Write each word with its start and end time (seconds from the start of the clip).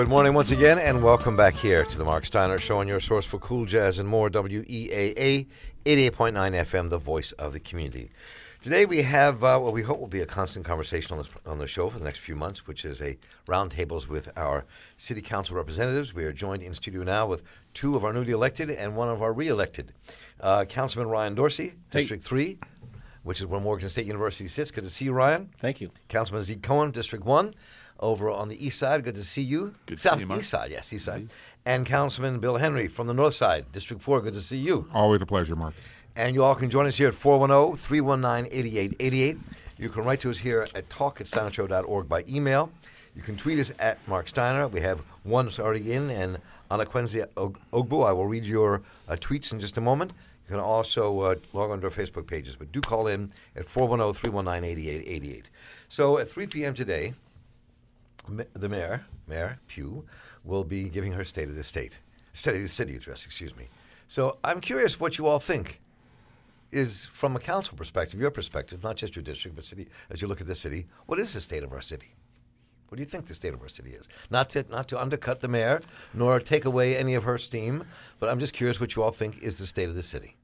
Good 0.00 0.08
morning 0.08 0.32
once 0.32 0.50
again, 0.50 0.78
and 0.78 1.04
welcome 1.04 1.36
back 1.36 1.52
here 1.52 1.84
to 1.84 1.98
the 1.98 2.06
Mark 2.06 2.24
Steiner 2.24 2.58
Show 2.58 2.78
on 2.78 2.88
your 2.88 3.00
source 3.00 3.26
for 3.26 3.38
cool 3.38 3.66
jazz 3.66 3.98
and 3.98 4.08
more, 4.08 4.30
WEAA 4.30 5.46
88.9 5.84 6.32
FM, 6.32 6.88
the 6.88 6.96
voice 6.96 7.32
of 7.32 7.52
the 7.52 7.60
community. 7.60 8.10
Today 8.62 8.86
we 8.86 9.02
have 9.02 9.44
uh, 9.44 9.58
what 9.58 9.74
we 9.74 9.82
hope 9.82 10.00
will 10.00 10.06
be 10.06 10.22
a 10.22 10.26
constant 10.26 10.64
conversation 10.64 11.12
on, 11.12 11.18
this, 11.18 11.28
on 11.44 11.58
the 11.58 11.66
show 11.66 11.90
for 11.90 11.98
the 11.98 12.04
next 12.06 12.20
few 12.20 12.34
months, 12.34 12.66
which 12.66 12.86
is 12.86 13.02
a 13.02 13.18
roundtables 13.46 14.08
with 14.08 14.30
our 14.38 14.64
city 14.96 15.20
council 15.20 15.54
representatives. 15.54 16.14
We 16.14 16.24
are 16.24 16.32
joined 16.32 16.62
in 16.62 16.72
studio 16.72 17.02
now 17.02 17.26
with 17.26 17.42
two 17.74 17.94
of 17.94 18.02
our 18.02 18.14
newly 18.14 18.32
elected 18.32 18.70
and 18.70 18.96
one 18.96 19.10
of 19.10 19.20
our 19.20 19.34
re-elected. 19.34 19.92
Uh, 20.40 20.64
Councilman 20.64 21.10
Ryan 21.10 21.34
Dorsey, 21.34 21.74
District 21.90 22.24
3, 22.24 22.58
which 23.22 23.40
is 23.40 23.46
where 23.46 23.60
Morgan 23.60 23.90
State 23.90 24.06
University 24.06 24.48
sits. 24.48 24.70
Good 24.70 24.84
to 24.84 24.90
see 24.90 25.04
you, 25.04 25.12
Ryan. 25.12 25.50
Thank 25.60 25.82
you. 25.82 25.90
Councilman 26.08 26.42
Zeke 26.42 26.62
Cohen, 26.62 26.90
District 26.90 27.22
1, 27.22 27.54
over 28.00 28.30
on 28.30 28.48
the 28.48 28.64
east 28.66 28.78
side. 28.78 29.04
Good 29.04 29.14
to 29.14 29.24
see 29.24 29.42
you. 29.42 29.74
Good 29.86 29.98
to 29.98 30.02
South 30.02 30.14
see 30.14 30.20
you, 30.20 30.26
Mark. 30.26 30.40
east 30.40 30.50
side, 30.50 30.70
yes, 30.70 30.92
east 30.92 31.04
side. 31.04 31.28
And 31.64 31.86
Councilman 31.86 32.38
Bill 32.40 32.56
Henry 32.56 32.88
from 32.88 33.06
the 33.06 33.14
north 33.14 33.34
side, 33.34 33.70
District 33.72 34.02
4. 34.02 34.22
Good 34.22 34.34
to 34.34 34.40
see 34.40 34.56
you. 34.56 34.88
Always 34.92 35.22
a 35.22 35.26
pleasure, 35.26 35.54
Mark. 35.54 35.74
And 36.16 36.34
you 36.34 36.42
all 36.42 36.54
can 36.54 36.70
join 36.70 36.86
us 36.86 36.96
here 36.96 37.08
at 37.08 37.14
410 37.14 37.76
319 37.76 38.52
8888. 38.52 39.38
You 39.78 39.88
can 39.88 40.04
write 40.04 40.20
to 40.20 40.30
us 40.30 40.38
here 40.38 40.66
at 40.74 40.90
talk 40.90 41.20
at 41.20 41.26
steinershow.org 41.26 42.08
by 42.08 42.24
email. 42.28 42.70
You 43.14 43.22
can 43.22 43.36
tweet 43.36 43.58
us 43.58 43.72
at 43.78 43.98
Mark 44.08 44.28
Steiner. 44.28 44.68
We 44.68 44.80
have 44.80 45.00
one 45.24 45.46
that's 45.46 45.58
already 45.58 45.92
in, 45.92 46.10
and 46.10 46.38
Anakwenzi 46.70 47.26
Og- 47.36 47.58
Ogbu. 47.72 48.06
I 48.06 48.12
will 48.12 48.26
read 48.26 48.44
your 48.44 48.82
uh, 49.08 49.16
tweets 49.16 49.52
in 49.52 49.60
just 49.60 49.76
a 49.78 49.80
moment. 49.80 50.12
You 50.48 50.56
can 50.56 50.60
also 50.60 51.20
uh, 51.20 51.34
log 51.52 51.70
on 51.70 51.80
to 51.80 51.86
our 51.86 51.92
Facebook 51.92 52.26
pages, 52.26 52.56
but 52.56 52.72
do 52.72 52.80
call 52.80 53.06
in 53.06 53.32
at 53.56 53.66
410 53.68 54.14
319 54.20 54.70
8888. 54.70 55.50
So 55.88 56.18
at 56.18 56.28
3 56.28 56.46
p.m. 56.46 56.74
today, 56.74 57.14
the 58.54 58.68
mayor, 58.68 59.06
Mayor 59.26 59.58
Pugh, 59.66 60.04
will 60.44 60.64
be 60.64 60.84
giving 60.84 61.12
her 61.12 61.24
State 61.24 61.48
of 61.48 61.56
the 61.56 61.64
State, 61.64 61.98
State 62.32 62.56
of 62.56 62.62
the 62.62 62.68
City 62.68 62.96
address, 62.96 63.24
excuse 63.24 63.56
me. 63.56 63.68
So 64.08 64.38
I'm 64.42 64.60
curious 64.60 64.98
what 64.98 65.18
you 65.18 65.26
all 65.26 65.38
think 65.38 65.80
is 66.72 67.06
from 67.12 67.36
a 67.36 67.40
council 67.40 67.76
perspective, 67.76 68.20
your 68.20 68.30
perspective, 68.30 68.82
not 68.82 68.96
just 68.96 69.16
your 69.16 69.22
district, 69.22 69.56
but 69.56 69.64
city, 69.64 69.88
as 70.08 70.22
you 70.22 70.28
look 70.28 70.40
at 70.40 70.46
the 70.46 70.54
city, 70.54 70.86
what 71.06 71.18
is 71.18 71.34
the 71.34 71.40
state 71.40 71.62
of 71.62 71.72
our 71.72 71.80
city? 71.80 72.14
What 72.88 72.96
do 72.96 73.02
you 73.02 73.08
think 73.08 73.26
the 73.26 73.34
state 73.34 73.54
of 73.54 73.62
our 73.62 73.68
city 73.68 73.90
is? 73.90 74.08
Not 74.30 74.50
to 74.50 74.64
not 74.68 74.88
to 74.88 75.00
undercut 75.00 75.40
the 75.40 75.48
mayor, 75.48 75.80
nor 76.12 76.40
take 76.40 76.64
away 76.64 76.96
any 76.96 77.14
of 77.14 77.22
her 77.22 77.38
steam, 77.38 77.84
but 78.18 78.28
I'm 78.28 78.40
just 78.40 78.52
curious 78.52 78.80
what 78.80 78.96
you 78.96 79.02
all 79.04 79.12
think 79.12 79.38
is 79.38 79.58
the 79.58 79.66
state 79.66 79.88
of 79.88 79.94
the 79.94 80.02
city. 80.02 80.36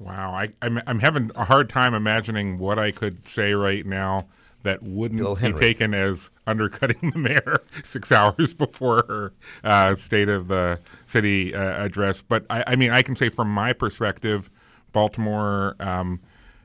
Wow, 0.00 0.34
I, 0.34 0.48
I'm, 0.62 0.80
I'm 0.86 0.98
having 0.98 1.30
a 1.36 1.44
hard 1.44 1.68
time 1.68 1.94
imagining 1.94 2.58
what 2.58 2.78
I 2.78 2.90
could 2.90 3.28
say 3.28 3.52
right 3.52 3.86
now 3.86 4.26
that 4.62 4.82
wouldn't 4.82 5.40
be 5.40 5.52
taken 5.52 5.94
as 5.94 6.30
undercutting 6.46 7.10
the 7.14 7.18
mayor 7.18 7.62
six 7.82 8.12
hours 8.12 8.54
before 8.54 9.04
her 9.08 9.32
uh, 9.64 9.94
State 9.94 10.28
of 10.28 10.48
the 10.48 10.78
City 11.06 11.54
uh, 11.54 11.84
address. 11.84 12.22
But 12.22 12.44
I, 12.50 12.64
I 12.68 12.76
mean, 12.76 12.90
I 12.90 13.02
can 13.02 13.16
say 13.16 13.28
from 13.28 13.48
my 13.48 13.72
perspective, 13.72 14.50
Baltimore 14.92 15.76
um, 15.80 16.20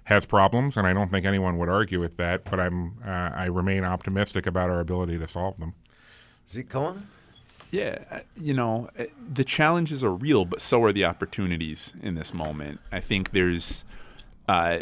has 0.06 0.26
problems, 0.26 0.78
and 0.78 0.88
I 0.88 0.94
don't 0.94 1.10
think 1.10 1.26
anyone 1.26 1.58
would 1.58 1.70
argue 1.70 2.00
with 2.00 2.18
that. 2.18 2.44
But 2.46 2.60
I'm 2.60 2.96
uh, 3.06 3.32
I 3.34 3.46
remain 3.46 3.84
optimistic 3.84 4.46
about 4.46 4.70
our 4.70 4.80
ability 4.80 5.18
to 5.18 5.28
solve 5.28 5.58
them. 5.60 5.74
Zeke 6.50 6.70
Cohen? 6.70 7.08
Yeah, 7.72 8.04
uh, 8.10 8.20
you 8.38 8.54
know, 8.54 8.90
uh, 8.98 9.06
the 9.34 9.44
challenges 9.44 10.04
are 10.04 10.14
real, 10.14 10.46
but 10.46 10.62
so 10.62 10.82
are 10.84 10.94
the 10.94 11.06
opportunities 11.06 11.94
in 12.02 12.16
this 12.16 12.34
moment. 12.34 12.80
I 12.92 13.00
think 13.00 13.32
there's 13.32 13.84
uh, 14.48 14.80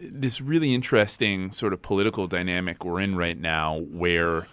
this 0.00 0.40
really 0.40 0.74
interesting 0.74 1.50
sort 1.52 1.72
of 1.72 1.82
political 1.82 2.26
dynamic 2.26 2.84
we're 2.84 3.00
in 3.00 3.16
right 3.16 3.38
now 3.38 3.78
where 3.78 4.46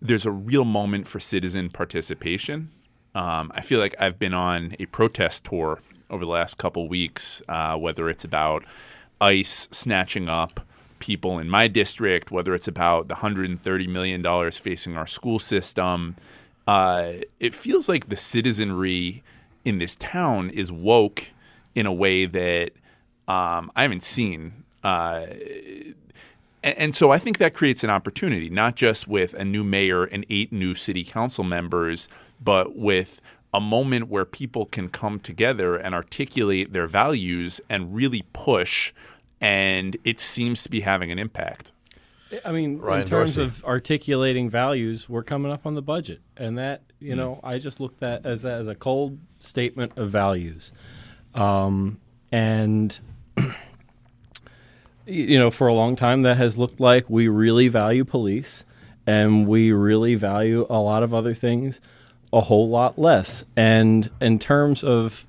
there's 0.00 0.26
a 0.26 0.30
real 0.30 0.64
moment 0.64 1.08
for 1.08 1.18
citizen 1.18 1.70
participation. 1.70 2.70
Um, 3.14 3.50
I 3.54 3.62
feel 3.62 3.80
like 3.80 3.94
I've 3.98 4.18
been 4.18 4.34
on 4.34 4.76
a 4.78 4.86
protest 4.86 5.44
tour 5.44 5.80
over 6.10 6.24
the 6.24 6.30
last 6.30 6.58
couple 6.58 6.88
weeks, 6.88 7.42
uh, 7.48 7.76
whether 7.76 8.08
it's 8.08 8.24
about 8.24 8.64
ICE 9.20 9.68
snatching 9.70 10.28
up 10.28 10.60
people 10.98 11.38
in 11.38 11.48
my 11.48 11.68
district, 11.68 12.30
whether 12.30 12.54
it's 12.54 12.68
about 12.68 13.08
the 13.08 13.16
$130 13.16 13.88
million 13.88 14.50
facing 14.52 14.96
our 14.96 15.06
school 15.06 15.38
system. 15.38 16.16
Uh, 16.66 17.12
it 17.40 17.54
feels 17.54 17.88
like 17.88 18.08
the 18.08 18.16
citizenry 18.16 19.22
in 19.64 19.78
this 19.78 19.96
town 19.96 20.50
is 20.50 20.70
woke 20.70 21.32
in 21.74 21.86
a 21.86 21.92
way 21.92 22.26
that 22.26 22.72
um, 23.28 23.70
I 23.74 23.82
haven't 23.82 24.02
seen. 24.02 24.64
Uh, 24.86 25.26
and, 26.62 26.78
and 26.78 26.94
so 26.94 27.10
I 27.10 27.18
think 27.18 27.38
that 27.38 27.54
creates 27.54 27.82
an 27.82 27.90
opportunity, 27.90 28.48
not 28.48 28.76
just 28.76 29.08
with 29.08 29.34
a 29.34 29.44
new 29.44 29.64
mayor 29.64 30.04
and 30.04 30.24
eight 30.30 30.52
new 30.52 30.76
city 30.76 31.02
council 31.02 31.42
members, 31.42 32.06
but 32.40 32.76
with 32.76 33.20
a 33.52 33.60
moment 33.60 34.08
where 34.08 34.24
people 34.24 34.64
can 34.66 34.88
come 34.88 35.18
together 35.18 35.74
and 35.76 35.92
articulate 35.92 36.72
their 36.72 36.86
values 36.86 37.60
and 37.68 37.96
really 37.96 38.24
push. 38.32 38.92
And 39.40 39.96
it 40.04 40.20
seems 40.20 40.62
to 40.62 40.70
be 40.70 40.80
having 40.82 41.10
an 41.10 41.18
impact. 41.18 41.72
I 42.44 42.52
mean, 42.52 42.78
Ryan 42.78 43.02
in 43.02 43.08
terms 43.08 43.34
Dorsey. 43.36 43.48
of 43.48 43.64
articulating 43.64 44.50
values, 44.50 45.08
we're 45.08 45.22
coming 45.24 45.50
up 45.50 45.66
on 45.66 45.74
the 45.74 45.82
budget, 45.82 46.20
and 46.36 46.58
that 46.58 46.82
you 46.98 47.14
know, 47.14 47.40
I 47.44 47.58
just 47.58 47.78
looked 47.78 48.02
at 48.02 48.26
as 48.26 48.44
as 48.44 48.66
a 48.66 48.74
cold 48.74 49.18
statement 49.38 49.92
of 49.96 50.10
values, 50.10 50.72
um, 51.34 52.00
and 52.32 52.98
y- 53.36 53.54
you 55.06 55.38
know, 55.38 55.50
for 55.50 55.66
a 55.66 55.74
long 55.74 55.96
time, 55.96 56.22
that 56.22 56.36
has 56.36 56.58
looked 56.58 56.80
like 56.80 57.08
we 57.08 57.28
really 57.28 57.68
value 57.68 58.04
police, 58.04 58.64
and 59.06 59.46
we 59.46 59.72
really 59.72 60.14
value 60.14 60.66
a 60.68 60.78
lot 60.78 61.02
of 61.02 61.14
other 61.14 61.34
things 61.34 61.80
a 62.32 62.40
whole 62.40 62.68
lot 62.68 62.98
less. 62.98 63.44
And 63.56 64.10
in 64.20 64.38
terms 64.38 64.82
of 64.82 65.26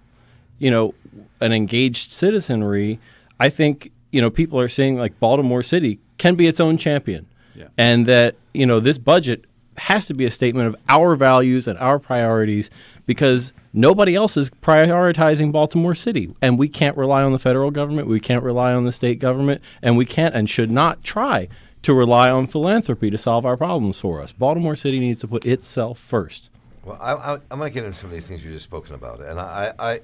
you 0.59 0.71
know, 0.71 0.93
an 1.39 1.53
engaged 1.53 2.11
citizenry, 2.11 2.99
I 3.39 3.49
think, 3.49 3.91
you 4.11 4.21
know, 4.21 4.29
people 4.29 4.59
are 4.59 4.67
saying 4.67 4.97
like 4.97 5.19
Baltimore 5.19 5.63
City 5.63 5.99
can 6.17 6.35
be 6.35 6.47
its 6.47 6.59
own 6.59 6.77
champion. 6.77 7.27
Yeah. 7.55 7.67
And 7.77 8.05
that, 8.05 8.35
you 8.53 8.65
know, 8.65 8.79
this 8.79 8.97
budget 8.97 9.45
has 9.77 10.07
to 10.07 10.13
be 10.13 10.25
a 10.25 10.31
statement 10.31 10.67
of 10.67 10.75
our 10.89 11.15
values 11.15 11.67
and 11.67 11.77
our 11.79 11.99
priorities 11.99 12.69
because 13.07 13.53
nobody 13.73 14.13
else 14.13 14.37
is 14.37 14.51
prioritizing 14.51 15.51
Baltimore 15.51 15.95
City. 15.95 16.31
And 16.39 16.59
we 16.59 16.69
can't 16.69 16.95
rely 16.95 17.23
on 17.23 17.31
the 17.31 17.39
federal 17.39 17.71
government, 17.71 18.07
we 18.07 18.19
can't 18.19 18.43
rely 18.43 18.73
on 18.73 18.85
the 18.85 18.91
state 18.91 19.17
government, 19.17 19.61
and 19.81 19.97
we 19.97 20.05
can't 20.05 20.35
and 20.35 20.47
should 20.47 20.69
not 20.69 21.03
try 21.03 21.47
to 21.81 21.93
rely 21.93 22.29
on 22.29 22.45
philanthropy 22.45 23.09
to 23.09 23.17
solve 23.17 23.45
our 23.45 23.57
problems 23.57 23.99
for 23.99 24.21
us. 24.21 24.31
Baltimore 24.31 24.75
City 24.75 24.99
needs 24.99 25.21
to 25.21 25.27
put 25.27 25.45
itself 25.45 25.97
first. 25.97 26.49
Well, 26.83 26.97
I, 27.01 27.33
I'm 27.49 27.59
going 27.59 27.69
to 27.71 27.73
get 27.73 27.85
into 27.85 27.97
some 27.97 28.09
of 28.09 28.13
these 28.13 28.27
things 28.27 28.43
you 28.43 28.51
just 28.51 28.65
spoken 28.65 28.93
about, 28.93 29.21
and 29.21 29.39
I, 29.39 29.73
I, 29.79 29.99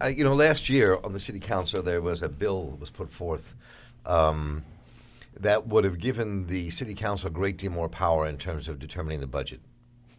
I, 0.00 0.08
you 0.08 0.24
know, 0.24 0.34
last 0.34 0.68
year 0.68 0.98
on 1.02 1.12
the 1.12 1.20
city 1.20 1.40
council 1.40 1.82
there 1.82 2.02
was 2.02 2.22
a 2.22 2.28
bill 2.28 2.70
that 2.70 2.80
was 2.80 2.90
put 2.90 3.10
forth 3.10 3.54
um, 4.04 4.64
that 5.38 5.66
would 5.66 5.84
have 5.84 5.98
given 5.98 6.46
the 6.46 6.70
city 6.70 6.94
council 6.94 7.28
a 7.28 7.30
great 7.30 7.56
deal 7.56 7.70
more 7.70 7.88
power 7.88 8.26
in 8.26 8.36
terms 8.36 8.68
of 8.68 8.78
determining 8.78 9.20
the 9.20 9.26
budget, 9.26 9.60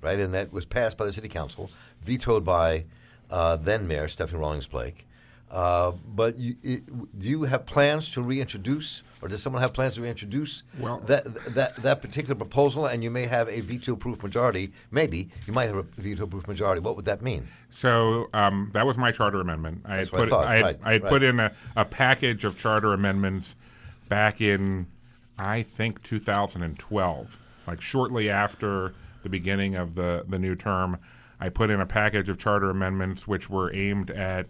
right? 0.02 0.20
And 0.20 0.34
that 0.34 0.52
was 0.52 0.66
passed 0.66 0.98
by 0.98 1.06
the 1.06 1.14
city 1.14 1.30
council, 1.30 1.70
vetoed 2.02 2.44
by 2.46 2.86
uh, 3.30 3.56
then 3.56 3.88
Mayor 3.88 4.08
Stephanie 4.08 4.40
Rawlings 4.40 4.68
Blake. 4.68 5.08
Uh, 5.50 5.92
but 6.08 6.38
you, 6.38 6.56
it, 6.64 7.20
do 7.20 7.28
you 7.28 7.44
have 7.44 7.66
plans 7.66 8.10
to 8.14 8.22
reintroduce, 8.22 9.02
or 9.22 9.28
does 9.28 9.42
someone 9.44 9.62
have 9.62 9.74
plans 9.74 9.96
to 9.96 10.02
reintroduce 10.02 10.64
Well- 10.80 11.00
that, 11.08 11.26
that 11.54 11.76
that 11.84 12.02
particular 12.02 12.36
proposal? 12.36 12.86
And 12.86 13.04
you 13.04 13.12
may 13.12 13.26
have 13.26 13.50
a 13.50 13.60
veto-proof 13.60 14.24
majority. 14.24 14.72
Maybe 14.92 15.30
you 15.46 15.52
might 15.52 15.68
have 15.68 15.76
a 15.76 15.84
veto-proof 15.84 16.48
majority. 16.48 16.80
What 16.80 16.96
would 16.96 17.04
that 17.04 17.22
mean? 17.22 17.50
So 17.70 18.30
um, 18.34 18.70
that 18.74 18.86
was 18.86 18.98
my 18.98 19.12
charter 19.12 19.42
amendment. 19.42 19.82
I 19.84 19.98
That's 19.98 20.10
had 20.10 20.16
I 20.16 20.20
put 20.22 20.30
thought. 20.30 20.48
I 20.48 20.56
had, 20.56 20.64
Right, 20.66 20.80
I 20.84 20.94
had 20.94 21.04
right. 21.04 21.10
put 21.10 21.22
in 21.24 21.40
a, 21.42 21.52
a 21.76 21.84
package 21.84 22.46
of 22.46 22.58
charter 22.58 22.94
amendments 22.94 23.58
back 24.08 24.40
in 24.40 24.88
I 25.38 25.64
think 25.64 26.02
2012, 26.04 27.40
like 27.68 27.82
shortly 27.82 28.30
after 28.30 28.94
the 29.24 29.30
beginning 29.30 29.76
of 29.76 29.96
the 29.96 30.26
the 30.28 30.40
new 30.40 30.56
term. 30.56 30.98
I 31.40 31.50
put 31.50 31.70
in 31.70 31.82
a 31.82 31.86
package 31.86 32.30
of 32.30 32.38
charter 32.38 32.70
amendments 32.70 33.28
which 33.28 33.50
were 33.50 33.74
aimed 33.74 34.12
at 34.12 34.48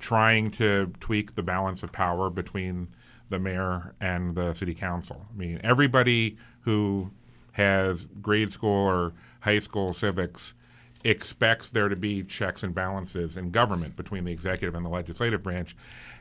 trying 0.00 0.50
to 0.50 0.92
tweak 0.98 1.34
the 1.34 1.42
balance 1.42 1.84
of 1.84 1.92
power 1.92 2.28
between 2.28 2.88
the 3.28 3.38
mayor 3.38 3.94
and 4.00 4.34
the 4.34 4.52
city 4.52 4.74
council. 4.74 5.26
I 5.32 5.38
mean, 5.38 5.60
everybody 5.62 6.36
who 6.62 7.12
has 7.52 8.06
grade 8.20 8.50
school 8.52 8.86
or 8.88 9.12
high 9.40 9.60
school 9.60 9.92
civics 9.92 10.54
expects 11.04 11.68
there 11.68 11.88
to 11.88 11.96
be 11.96 12.22
checks 12.22 12.62
and 12.62 12.74
balances 12.74 13.36
in 13.36 13.50
government 13.50 13.96
between 13.96 14.24
the 14.24 14.32
executive 14.32 14.74
and 14.74 14.84
the 14.84 14.90
legislative 14.90 15.42
branch. 15.42 15.76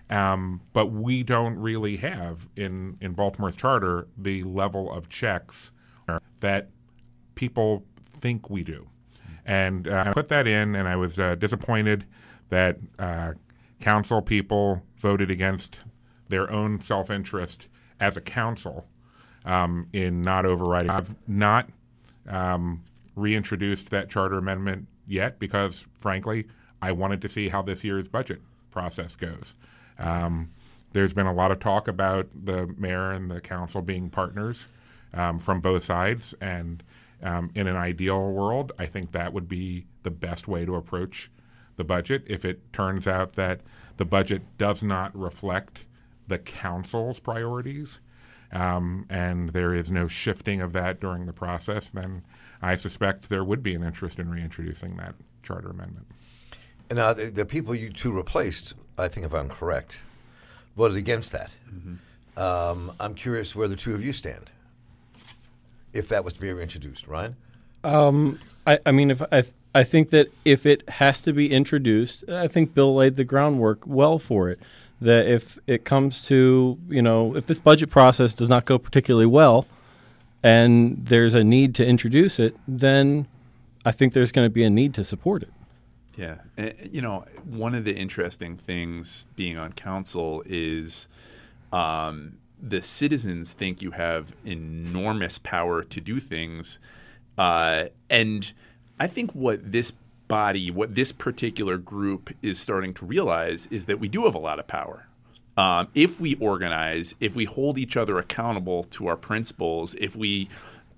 Um, 0.09 0.62
but 0.74 0.88
we 0.88 1.24
don't 1.24 1.57
really 1.57 1.98
have 1.98 2.48
in, 2.56 2.98
in 3.00 3.13
Baltimore's 3.13 3.56
charter 3.56 4.07
the 4.18 4.44
level 4.44 4.92
of 4.92 5.09
checks 5.09 5.71
that 6.42 6.69
people 7.36 7.86
think 8.21 8.50
we 8.50 8.63
do. 8.63 8.88
And 9.45 9.88
uh, 9.88 10.06
I 10.07 10.13
put 10.13 10.27
that 10.29 10.47
in, 10.47 10.75
and 10.75 10.88
I 10.88 10.95
was 10.95 11.19
uh, 11.19 11.35
disappointed 11.35 12.06
that 12.50 12.77
uh, 13.00 13.33
council 13.79 14.21
people 14.21 14.83
voted 14.95 15.31
against 15.31 15.79
their 16.29 16.50
own 16.50 16.79
self 16.79 17.09
interest 17.09 17.68
as 18.00 18.15
a 18.15 18.21
council 18.21 18.88
um, 19.44 19.88
in 19.91 20.21
not 20.21 20.45
overriding. 20.45 20.89
I've 20.89 21.15
not 21.27 21.69
um, 22.27 22.83
reintroduced 23.15 23.89
that 23.89 24.09
charter 24.09 24.38
amendment 24.38 24.88
yet 25.07 25.39
because, 25.39 25.88
frankly, 25.97 26.47
I 26.81 26.91
wanted 26.91 27.21
to 27.21 27.29
see 27.29 27.50
how 27.50 27.62
this 27.62 27.83
year's 27.83 28.07
budget 28.07 28.41
process 28.71 29.15
goes. 29.15 29.56
Um, 30.00 30.51
there's 30.94 31.13
been 31.13 31.27
a 31.27 31.33
lot 31.33 31.51
of 31.51 31.59
talk 31.59 31.88
about 31.88 32.27
the 32.33 32.67
mayor 32.77 33.12
and 33.12 33.29
the 33.29 33.41
council 33.41 33.81
being 33.81 34.09
partners 34.09 34.65
um, 35.13 35.39
from 35.39 35.62
both 35.62 35.83
sides, 35.83 36.33
and 36.41 36.83
um, 37.23 37.51
in 37.56 37.68
an 37.68 37.75
ideal 37.75 38.31
world, 38.31 38.71
I 38.79 38.85
think 38.85 39.12
that 39.12 39.33
would 39.33 39.47
be 39.47 39.85
the 40.03 40.12
best 40.12 40.47
way 40.47 40.65
to 40.65 40.75
approach 40.75 41.31
the 41.77 41.83
budget. 41.83 42.23
If 42.27 42.45
it 42.45 42.71
turns 42.73 43.07
out 43.07 43.33
that 43.33 43.62
the 43.97 44.06
budget 44.06 44.44
does 44.57 44.81
not 44.83 45.15
reflect 45.18 45.85
the 46.27 46.38
council's 46.38 47.19
priorities, 47.19 48.00
um, 48.51 49.06
and 49.09 49.50
there 49.50 49.73
is 49.73 49.89
no 49.91 50.07
shifting 50.07 50.62
of 50.62 50.73
that 50.73 51.00
during 51.00 51.25
the 51.25 51.33
process, 51.33 51.89
then 51.89 52.23
I 52.62 52.75
suspect 52.75 53.29
there 53.29 53.44
would 53.44 53.63
be 53.63 53.74
an 53.75 53.83
interest 53.83 54.19
in 54.19 54.29
reintroducing 54.29 54.97
that 54.97 55.15
charter 55.44 55.69
amendment. 55.69 56.07
And 56.89 57.00
uh, 57.00 57.13
the, 57.13 57.25
the 57.31 57.45
people 57.45 57.74
you 57.74 57.89
two 57.89 58.12
replaced, 58.12 58.74
I 58.97 59.07
think 59.07 59.25
if 59.25 59.33
I'm 59.33 59.50
correct, 59.50 60.01
voted 60.75 60.97
against 60.97 61.31
that. 61.31 61.51
Um, 62.38 62.91
I'm 63.00 63.13
curious 63.15 63.56
where 63.56 63.67
the 63.67 63.75
two 63.75 63.94
of 63.94 64.03
you 64.03 64.13
stand. 64.13 64.51
If 65.93 66.07
that 66.09 66.23
was 66.23 66.33
to 66.33 66.39
be 66.39 66.51
reintroduced, 66.51 67.07
Ryan? 67.07 67.35
I, 67.83 68.79
I 68.85 68.91
mean, 68.91 69.11
if 69.11 69.21
I, 69.31 69.43
I 69.73 69.83
think 69.83 70.11
that 70.11 70.31
if 70.45 70.65
it 70.65 70.88
has 70.89 71.21
to 71.21 71.33
be 71.33 71.51
introduced, 71.51 72.27
I 72.29 72.47
think 72.47 72.73
Bill 72.73 72.95
laid 72.95 73.15
the 73.15 73.23
groundwork 73.23 73.85
well 73.85 74.19
for 74.19 74.49
it. 74.49 74.59
That 74.99 75.25
if 75.27 75.57
it 75.65 75.83
comes 75.83 76.25
to, 76.27 76.77
you 76.88 77.01
know, 77.01 77.35
if 77.35 77.47
this 77.47 77.59
budget 77.59 77.89
process 77.89 78.35
does 78.35 78.49
not 78.49 78.65
go 78.65 78.77
particularly 78.77 79.25
well, 79.25 79.65
and 80.43 81.03
there's 81.03 81.33
a 81.33 81.43
need 81.43 81.73
to 81.75 81.85
introduce 81.85 82.39
it, 82.39 82.55
then 82.67 83.27
I 83.83 83.91
think 83.91 84.13
there's 84.13 84.31
going 84.31 84.45
to 84.45 84.49
be 84.51 84.63
a 84.63 84.69
need 84.69 84.93
to 84.93 85.03
support 85.03 85.41
it. 85.41 85.51
Yeah. 86.15 86.35
And, 86.55 86.75
you 86.91 87.01
know, 87.01 87.25
one 87.43 87.73
of 87.73 87.83
the 87.83 87.95
interesting 87.95 88.57
things 88.57 89.25
being 89.35 89.57
on 89.57 89.73
council 89.73 90.43
is 90.45 91.07
um, 91.73 92.38
the 92.62 92.81
citizens 92.81 93.54
think 93.54 93.81
you 93.81 93.92
have 93.92 94.36
enormous 94.46 95.40
power 95.40 95.84
to 95.84 96.00
do 96.00 96.19
things. 96.19 96.80
Uh, 97.38 97.86
and 98.10 98.54
I 99.00 99.08
think 99.08 99.31
what 99.31 99.72
this 99.72 99.94
body, 100.28 100.69
what 100.72 100.96
this 100.96 101.12
particular 101.12 101.78
group 101.78 102.30
is 102.42 102.60
starting 102.60 102.94
to 102.94 103.06
realize 103.06 103.68
is 103.68 103.86
that 103.86 104.00
we 104.00 104.08
do 104.08 104.25
have 104.25 104.36
a 104.36 104.40
lot 104.40 104.60
of 104.60 104.68
power. 104.68 105.08
Um, 105.58 105.90
if 105.94 106.22
we 106.22 106.36
organize, 106.36 107.16
if 107.19 107.36
we 107.36 107.46
hold 107.46 107.78
each 107.78 107.98
other 107.98 108.18
accountable 108.18 108.84
to 108.86 109.08
our 109.08 109.18
principles, 109.18 109.96
if 109.96 110.16
we 110.16 110.48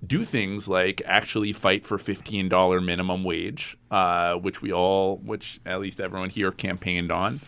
do 0.06 0.22
things 0.22 0.68
like 0.68 1.02
actually 1.06 1.52
fight 1.52 1.84
for 1.84 1.98
fifteen 1.98 2.48
dollar 2.48 2.80
minimum 2.80 3.24
wage, 3.24 3.76
uh, 3.90 4.34
which 4.34 4.62
we 4.62 4.72
all, 4.72 5.16
which 5.16 5.60
at 5.66 5.80
least 5.80 5.98
everyone 5.98 6.30
here 6.30 6.52
campaigned 6.52 7.10
on, 7.10 7.40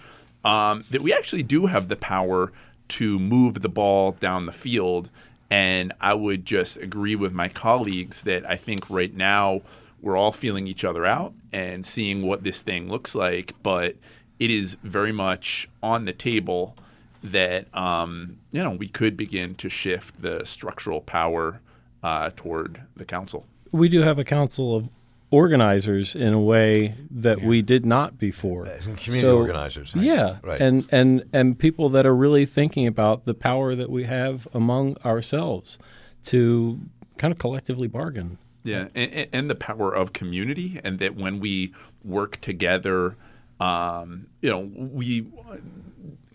um, 0.45 0.85
that 0.91 1.03
we 1.03 1.13
actually 1.13 1.43
do 1.43 1.67
have 1.67 1.89
the 1.89 1.97
power 1.97 2.53
to 2.88 3.19
move 3.19 3.62
the 3.62 3.69
ball 3.69 4.12
down 4.12 4.47
the 4.47 4.53
field. 4.53 5.11
And 5.50 5.93
I 6.00 6.15
would 6.15 6.44
just 6.44 6.77
agree 6.79 7.15
with 7.15 7.33
my 7.33 7.49
colleagues 7.49 8.25
that 8.25 8.49
I 8.49 8.56
think 8.56 8.91
right 8.91 9.15
now 9.15 9.62
we're 10.00 10.17
all 10.17 10.33
feeling 10.33 10.67
each 10.67 10.85
other 10.85 11.06
out 11.06 11.33
and 11.53 11.87
seeing 11.87 12.27
what 12.27 12.43
this 12.43 12.62
thing 12.62 12.88
looks 12.88 13.15
like, 13.15 13.55
but 13.62 13.97
it 14.38 14.50
is 14.50 14.77
very 14.83 15.12
much 15.12 15.69
on 15.83 16.05
the 16.05 16.12
table 16.12 16.77
that 17.23 17.75
um, 17.77 18.38
you 18.53 18.62
know 18.62 18.71
we 18.71 18.89
could 18.89 19.17
begin 19.17 19.55
to 19.56 19.69
shift 19.69 20.23
the 20.23 20.44
structural 20.44 21.00
power 21.00 21.61
uh, 22.03 22.31
toward 22.37 22.82
the 22.94 23.05
council. 23.05 23.47
We 23.73 23.89
do 23.89 24.03
have 24.03 24.19
a 24.19 24.25
council 24.25 24.77
of 24.77 24.91
organizers 25.31 26.14
in 26.14 26.32
a 26.32 26.40
way 26.40 26.94
that 27.11 27.43
we 27.43 27.62
did 27.62 27.84
not 27.84 28.19
before. 28.19 28.67
As 28.67 28.87
in 28.87 28.96
community 28.96 29.26
organizers. 29.28 29.93
Yeah, 29.94 30.38
Right. 30.43 30.61
and 30.61 30.87
and 30.90 31.25
and 31.32 31.58
people 31.58 31.88
that 31.90 32.06
are 32.06 32.14
really 32.14 32.46
thinking 32.46 32.87
about 32.87 33.25
the 33.25 33.34
power 33.34 33.75
that 33.75 33.90
we 33.90 34.05
have 34.05 34.46
among 34.55 34.96
ourselves 35.05 35.78
to 36.26 36.81
kind 37.19 37.32
of 37.32 37.38
collectively 37.38 37.88
bargain. 37.88 38.38
Yeah, 38.62 38.88
and, 38.96 39.28
and 39.32 39.50
the 39.50 39.55
power 39.55 39.94
of 39.94 40.12
community, 40.12 40.81
and 40.82 40.99
that 40.99 41.14
when 41.14 41.38
we 41.38 41.72
work 42.02 42.40
together, 42.40 43.17
um, 43.61 44.26
you 44.43 44.50
know, 44.50 44.58
we, 44.75 45.29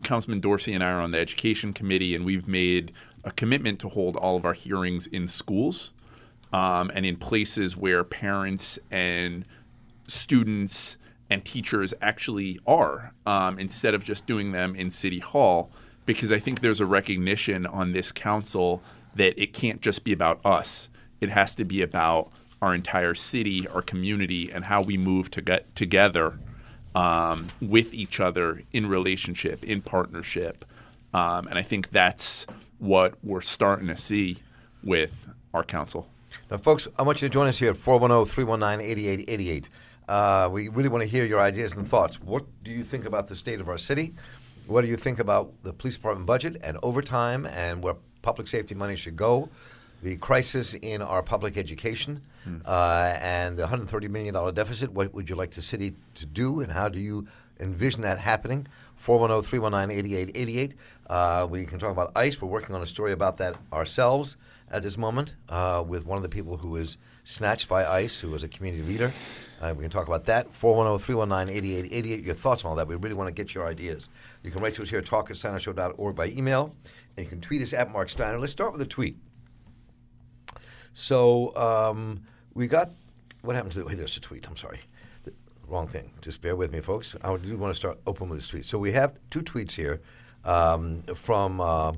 Councilman 0.04 0.40
Dorsey 0.40 0.74
and 0.74 0.82
I 0.82 0.92
are 0.92 1.02
on 1.02 1.12
the 1.12 1.20
education 1.20 1.74
committee, 1.74 2.16
and 2.16 2.24
we've 2.24 2.48
made 2.48 2.94
a 3.26 3.32
commitment 3.32 3.80
to 3.82 3.90
hold 3.90 4.16
all 4.16 4.38
of 4.38 4.46
our 4.46 4.54
hearings 4.54 5.08
in 5.08 5.28
schools 5.28 5.92
um, 6.54 6.92
and 6.94 7.06
in 7.06 7.18
places 7.18 7.78
where 7.78 8.04
parents 8.04 8.78
and 8.90 9.46
students 10.08 10.98
and 11.30 11.46
teachers 11.46 11.94
actually 12.02 12.60
are, 12.68 13.14
um, 13.26 13.58
instead 13.58 13.94
of 13.94 14.04
just 14.04 14.26
doing 14.26 14.52
them 14.52 14.76
in 14.76 14.92
City 14.92 15.20
Hall, 15.20 15.72
because 16.06 16.32
I 16.32 16.40
think 16.40 16.60
there's 16.60 16.82
a 16.82 16.86
recognition 16.86 17.66
on 17.66 17.94
this 17.94 18.12
council 18.12 18.82
that 19.16 19.42
it 19.42 19.54
can't 19.54 19.82
just 19.82 20.04
be 20.04 20.12
about 20.12 20.46
us. 20.46 20.90
It 21.22 21.30
has 21.30 21.56
to 21.56 21.66
be 21.66 21.82
about 21.82 22.32
our 22.62 22.76
entire 22.76 23.16
city, 23.16 23.68
our 23.68 23.82
community, 23.82 24.52
and 24.52 24.66
how 24.66 24.82
we 24.82 24.98
move 24.98 25.32
to 25.32 25.42
get 25.42 25.74
together 25.76 26.40
um, 26.94 27.50
with 27.62 27.94
each 27.94 28.20
other 28.20 28.64
in 28.74 28.88
relationship, 28.88 29.64
in 29.64 29.82
partnership. 29.82 30.66
Um, 31.14 31.48
and 31.48 31.58
I 31.58 31.64
think 31.64 31.92
that's 31.92 32.46
what 32.80 33.16
we're 33.24 33.42
starting 33.42 33.88
to 33.88 33.98
see 33.98 34.38
with 34.84 35.28
our 35.54 35.64
council. 35.64 36.08
Now, 36.50 36.58
folks, 36.58 36.88
I 36.98 37.04
want 37.04 37.22
you 37.22 37.28
to 37.28 37.34
join 37.34 37.48
us 37.48 37.60
here 37.60 37.72
at 37.72 37.78
410 37.78 38.26
319 38.34 38.86
8888. 38.90 39.70
Uh, 40.10 40.50
We 40.52 40.68
really 40.70 40.90
want 40.90 41.04
to 41.04 41.08
hear 41.08 41.26
your 41.26 41.40
ideas 41.40 41.74
and 41.74 41.88
thoughts. 41.88 42.22
What 42.22 42.46
do 42.64 42.72
you 42.72 42.84
think 42.84 43.06
about 43.06 43.28
the 43.28 43.36
state 43.36 43.60
of 43.62 43.70
our 43.70 43.78
city? 43.78 44.14
What 44.68 44.82
do 44.82 44.88
you 44.88 44.98
think 44.98 45.20
about 45.20 45.52
the 45.64 45.74
police 45.74 45.96
department 45.96 46.28
budget 46.28 46.58
and 46.64 46.78
overtime 46.84 47.46
and 47.46 47.84
where 47.84 47.96
public 48.22 48.48
safety 48.48 48.76
money 48.76 48.96
should 48.96 49.16
go? 49.16 49.50
The 50.04 50.18
crisis 50.18 50.74
in 50.74 51.02
our 51.02 51.22
public 51.22 51.58
education 51.58 52.22
uh, 52.66 53.16
and 53.22 53.56
the 53.58 53.68
$130 53.68 54.10
million 54.10 54.34
deficit. 54.54 54.92
What 54.92 55.14
would 55.14 55.30
you 55.30 55.36
like 55.36 55.52
the 55.52 55.62
city 55.62 55.94
to 56.16 56.26
do 56.26 56.62
and 56.62 56.72
how 56.72 56.90
do 56.90 57.00
you 57.00 57.28
envision 57.62 58.02
that 58.02 58.20
happening? 58.20 58.68
410 58.98 59.50
319 59.50 59.98
8888. 59.98 60.74
Uh, 61.10 61.48
We 61.50 61.66
can 61.66 61.80
talk 61.80 61.92
about 61.92 62.12
ICE. 62.16 62.42
We're 62.42 62.48
working 62.50 62.76
on 62.76 62.82
a 62.82 62.86
story 62.86 63.12
about 63.12 63.38
that 63.38 63.56
ourselves 63.74 64.38
at 64.70 64.84
this 64.84 64.98
moment 64.98 65.36
uh, 65.50 65.84
with 65.86 66.06
one 66.06 66.18
of 66.18 66.24
the 66.24 66.30
people 66.30 66.58
who 66.58 66.70
was 66.70 66.98
snatched 67.24 67.68
by 67.68 67.86
ICE, 67.86 68.20
who 68.20 68.30
was 68.30 68.44
a 68.44 68.48
community 68.48 68.84
leader. 68.84 69.12
Uh, 69.62 69.74
we 69.76 69.84
can 69.84 69.92
talk 69.92 70.08
about 70.08 70.26
that. 70.26 70.54
410 70.54 71.06
319 71.06 71.56
8888. 71.56 72.26
Your 72.26 72.36
thoughts 72.36 72.64
on 72.64 72.70
all 72.70 72.76
that. 72.78 72.88
We 72.88 72.96
really 72.96 73.16
want 73.16 73.28
to 73.28 73.34
get 73.34 73.54
your 73.54 73.68
ideas. 73.68 74.10
You 74.44 74.52
can 74.52 74.62
write 74.62 74.74
to 74.76 74.82
us 74.84 74.90
here 74.90 75.00
at 75.00 75.06
talk 75.06 75.30
at 75.30 75.38
steinershow.org 75.38 76.16
by 76.16 76.28
email, 76.28 76.76
and 77.18 77.26
you 77.26 77.30
can 77.30 77.42
tweet 77.42 77.62
us 77.62 77.74
at 77.74 77.92
Mark 77.92 78.10
Steiner. 78.10 78.40
Let's 78.40 78.54
start 78.54 78.72
with 78.72 78.82
a 78.82 78.86
tweet. 78.86 79.18
So 80.94 81.56
um, 81.56 82.22
we 82.54 82.68
got 82.68 82.92
what 83.42 83.56
happened 83.56 83.74
to 83.74 83.80
the, 83.80 83.86
wait, 83.86 83.98
there's 83.98 84.18
a 84.18 84.22
tweet. 84.22 84.48
I'm 84.48 84.58
sorry. 84.58 84.80
The, 85.72 85.78
wrong 85.78 85.88
thing. 85.88 86.12
Just 86.22 86.42
bear 86.42 86.58
with 86.58 86.74
me, 86.74 86.82
folks. 86.82 87.16
I 87.22 87.34
do 87.38 87.58
want 87.58 87.74
to 87.74 87.80
start 87.80 87.98
open 88.06 88.28
with 88.28 88.40
this 88.40 88.48
tweet. 88.48 88.66
So 88.66 88.78
we 88.78 88.92
have 88.92 89.14
two 89.30 89.42
tweets 89.42 89.72
here 89.72 90.02
um, 90.44 91.00
from 91.16 91.62
uh, 91.62 91.94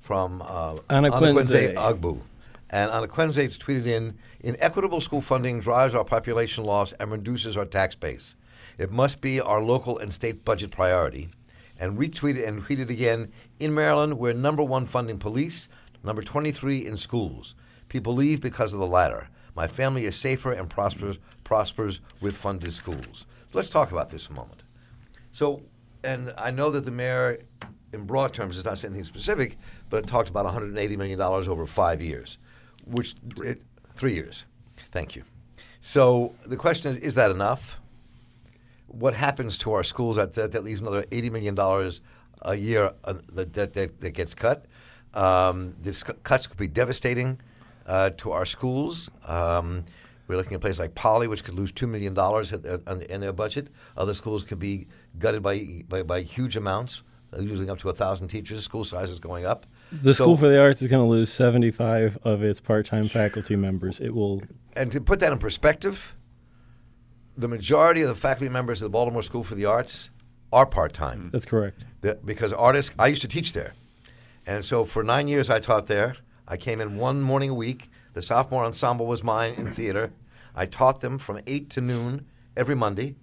from 0.00 0.40
uh, 0.40 0.76
Anakwenze. 0.88 1.74
Agbu. 1.74 2.22
And 2.70 2.90
Anakwenze 2.90 3.42
has 3.42 3.58
tweeted 3.58 3.86
in 3.86 4.16
Inequitable 4.40 5.02
school 5.02 5.20
funding 5.20 5.60
drives 5.60 5.94
our 5.94 6.04
population 6.04 6.64
loss 6.64 6.92
and 6.92 7.10
reduces 7.10 7.56
our 7.58 7.66
tax 7.66 7.94
base. 7.94 8.34
It 8.78 8.90
must 8.90 9.20
be 9.20 9.42
our 9.42 9.62
local 9.62 9.98
and 9.98 10.12
state 10.12 10.42
budget 10.44 10.70
priority. 10.70 11.28
And 11.78 11.98
retweeted 11.98 12.48
and 12.48 12.62
tweeted 12.62 12.88
again 12.88 13.30
In 13.58 13.74
Maryland, 13.74 14.18
we're 14.18 14.32
number 14.32 14.62
one 14.62 14.86
funding 14.86 15.18
police, 15.18 15.68
number 16.02 16.22
23 16.22 16.86
in 16.86 16.96
schools. 16.96 17.54
People 17.90 18.14
leave 18.14 18.40
because 18.40 18.72
of 18.72 18.80
the 18.80 18.86
latter. 18.86 19.28
My 19.58 19.66
family 19.66 20.04
is 20.04 20.14
safer 20.14 20.52
and 20.52 20.70
prospers, 20.70 21.18
prospers 21.42 21.98
with 22.20 22.36
funded 22.36 22.72
schools. 22.72 23.26
So 23.48 23.58
let's 23.58 23.68
talk 23.68 23.90
about 23.90 24.08
this 24.08 24.28
a 24.28 24.32
moment. 24.32 24.62
So, 25.32 25.62
and 26.04 26.32
I 26.38 26.52
know 26.52 26.70
that 26.70 26.84
the 26.84 26.92
mayor, 26.92 27.40
in 27.92 28.04
broad 28.06 28.32
terms, 28.32 28.56
is 28.56 28.64
not 28.64 28.78
saying 28.78 28.94
anything 28.94 29.06
specific, 29.06 29.58
but 29.90 30.04
it 30.04 30.06
talked 30.06 30.28
about 30.28 30.46
$180 30.46 30.96
million 30.96 31.20
over 31.20 31.66
five 31.66 32.00
years, 32.00 32.38
which 32.84 33.16
it, 33.38 33.60
three 33.96 34.14
years. 34.14 34.44
Thank 34.76 35.16
you. 35.16 35.24
So 35.80 36.36
the 36.46 36.56
question 36.56 36.92
is: 36.92 36.98
Is 36.98 37.16
that 37.16 37.32
enough? 37.32 37.80
What 38.86 39.14
happens 39.14 39.58
to 39.58 39.72
our 39.72 39.82
schools? 39.82 40.14
That 40.14 40.34
that, 40.34 40.52
that 40.52 40.62
leaves 40.62 40.78
another 40.78 41.02
$80 41.02 41.32
million 41.32 41.92
a 42.42 42.54
year 42.54 42.92
uh, 43.02 43.14
that, 43.32 43.54
that, 43.54 43.74
that 43.74 44.10
gets 44.12 44.34
cut. 44.34 44.66
Um, 45.14 45.74
cuts 46.22 46.46
could 46.46 46.58
be 46.58 46.68
devastating 46.68 47.40
uh, 47.88 48.10
to 48.10 48.30
our 48.32 48.44
schools. 48.44 49.10
Um, 49.26 49.84
we're 50.28 50.36
looking 50.36 50.54
at 50.54 50.60
places 50.60 50.78
like 50.78 50.94
Poly, 50.94 51.26
which 51.26 51.42
could 51.42 51.54
lose 51.54 51.72
two 51.72 51.86
million 51.86 52.12
dollars 52.14 52.52
in 52.52 53.20
their 53.20 53.32
budget. 53.32 53.68
Other 53.96 54.12
schools 54.14 54.42
could 54.44 54.58
be 54.58 54.86
gutted 55.18 55.42
by 55.42 55.82
by, 55.88 56.02
by 56.02 56.20
huge 56.20 56.54
amounts, 56.56 57.02
losing 57.32 57.70
up 57.70 57.78
to 57.80 57.88
a 57.88 57.94
thousand 57.94 58.28
teachers. 58.28 58.62
School 58.62 58.84
sizes 58.84 59.18
going 59.20 59.46
up. 59.46 59.64
The 59.90 60.12
So- 60.14 60.24
School 60.24 60.36
for 60.36 60.48
the 60.50 60.60
Arts 60.60 60.82
is 60.82 60.88
going 60.88 61.02
to 61.02 61.08
lose 61.10 61.32
75 61.32 62.18
of 62.22 62.42
its 62.42 62.60
part-time 62.60 63.04
faculty 63.04 63.56
members. 63.56 64.00
It 64.00 64.14
will. 64.14 64.42
And 64.76 64.92
to 64.92 65.00
put 65.00 65.18
that 65.20 65.32
in 65.32 65.38
perspective, 65.38 66.14
the 67.34 67.48
majority 67.48 68.02
of 68.02 68.08
the 68.08 68.14
faculty 68.14 68.50
members 68.50 68.82
of 68.82 68.86
the 68.86 68.90
Baltimore 68.90 69.22
School 69.22 69.42
for 69.44 69.54
the 69.54 69.64
Arts 69.64 70.10
are 70.52 70.66
part 70.66 70.92
time. 70.92 71.30
That's 71.32 71.46
correct. 71.46 71.84
Because 72.24 72.52
artists, 72.52 72.92
I 72.98 73.06
used 73.06 73.22
to 73.22 73.28
teach 73.28 73.54
there. 73.54 73.72
And 74.46 74.62
so 74.62 74.84
for 74.84 75.02
nine 75.02 75.26
years 75.26 75.48
I 75.48 75.58
taught 75.58 75.86
there. 75.86 76.16
I 76.48 76.56
came 76.56 76.80
in 76.80 76.96
one 76.96 77.20
morning 77.20 77.50
a 77.50 77.54
week. 77.54 77.90
The 78.14 78.22
sophomore 78.22 78.64
ensemble 78.64 79.06
was 79.06 79.22
mine 79.22 79.54
in 79.58 79.70
theater. 79.70 80.12
I 80.56 80.66
taught 80.66 81.02
them 81.02 81.18
from 81.18 81.40
8 81.46 81.68
to 81.70 81.80
noon 81.82 82.26
every 82.56 82.74
Monday. 82.74 83.14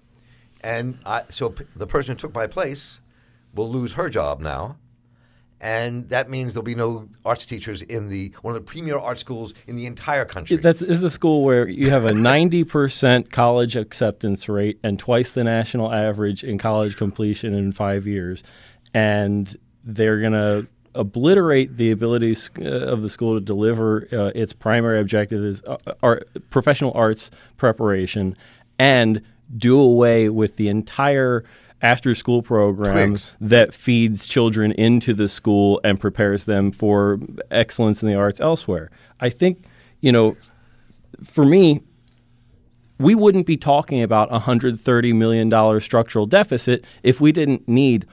And 0.61 0.99
I, 1.05 1.23
so 1.29 1.49
p- 1.49 1.65
the 1.75 1.87
person 1.87 2.13
who 2.13 2.17
took 2.17 2.33
my 2.33 2.47
place 2.47 3.01
will 3.53 3.69
lose 3.69 3.93
her 3.93 4.09
job 4.09 4.39
now. 4.39 4.77
And 5.59 6.09
that 6.09 6.29
means 6.29 6.53
there'll 6.53 6.63
be 6.63 6.75
no 6.75 7.09
arts 7.25 7.45
teachers 7.45 7.81
in 7.81 8.09
the 8.09 8.33
one 8.41 8.55
of 8.55 8.63
the 8.63 8.69
premier 8.69 8.97
art 8.97 9.19
schools 9.19 9.53
in 9.65 9.75
the 9.75 9.85
entire 9.85 10.25
country. 10.25 10.57
That's 10.57 10.81
is 10.81 11.01
a 11.01 11.09
school 11.09 11.43
where 11.43 11.67
you 11.67 11.89
have 11.89 12.05
a 12.05 12.11
90% 12.11 13.31
college 13.31 13.75
acceptance 13.75 14.47
rate 14.47 14.79
and 14.83 14.99
twice 14.99 15.31
the 15.31 15.43
national 15.43 15.91
average 15.91 16.43
in 16.43 16.57
college 16.57 16.97
completion 16.97 17.53
in 17.53 17.71
five 17.71 18.05
years. 18.05 18.43
And 18.93 19.57
they're 19.83 20.19
going 20.19 20.33
to 20.33 20.67
obliterate 20.95 21.77
the 21.77 21.91
abilities 21.91 22.49
uh, 22.59 22.63
of 22.63 23.01
the 23.01 23.09
school 23.09 23.35
to 23.35 23.41
deliver 23.41 24.07
uh, 24.11 24.31
its 24.33 24.53
primary 24.53 24.99
objective 24.99 25.43
is 25.43 25.63
uh, 25.63 25.77
art, 26.01 26.27
professional 26.49 26.91
arts 26.95 27.29
preparation 27.57 28.35
and 28.79 29.21
do 29.55 29.79
away 29.79 30.29
with 30.29 30.55
the 30.55 30.67
entire 30.67 31.43
after 31.81 32.15
school 32.15 32.41
program 32.41 33.09
Twigs. 33.09 33.35
that 33.39 33.73
feeds 33.73 34.25
children 34.25 34.71
into 34.71 35.13
the 35.13 35.27
school 35.27 35.79
and 35.83 35.99
prepares 35.99 36.45
them 36.45 36.71
for 36.71 37.19
excellence 37.51 38.01
in 38.01 38.09
the 38.09 38.15
arts 38.15 38.39
elsewhere. 38.39 38.89
I 39.19 39.29
think, 39.29 39.65
you 39.99 40.11
know, 40.11 40.35
for 41.23 41.45
me, 41.45 41.83
we 42.97 43.13
wouldn't 43.13 43.45
be 43.45 43.57
talking 43.57 44.01
about 44.01 44.33
a 44.33 44.39
$130 44.39 45.15
million 45.15 45.79
structural 45.81 46.25
deficit 46.25 46.85
if 47.03 47.19
we 47.19 47.31
didn't 47.31 47.67
need 47.67 48.05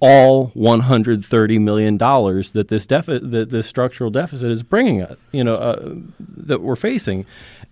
all 0.00 0.50
$130 0.50 1.60
million 1.60 1.96
that 1.96 2.66
this 2.68 2.86
defi- 2.86 3.18
that 3.18 3.50
this 3.50 3.66
structural 3.66 4.10
deficit 4.10 4.50
is 4.50 4.62
bringing 4.62 5.02
us, 5.02 5.18
you 5.32 5.42
know, 5.42 5.54
uh, 5.54 5.94
that 6.18 6.60
we're 6.60 6.76
facing. 6.76 7.24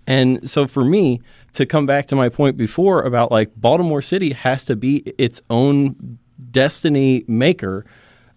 And 0.06 0.48
so 0.48 0.66
for 0.66 0.84
me, 0.84 1.20
to 1.54 1.64
come 1.64 1.86
back 1.86 2.06
to 2.08 2.16
my 2.16 2.28
point 2.28 2.56
before 2.56 3.02
about 3.02 3.30
like 3.30 3.50
Baltimore 3.56 4.02
City 4.02 4.32
has 4.32 4.64
to 4.66 4.76
be 4.76 4.98
its 5.18 5.40
own 5.48 6.18
destiny 6.50 7.24
maker. 7.26 7.84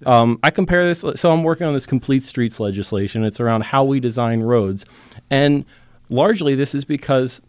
Um, 0.06 0.39
I 0.44 0.51
compare 0.51 0.86
this. 0.86 1.03
So 1.15 1.32
I'm 1.32 1.44
working 1.44 1.65
on 1.65 1.74
this 1.74 1.88
complete 1.88 2.24
streets 2.24 2.60
legislation. 2.60 3.24
It's 3.24 3.39
around 3.39 3.63
how 3.63 3.84
we 3.84 4.00
design 4.00 4.41
roads, 4.41 4.86
and 5.29 5.65
largely 6.10 6.53
this 6.53 6.75
is 6.75 6.86
because 6.86 7.41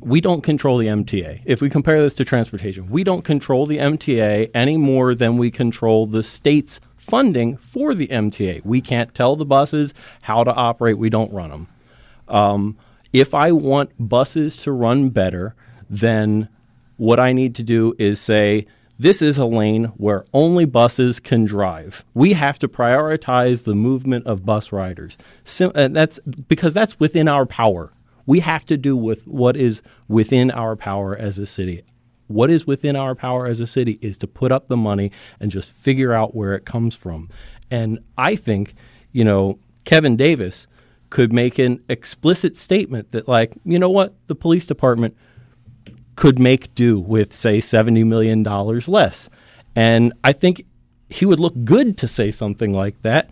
we 0.00 0.20
don't 0.20 0.42
control 0.42 0.78
the 0.78 0.86
MTA. 0.86 1.42
If 1.44 1.60
we 1.60 1.68
compare 1.68 2.00
this 2.00 2.14
to 2.14 2.24
transportation, 2.24 2.88
we 2.88 3.02
don't 3.02 3.22
control 3.22 3.66
the 3.66 3.78
MTA 3.78 4.50
any 4.54 4.76
more 4.76 5.14
than 5.14 5.36
we 5.36 5.50
control 5.50 6.06
the 6.06 6.22
state's 6.22 6.80
funding 6.96 7.56
for 7.56 7.94
the 7.94 8.08
MTA. 8.08 8.64
We 8.64 8.80
can't 8.80 9.14
tell 9.14 9.34
the 9.36 9.44
buses 9.44 9.94
how 10.22 10.44
to 10.44 10.52
operate. 10.52 10.98
We 10.98 11.10
don't 11.10 11.32
run 11.32 11.50
them. 11.50 11.68
Um, 12.28 12.78
if 13.12 13.34
I 13.34 13.52
want 13.52 13.90
buses 13.98 14.56
to 14.58 14.72
run 14.72 15.10
better, 15.10 15.54
then 15.88 16.48
what 16.96 17.18
I 17.18 17.32
need 17.32 17.54
to 17.56 17.62
do 17.62 17.94
is 17.98 18.20
say, 18.20 18.66
this 18.98 19.20
is 19.20 19.36
a 19.36 19.44
lane 19.44 19.86
where 19.96 20.24
only 20.32 20.64
buses 20.64 21.20
can 21.20 21.44
drive. 21.44 22.04
We 22.14 22.32
have 22.32 22.58
to 22.60 22.68
prioritize 22.68 23.64
the 23.64 23.74
movement 23.74 24.26
of 24.26 24.46
bus 24.46 24.72
riders. 24.72 25.18
Sim- 25.44 25.72
and 25.74 25.94
that's 25.94 26.18
because 26.48 26.72
that's 26.72 26.98
within 26.98 27.28
our 27.28 27.44
power. 27.44 27.92
We 28.26 28.40
have 28.40 28.64
to 28.66 28.76
do 28.76 28.96
with 28.96 29.26
what 29.26 29.56
is 29.56 29.82
within 30.08 30.50
our 30.50 30.76
power 30.76 31.16
as 31.16 31.38
a 31.38 31.46
city. 31.46 31.82
What 32.26 32.50
is 32.50 32.66
within 32.66 32.96
our 32.96 33.14
power 33.14 33.46
as 33.46 33.60
a 33.60 33.66
city 33.66 33.98
is 34.02 34.18
to 34.18 34.26
put 34.26 34.50
up 34.50 34.68
the 34.68 34.76
money 34.76 35.12
and 35.38 35.50
just 35.50 35.70
figure 35.70 36.12
out 36.12 36.34
where 36.34 36.54
it 36.54 36.64
comes 36.64 36.96
from. 36.96 37.30
And 37.70 38.00
I 38.18 38.34
think, 38.36 38.74
you 39.12 39.24
know, 39.24 39.58
Kevin 39.84 40.16
Davis 40.16 40.66
could 41.08 41.32
make 41.32 41.58
an 41.58 41.82
explicit 41.88 42.56
statement 42.56 43.12
that, 43.12 43.28
like, 43.28 43.52
you 43.64 43.78
know 43.78 43.90
what, 43.90 44.14
the 44.26 44.34
police 44.34 44.66
department 44.66 45.16
could 46.16 46.38
make 46.38 46.74
do 46.74 46.98
with, 46.98 47.32
say, 47.32 47.58
$70 47.58 48.04
million 48.04 48.42
less. 48.42 49.28
And 49.76 50.12
I 50.24 50.32
think 50.32 50.64
he 51.08 51.26
would 51.26 51.38
look 51.38 51.54
good 51.64 51.96
to 51.98 52.08
say 52.08 52.30
something 52.30 52.72
like 52.72 53.02
that 53.02 53.30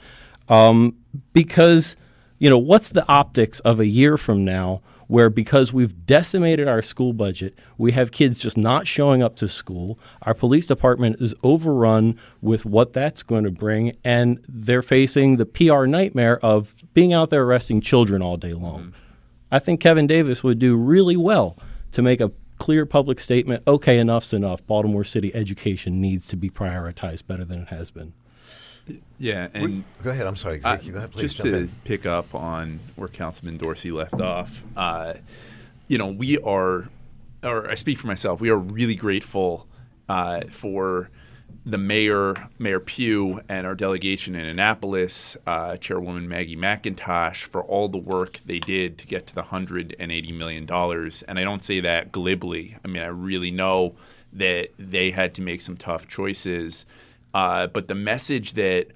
um, 0.48 0.96
because, 1.32 1.96
you 2.44 2.50
know, 2.50 2.58
what's 2.58 2.90
the 2.90 3.08
optics 3.08 3.60
of 3.60 3.80
a 3.80 3.86
year 3.86 4.18
from 4.18 4.44
now 4.44 4.82
where 5.06 5.30
because 5.30 5.72
we've 5.72 6.04
decimated 6.04 6.68
our 6.68 6.82
school 6.82 7.14
budget, 7.14 7.58
we 7.78 7.92
have 7.92 8.12
kids 8.12 8.38
just 8.38 8.58
not 8.58 8.86
showing 8.86 9.22
up 9.22 9.34
to 9.36 9.48
school, 9.48 9.98
our 10.20 10.34
police 10.34 10.66
department 10.66 11.16
is 11.22 11.34
overrun 11.42 12.20
with 12.42 12.66
what 12.66 12.92
that's 12.92 13.22
going 13.22 13.44
to 13.44 13.50
bring, 13.50 13.96
and 14.04 14.44
they're 14.46 14.82
facing 14.82 15.38
the 15.38 15.46
PR 15.46 15.86
nightmare 15.86 16.38
of 16.44 16.74
being 16.92 17.14
out 17.14 17.30
there 17.30 17.44
arresting 17.44 17.80
children 17.80 18.20
all 18.20 18.36
day 18.36 18.52
long. 18.52 18.80
Mm-hmm. 18.80 18.90
I 19.50 19.58
think 19.58 19.80
Kevin 19.80 20.06
Davis 20.06 20.44
would 20.44 20.58
do 20.58 20.76
really 20.76 21.16
well 21.16 21.56
to 21.92 22.02
make 22.02 22.20
a 22.20 22.30
clear 22.58 22.84
public 22.84 23.20
statement 23.20 23.62
okay, 23.66 23.98
enough's 23.98 24.34
enough. 24.34 24.66
Baltimore 24.66 25.04
City 25.04 25.34
education 25.34 25.98
needs 25.98 26.28
to 26.28 26.36
be 26.36 26.50
prioritized 26.50 27.26
better 27.26 27.46
than 27.46 27.62
it 27.62 27.68
has 27.68 27.90
been. 27.90 28.12
Yeah, 29.18 29.48
and 29.54 29.84
Go 30.02 30.10
ahead. 30.10 30.26
I'm 30.26 30.36
sorry. 30.36 30.56
Zeke, 30.60 30.92
go 30.92 30.98
ahead, 30.98 31.12
please 31.12 31.34
just 31.34 31.40
to 31.40 31.56
in. 31.56 31.72
pick 31.84 32.04
up 32.04 32.34
on 32.34 32.80
where 32.96 33.08
Councilman 33.08 33.56
Dorsey 33.56 33.90
left 33.90 34.20
off, 34.20 34.62
uh, 34.76 35.14
you 35.88 35.98
know, 35.98 36.08
we 36.08 36.38
are, 36.38 36.88
or 37.42 37.70
I 37.70 37.74
speak 37.74 37.98
for 37.98 38.06
myself, 38.06 38.40
we 38.40 38.50
are 38.50 38.56
really 38.58 38.94
grateful 38.94 39.66
uh, 40.08 40.42
for 40.48 41.10
the 41.66 41.78
mayor, 41.78 42.34
Mayor 42.58 42.80
Pugh, 42.80 43.40
and 43.48 43.66
our 43.66 43.74
delegation 43.74 44.34
in 44.34 44.44
Annapolis, 44.44 45.36
uh, 45.46 45.76
Chairwoman 45.78 46.28
Maggie 46.28 46.56
McIntosh, 46.56 47.44
for 47.44 47.62
all 47.62 47.88
the 47.88 47.98
work 47.98 48.40
they 48.44 48.58
did 48.58 48.98
to 48.98 49.06
get 49.06 49.26
to 49.28 49.34
the 49.34 49.44
$180 49.44 50.36
million. 50.36 50.70
And 50.70 51.38
I 51.38 51.42
don't 51.42 51.62
say 51.62 51.80
that 51.80 52.12
glibly. 52.12 52.76
I 52.84 52.88
mean, 52.88 53.02
I 53.02 53.06
really 53.06 53.50
know 53.50 53.94
that 54.34 54.70
they 54.78 55.10
had 55.10 55.34
to 55.34 55.42
make 55.42 55.62
some 55.62 55.76
tough 55.76 56.06
choices. 56.06 56.84
Uh, 57.34 57.66
but 57.66 57.88
the 57.88 57.94
message 57.94 58.52
that 58.52 58.86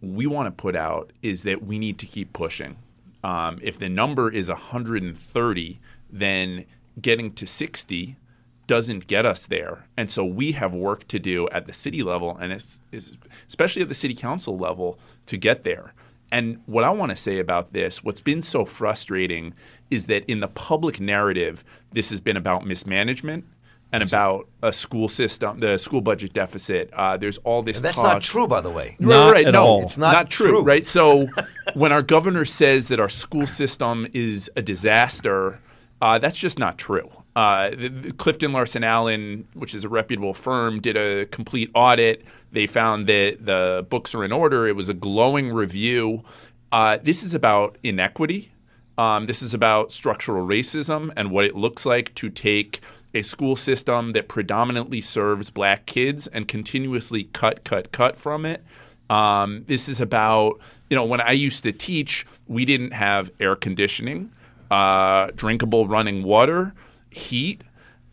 we 0.00 0.26
want 0.26 0.46
to 0.46 0.52
put 0.52 0.76
out 0.76 1.12
is 1.22 1.42
that 1.42 1.64
we 1.64 1.78
need 1.78 1.98
to 1.98 2.06
keep 2.06 2.32
pushing. 2.32 2.76
Um, 3.24 3.58
if 3.60 3.78
the 3.78 3.88
number 3.88 4.30
is 4.30 4.48
130, 4.48 5.80
then 6.10 6.64
getting 7.00 7.32
to 7.34 7.46
60 7.46 8.16
doesn't 8.68 9.06
get 9.06 9.26
us 9.26 9.46
there. 9.46 9.86
And 9.96 10.10
so 10.10 10.24
we 10.24 10.52
have 10.52 10.74
work 10.74 11.08
to 11.08 11.18
do 11.18 11.48
at 11.48 11.66
the 11.66 11.72
city 11.72 12.02
level 12.02 12.36
and 12.36 12.52
it's, 12.52 12.80
it's 12.92 13.18
especially 13.48 13.82
at 13.82 13.88
the 13.88 13.94
city 13.94 14.14
council 14.14 14.56
level 14.56 14.98
to 15.26 15.36
get 15.36 15.64
there. 15.64 15.94
And 16.30 16.60
what 16.66 16.84
I 16.84 16.90
want 16.90 17.10
to 17.10 17.16
say 17.16 17.38
about 17.38 17.72
this, 17.72 18.04
what's 18.04 18.20
been 18.20 18.42
so 18.42 18.66
frustrating 18.66 19.54
is 19.90 20.06
that 20.06 20.24
in 20.26 20.40
the 20.40 20.48
public 20.48 21.00
narrative, 21.00 21.64
this 21.92 22.10
has 22.10 22.20
been 22.20 22.36
about 22.36 22.66
mismanagement 22.66 23.46
and 23.92 24.02
about 24.02 24.48
a 24.62 24.72
school 24.72 25.08
system, 25.08 25.60
the 25.60 25.78
school 25.78 26.00
budget 26.00 26.32
deficit. 26.32 26.90
Uh, 26.92 27.16
there's 27.16 27.38
all 27.38 27.62
this 27.62 27.78
And 27.78 27.84
that's 27.84 27.96
talk. 27.96 28.04
not 28.14 28.22
true, 28.22 28.46
by 28.46 28.60
the 28.60 28.70
way. 28.70 28.96
Right, 29.00 29.08
Not 29.08 29.32
right, 29.32 29.46
at 29.46 29.52
no, 29.54 29.64
all. 29.64 29.82
It's 29.82 29.96
not 29.96 30.28
true, 30.30 30.48
true. 30.48 30.62
right? 30.62 30.84
So 30.84 31.26
when 31.74 31.90
our 31.92 32.02
governor 32.02 32.44
says 32.44 32.88
that 32.88 33.00
our 33.00 33.08
school 33.08 33.46
system 33.46 34.06
is 34.12 34.50
a 34.56 34.62
disaster, 34.62 35.60
uh, 36.02 36.18
that's 36.18 36.36
just 36.36 36.58
not 36.58 36.76
true. 36.76 37.10
Uh, 37.34 37.70
the, 37.70 37.88
the 37.88 38.12
Clifton 38.12 38.52
Larson 38.52 38.84
Allen, 38.84 39.46
which 39.54 39.74
is 39.74 39.84
a 39.84 39.88
reputable 39.88 40.34
firm, 40.34 40.80
did 40.80 40.96
a 40.96 41.24
complete 41.26 41.70
audit. 41.74 42.24
They 42.52 42.66
found 42.66 43.06
that 43.06 43.38
the 43.40 43.86
books 43.88 44.14
are 44.14 44.24
in 44.24 44.32
order. 44.32 44.66
It 44.66 44.76
was 44.76 44.88
a 44.88 44.94
glowing 44.94 45.50
review. 45.52 46.24
Uh, 46.72 46.98
this 47.02 47.22
is 47.22 47.32
about 47.34 47.78
inequity. 47.82 48.52
Um, 48.98 49.26
this 49.26 49.40
is 49.42 49.54
about 49.54 49.92
structural 49.92 50.46
racism 50.46 51.12
and 51.16 51.30
what 51.30 51.44
it 51.44 51.54
looks 51.54 51.86
like 51.86 52.14
to 52.16 52.28
take 52.28 52.80
a 53.14 53.22
school 53.22 53.56
system 53.56 54.12
that 54.12 54.28
predominantly 54.28 55.00
serves 55.00 55.50
black 55.50 55.86
kids 55.86 56.26
and 56.26 56.46
continuously 56.46 57.24
cut, 57.32 57.64
cut, 57.64 57.90
cut 57.92 58.16
from 58.16 58.44
it. 58.44 58.62
Um, 59.10 59.64
this 59.66 59.88
is 59.88 60.00
about, 60.00 60.60
you 60.90 60.96
know, 60.96 61.04
when 61.04 61.20
I 61.20 61.32
used 61.32 61.62
to 61.64 61.72
teach, 61.72 62.26
we 62.46 62.64
didn't 62.64 62.92
have 62.92 63.30
air 63.40 63.56
conditioning, 63.56 64.30
uh, 64.70 65.28
drinkable 65.34 65.88
running 65.88 66.22
water, 66.22 66.74
heat. 67.10 67.62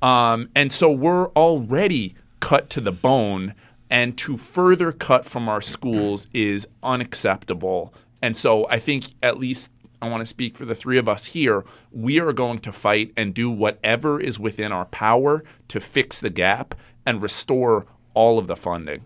Um, 0.02 0.50
and 0.56 0.72
so 0.72 0.92
we're 0.92 1.28
already 1.30 2.16
cut 2.40 2.70
to 2.72 2.82
the 2.82 2.94
bone. 2.94 3.54
And 3.90 4.18
to 4.18 4.36
further 4.38 4.92
cut 4.92 5.25
from 5.25 5.48
our 5.48 5.62
schools 5.62 6.28
is 6.34 6.68
unacceptable. 6.82 7.94
And 8.22 8.36
so 8.36 8.68
I 8.70 8.80
think, 8.80 9.14
at 9.22 9.38
least 9.38 9.70
I 10.06 10.10
want 10.10 10.22
to 10.22 10.26
speak 10.26 10.56
for 10.56 10.66
the 10.66 10.76
three 10.76 10.98
of 10.98 11.10
us 11.10 11.26
here, 11.26 11.66
we 11.92 12.20
are 12.20 12.32
going 12.32 12.60
to 12.60 12.72
fight 12.72 13.12
and 13.18 13.34
do 13.34 13.50
whatever 13.50 14.20
is 14.20 14.38
within 14.40 14.72
our 14.72 14.86
power 14.86 15.44
to 15.70 15.80
fix 15.80 16.22
the 16.22 16.30
gap 16.30 16.76
and 17.06 17.22
restore 17.22 17.86
all 18.14 18.38
of 18.38 18.48
the 18.48 18.56
funding. 18.56 19.06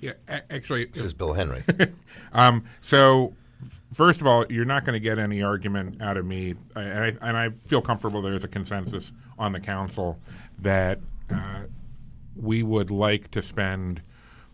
Yeah, 0.00 0.12
actually, 0.28 0.86
This 0.86 1.02
is 1.02 1.14
Bill 1.14 1.34
Henry. 1.34 1.62
Um, 2.32 2.62
so, 2.80 3.34
first 3.92 4.20
of 4.20 4.26
all, 4.28 4.46
you're 4.48 4.64
not 4.64 4.84
going 4.84 4.94
to 4.94 5.00
get 5.00 5.18
any 5.18 5.42
argument 5.42 6.00
out 6.00 6.16
of 6.16 6.24
me, 6.24 6.54
and 6.76 7.18
I, 7.20 7.28
and 7.28 7.36
I 7.36 7.50
feel 7.66 7.82
comfortable 7.82 8.22
there's 8.22 8.44
a 8.44 8.48
consensus 8.48 9.10
on 9.36 9.50
the 9.50 9.58
council 9.58 10.20
that 10.60 11.00
uh, 11.28 11.62
we 12.36 12.62
would 12.62 12.88
like 12.88 13.32
to 13.32 13.42
spend 13.42 14.02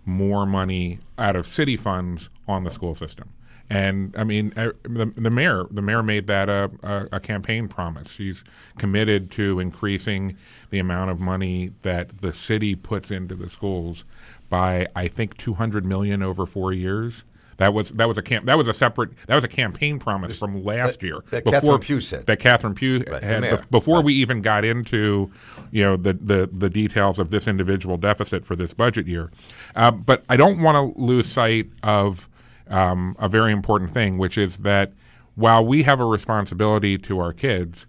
more 0.07 0.47
money 0.47 1.01
out 1.19 1.37
of 1.37 1.47
city 1.47 1.77
funds 1.77 2.31
on 2.49 2.65
the 2.65 2.71
school 2.71 2.95
system. 2.95 3.29
And 3.69 4.15
I 4.17 4.23
mean, 4.25 4.53
uh, 4.57 4.71
the, 4.85 5.13
the 5.17 5.31
mayor, 5.31 5.65
the 5.71 5.83
mayor 5.83 6.03
made 6.03 6.27
that 6.29 6.49
a, 6.49 6.71
a, 6.83 7.09
a 7.17 7.21
campaign 7.21 7.67
promise. 7.69 8.13
She's 8.13 8.45
committed 8.79 9.31
to 9.33 9.59
increasing 9.59 10.37
the 10.71 10.79
amount 10.79 11.11
of 11.11 11.19
money 11.19 11.73
that 11.83 12.19
the 12.23 12.33
city 12.33 12.75
puts 12.77 13.11
into 13.11 13.35
the 13.35 13.51
schools 13.51 14.05
by, 14.49 14.87
I 14.95 15.09
think, 15.09 15.37
200 15.37 15.85
million 15.85 16.23
over 16.23 16.47
four 16.47 16.73
years. 16.73 17.25
That 17.59 17.73
was 17.73 17.89
that 17.93 18.07
was 18.07 18.19
a 18.19 18.23
camp 18.23 18.45
that 18.45 18.59
was 18.59 18.69
a 18.69 18.75
separate 18.75 19.13
that 19.29 19.35
was 19.35 19.43
a 19.43 19.49
campaign 19.49 19.99
promise 19.99 20.39
from 20.39 20.63
last 20.63 21.01
that- 21.01 21.07
year 21.07 21.21
that 21.31 21.43
Catherine 21.47 21.79
Pugh 21.81 22.03
said. 22.03 22.27
that 22.27 22.39
Catherine 22.39 22.75
Pugh 22.75 23.03
Right, 23.11 23.25
had 23.25 23.43
bef- 23.45 23.71
before 23.71 23.97
Right. 23.97 24.05
we 24.05 24.15
even 24.17 24.43
got 24.43 24.63
into 24.63 25.31
you 25.71 25.83
know 25.83 25.97
the, 25.97 26.13
the 26.13 26.51
the 26.53 26.69
details 26.69 27.19
of 27.19 27.31
this 27.31 27.49
individual 27.49 27.97
deficit 27.97 28.45
for 28.45 28.57
this 28.57 28.75
budget 28.75 29.07
year. 29.07 29.31
Uh, 29.75 29.91
but 29.91 30.23
I 30.29 30.37
don't 30.37 30.61
want 30.61 30.95
to 30.95 31.01
lose 31.01 31.29
sight 31.33 31.71
of 31.83 32.29
um, 32.69 33.17
a 33.19 33.29
very 33.29 33.53
important 33.53 33.93
thing, 33.93 34.19
which 34.19 34.37
is 34.39 34.59
that 34.59 34.93
while 35.35 35.65
we 35.65 35.83
have 35.83 36.01
a 36.01 36.05
responsibility 36.05 36.99
to 36.99 37.19
our 37.19 37.33
kids, 37.33 37.87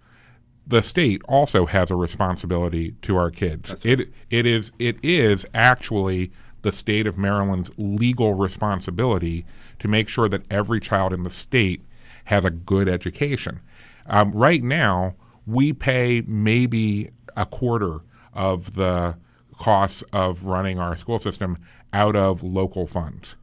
the 0.66 0.82
state 0.82 1.22
also 1.26 1.66
has 1.66 1.90
a 1.90 1.96
responsibility 1.96 2.92
to 3.02 3.16
our 3.16 3.30
kids. 3.30 3.84
It 3.84 4.12
it 4.30 4.44
is 4.44 4.70
it 4.78 5.02
is 5.02 5.46
actually 5.54 6.30
the 6.62 6.72
state 6.72 7.06
of 7.06 7.16
Maryland's 7.16 7.70
legal 7.78 8.34
responsibility 8.34 9.46
to 9.78 9.88
make 9.88 10.08
sure 10.08 10.28
that 10.28 10.42
every 10.50 10.80
child 10.80 11.12
in 11.12 11.22
the 11.22 11.30
state 11.30 11.82
has 12.24 12.44
a 12.44 12.50
good 12.50 12.88
education. 12.88 13.60
Um, 14.06 14.32
right 14.32 14.62
now, 14.62 15.14
we 15.46 15.72
pay 15.72 16.22
maybe 16.26 17.10
a 17.36 17.46
quarter 17.46 18.00
of 18.34 18.74
the 18.74 19.16
costs 19.58 20.02
of 20.12 20.44
running 20.44 20.78
our 20.78 20.96
school 20.96 21.18
system 21.18 21.58
out 21.92 22.16
of 22.16 22.42
local 22.42 22.86
funds. 22.86 23.36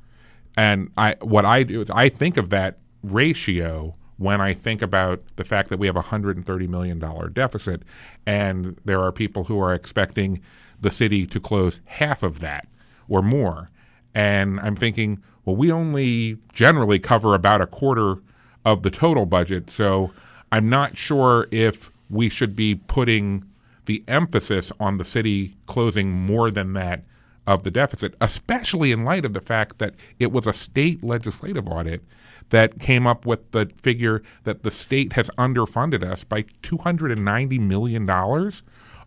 And 0.58 0.92
I, 0.98 1.16
what 1.22 1.46
I 1.46 1.64
do 1.64 1.82
is 1.82 1.90
I 1.90 2.10
think 2.10 2.38
of 2.38 2.50
that 2.50 2.78
ratio 3.04 3.96
when 4.18 4.40
I 4.40 4.54
think 4.54 4.82
about 4.82 5.22
the 5.36 5.44
fact 5.44 5.70
that 5.70 5.78
we 5.78 5.88
have 5.88 5.98
a 5.98 6.04
$130 6.04 6.70
million 6.70 7.00
deficit, 7.34 7.84
and 8.26 8.78
there 8.86 9.02
are 9.02 9.12
people 9.12 9.46
who 9.46 9.60
are 9.60 9.74
expecting 9.74 10.42
the 10.80 10.92
city 10.92 11.26
to 11.28 11.40
close 11.40 11.82
half 11.86 12.24
of 12.24 12.40
that 12.40 12.68
or 13.10 13.22
more. 13.22 13.70
And 14.14 14.60
I'm 14.62 14.76
thinking, 14.76 15.22
well, 15.44 15.56
we 15.56 15.72
only 15.72 16.38
generally 16.54 17.00
cover 17.00 17.36
about 17.36 17.62
a 17.62 17.68
quarter 17.68 18.16
of 18.64 18.84
the 18.84 18.90
total 18.90 19.26
budget. 19.26 19.70
So 19.70 20.12
I'm 20.52 20.70
not 20.70 20.98
sure 20.98 21.48
if 21.52 21.92
we 22.10 22.30
should 22.30 22.56
be 22.56 22.76
putting 22.76 23.44
the 23.86 24.04
emphasis 24.08 24.72
on 24.80 24.98
the 24.98 25.06
city 25.06 25.56
closing 25.68 26.12
more 26.12 26.50
than 26.50 26.74
that 26.74 27.04
of 27.48 27.64
the 27.64 27.72
deficit, 27.72 28.16
especially 28.20 28.92
in 28.92 29.04
light 29.04 29.26
of 29.26 29.34
the 29.34 29.42
fact 29.42 29.78
that 29.80 29.94
it 30.20 30.32
was 30.32 30.48
a 30.48 30.54
state 30.54 31.04
legislative 31.04 31.68
audit 31.68 32.04
that 32.50 32.80
came 32.80 33.08
up 33.08 33.26
with 33.26 33.52
the 33.52 33.72
figure 33.76 34.22
that 34.44 34.64
the 34.64 34.72
state 34.72 35.14
has 35.14 35.30
underfunded 35.32 36.04
us 36.04 36.24
by 36.24 36.44
$290 36.64 37.60
million 37.60 38.10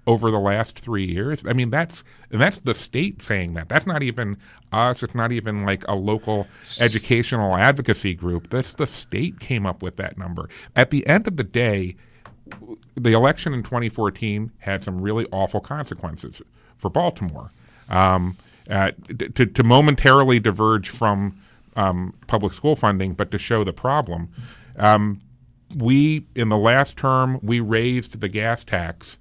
over 0.06 0.30
the 0.30 0.40
last 0.40 0.78
three 0.78 1.04
years. 1.04 1.44
I 1.46 1.52
mean, 1.52 1.70
that's 1.70 2.02
that's 2.30 2.60
the 2.60 2.72
state 2.72 3.20
saying 3.20 3.54
that. 3.54 3.68
That's 3.68 3.86
not 3.86 4.02
even 4.02 4.38
us. 4.72 5.02
It's 5.02 5.14
not 5.14 5.32
even 5.32 5.66
like 5.66 5.86
a 5.86 5.94
local 5.94 6.46
educational 6.80 7.54
advocacy 7.54 8.14
group. 8.14 8.48
That's 8.48 8.72
the 8.72 8.86
state 8.86 9.38
came 9.38 9.66
up 9.66 9.82
with 9.82 9.96
that 9.96 10.16
number. 10.16 10.48
At 10.74 10.90
the 10.90 11.06
end 11.06 11.28
of 11.28 11.36
the 11.36 11.44
day, 11.44 11.94
the 12.94 13.12
election 13.12 13.52
in 13.52 13.62
2014 13.62 14.50
had 14.60 14.82
some 14.82 15.00
really 15.00 15.26
awful 15.30 15.60
consequences 15.60 16.40
for 16.78 16.88
Baltimore. 16.88 17.50
Um, 17.88 18.36
to, 18.68 19.46
to 19.46 19.64
momentarily 19.64 20.40
diverge 20.40 20.90
from 20.90 21.40
um, 21.74 22.14
public 22.26 22.52
school 22.52 22.76
funding, 22.76 23.14
but 23.14 23.30
to 23.30 23.38
show 23.38 23.64
the 23.64 23.72
problem, 23.72 24.28
um, 24.76 25.20
we 25.76 26.26
in 26.34 26.48
the 26.48 26.56
last 26.56 26.96
term 26.96 27.38
we 27.42 27.60
raised 27.60 28.20
the 28.20 28.28
gas 28.28 28.64
tax, 28.64 29.18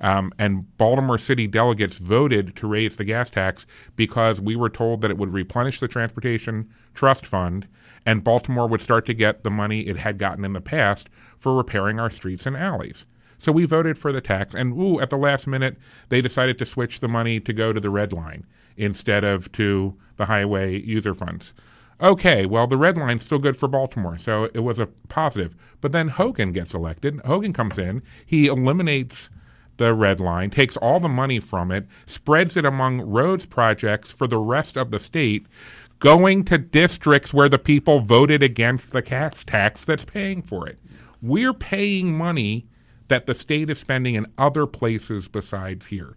um, 0.00 0.32
and 0.38 0.76
Baltimore 0.78 1.18
City 1.18 1.46
delegates 1.46 1.98
voted 1.98 2.54
to 2.56 2.66
raise 2.66 2.96
the 2.96 3.04
gas 3.04 3.30
tax 3.30 3.66
because 3.96 4.40
we 4.40 4.56
were 4.56 4.70
told 4.70 5.00
that 5.00 5.10
it 5.10 5.18
would 5.18 5.32
replenish 5.32 5.80
the 5.80 5.88
transportation 5.88 6.72
trust 6.94 7.26
fund, 7.26 7.66
and 8.06 8.24
Baltimore 8.24 8.68
would 8.68 8.82
start 8.82 9.06
to 9.06 9.14
get 9.14 9.44
the 9.44 9.50
money 9.50 9.82
it 9.82 9.98
had 9.98 10.18
gotten 10.18 10.44
in 10.44 10.52
the 10.52 10.60
past 10.60 11.08
for 11.38 11.54
repairing 11.54 12.00
our 12.00 12.10
streets 12.10 12.46
and 12.46 12.56
alleys. 12.56 13.06
So 13.38 13.52
we 13.52 13.64
voted 13.64 13.96
for 13.96 14.12
the 14.12 14.20
tax, 14.20 14.54
and 14.54 14.72
ooh, 14.78 15.00
at 15.00 15.10
the 15.10 15.16
last 15.16 15.46
minute, 15.46 15.76
they 16.08 16.20
decided 16.20 16.58
to 16.58 16.66
switch 16.66 17.00
the 17.00 17.08
money 17.08 17.38
to 17.40 17.52
go 17.52 17.72
to 17.72 17.80
the 17.80 17.90
red 17.90 18.12
line 18.12 18.44
instead 18.76 19.24
of 19.24 19.50
to 19.52 19.96
the 20.16 20.26
highway 20.26 20.80
user 20.80 21.14
funds. 21.14 21.54
Okay, 22.00 22.46
well, 22.46 22.68
the 22.68 22.76
red 22.76 22.96
line's 22.96 23.24
still 23.24 23.40
good 23.40 23.56
for 23.56 23.66
Baltimore, 23.66 24.16
so 24.16 24.44
it 24.54 24.60
was 24.60 24.78
a 24.78 24.86
positive. 25.08 25.56
But 25.80 25.90
then 25.90 26.08
Hogan 26.08 26.52
gets 26.52 26.72
elected. 26.72 27.20
Hogan 27.24 27.52
comes 27.52 27.76
in, 27.76 28.02
he 28.24 28.46
eliminates 28.46 29.30
the 29.78 29.94
red 29.94 30.20
line, 30.20 30.50
takes 30.50 30.76
all 30.76 31.00
the 31.00 31.08
money 31.08 31.40
from 31.40 31.72
it, 31.72 31.86
spreads 32.06 32.56
it 32.56 32.64
among 32.64 33.00
roads 33.00 33.46
projects 33.46 34.12
for 34.12 34.28
the 34.28 34.38
rest 34.38 34.76
of 34.76 34.92
the 34.92 35.00
state, 35.00 35.46
going 35.98 36.44
to 36.44 36.58
districts 36.58 37.34
where 37.34 37.48
the 37.48 37.58
people 37.58 38.00
voted 38.00 38.44
against 38.44 38.92
the 38.92 39.02
gas 39.02 39.42
tax 39.42 39.84
that's 39.84 40.04
paying 40.04 40.40
for 40.40 40.68
it. 40.68 40.78
We're 41.20 41.54
paying 41.54 42.16
money 42.16 42.67
that 43.08 43.26
the 43.26 43.34
state 43.34 43.70
is 43.70 43.78
spending 43.78 44.14
in 44.14 44.26
other 44.36 44.66
places 44.66 45.28
besides 45.28 45.86
here. 45.86 46.14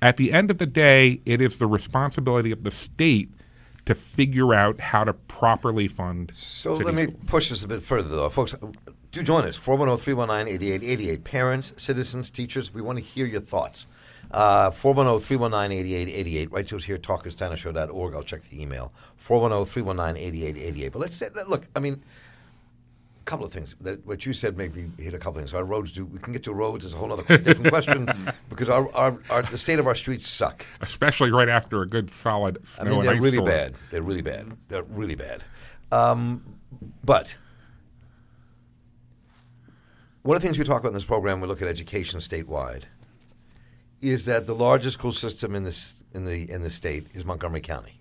At 0.00 0.16
the 0.16 0.32
end 0.32 0.50
of 0.50 0.58
the 0.58 0.66
day, 0.66 1.20
it 1.24 1.40
is 1.40 1.58
the 1.58 1.66
responsibility 1.66 2.52
of 2.52 2.64
the 2.64 2.70
state 2.70 3.30
to 3.86 3.94
figure 3.94 4.52
out 4.52 4.80
how 4.80 5.04
to 5.04 5.12
properly 5.12 5.88
fund. 5.88 6.30
So 6.34 6.74
let 6.74 6.94
me 6.94 7.04
schools. 7.04 7.18
push 7.26 7.48
this 7.50 7.62
a 7.62 7.68
bit 7.68 7.82
further, 7.82 8.08
though. 8.08 8.28
Folks, 8.28 8.54
do 9.12 9.22
join 9.22 9.44
us 9.44 9.56
410 9.56 10.04
319 10.04 10.54
8888. 10.54 11.24
Parents, 11.24 11.72
citizens, 11.76 12.30
teachers, 12.30 12.74
we 12.74 12.82
want 12.82 12.98
to 12.98 13.04
hear 13.04 13.26
your 13.26 13.40
thoughts. 13.40 13.86
Uh, 14.30 14.70
410 14.70 15.24
319 15.24 15.78
8888. 15.78 16.52
Write 16.52 16.66
to 16.66 16.76
us 16.76 16.84
here, 16.84 16.98
talkersteinershow.org. 16.98 18.14
I'll 18.14 18.22
check 18.22 18.42
the 18.42 18.60
email. 18.60 18.92
410 19.16 19.72
319 19.72 20.22
8888. 20.22 20.92
But 20.92 20.98
let's 20.98 21.16
say, 21.16 21.28
look, 21.46 21.68
I 21.74 21.80
mean, 21.80 22.02
couple 23.26 23.44
of 23.44 23.52
things. 23.52 23.76
That, 23.80 24.06
what 24.06 24.24
you 24.24 24.32
said 24.32 24.56
maybe 24.56 24.90
hit 24.98 25.12
a 25.12 25.18
couple 25.18 25.38
of 25.38 25.44
things. 25.44 25.52
Our 25.52 25.64
roads 25.64 25.92
do, 25.92 26.06
we 26.06 26.18
can 26.18 26.32
get 26.32 26.44
to 26.44 26.54
roads, 26.54 26.84
is 26.84 26.94
a 26.94 26.96
whole 26.96 27.12
other 27.12 27.22
different 27.38 27.68
question 27.68 28.08
because 28.48 28.68
our, 28.70 28.90
our, 28.94 29.18
our, 29.28 29.42
the 29.42 29.58
state 29.58 29.78
of 29.78 29.86
our 29.86 29.94
streets 29.94 30.28
suck. 30.28 30.64
especially 30.80 31.30
right 31.30 31.48
after 31.48 31.82
a 31.82 31.86
good 31.86 32.10
solid 32.10 32.58
I 32.62 32.66
snow 32.66 32.90
mean, 32.92 33.02
they're 33.02 33.14
ice 33.14 33.22
really 33.22 33.36
storm. 33.36 33.50
bad. 33.50 33.74
They're 33.90 34.02
really 34.02 34.22
bad. 34.22 34.56
They're 34.68 34.84
really 34.84 35.16
bad. 35.16 35.44
Um, 35.92 36.42
but 37.04 37.34
one 40.22 40.36
of 40.36 40.42
the 40.42 40.48
things 40.48 40.58
we 40.58 40.64
talk 40.64 40.80
about 40.80 40.88
in 40.88 40.94
this 40.94 41.04
program, 41.04 41.40
we 41.40 41.48
look 41.48 41.60
at 41.60 41.68
education 41.68 42.20
statewide, 42.20 42.84
is 44.00 44.24
that 44.24 44.46
the 44.46 44.54
largest 44.54 44.98
school 44.98 45.12
system 45.12 45.54
in 45.54 45.64
this 45.64 46.02
in 46.14 46.24
the 46.24 46.50
in 46.50 46.62
the 46.62 46.70
state 46.70 47.08
is 47.14 47.24
Montgomery 47.24 47.60
County. 47.60 48.00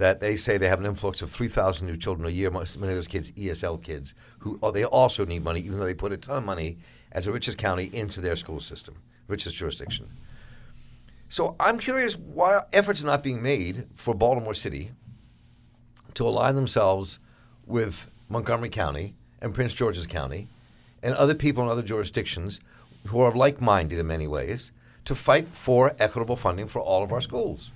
That 0.00 0.20
they 0.20 0.36
say 0.36 0.56
they 0.56 0.70
have 0.70 0.80
an 0.80 0.86
influx 0.86 1.20
of 1.20 1.30
three 1.30 1.46
thousand 1.46 1.86
new 1.86 1.96
children 1.98 2.26
a 2.26 2.30
year. 2.30 2.50
Many 2.50 2.64
of 2.64 2.80
those 2.80 3.06
kids, 3.06 3.32
ESL 3.32 3.82
kids, 3.82 4.14
who 4.38 4.58
oh, 4.62 4.70
they 4.70 4.82
also 4.82 5.26
need 5.26 5.44
money, 5.44 5.60
even 5.60 5.78
though 5.78 5.84
they 5.84 5.92
put 5.92 6.10
a 6.10 6.16
ton 6.16 6.38
of 6.38 6.44
money 6.44 6.78
as 7.12 7.26
the 7.26 7.32
richest 7.32 7.58
county 7.58 7.90
into 7.92 8.22
their 8.22 8.34
school 8.34 8.62
system, 8.62 8.94
richest 9.28 9.56
jurisdiction. 9.56 10.08
So 11.28 11.54
I'm 11.60 11.78
curious 11.78 12.16
why 12.16 12.62
efforts 12.72 13.02
are 13.02 13.06
not 13.06 13.22
being 13.22 13.42
made 13.42 13.88
for 13.94 14.14
Baltimore 14.14 14.54
City 14.54 14.92
to 16.14 16.26
align 16.26 16.54
themselves 16.54 17.18
with 17.66 18.10
Montgomery 18.30 18.70
County 18.70 19.12
and 19.42 19.52
Prince 19.52 19.74
George's 19.74 20.06
County 20.06 20.48
and 21.02 21.14
other 21.14 21.34
people 21.34 21.62
in 21.62 21.68
other 21.68 21.82
jurisdictions 21.82 22.58
who 23.08 23.20
are 23.20 23.34
like-minded 23.34 23.98
in 23.98 24.06
many 24.06 24.26
ways 24.26 24.72
to 25.04 25.14
fight 25.14 25.48
for 25.52 25.94
equitable 25.98 26.36
funding 26.36 26.68
for 26.68 26.80
all 26.80 27.02
of 27.02 27.12
our 27.12 27.20
schools 27.20 27.70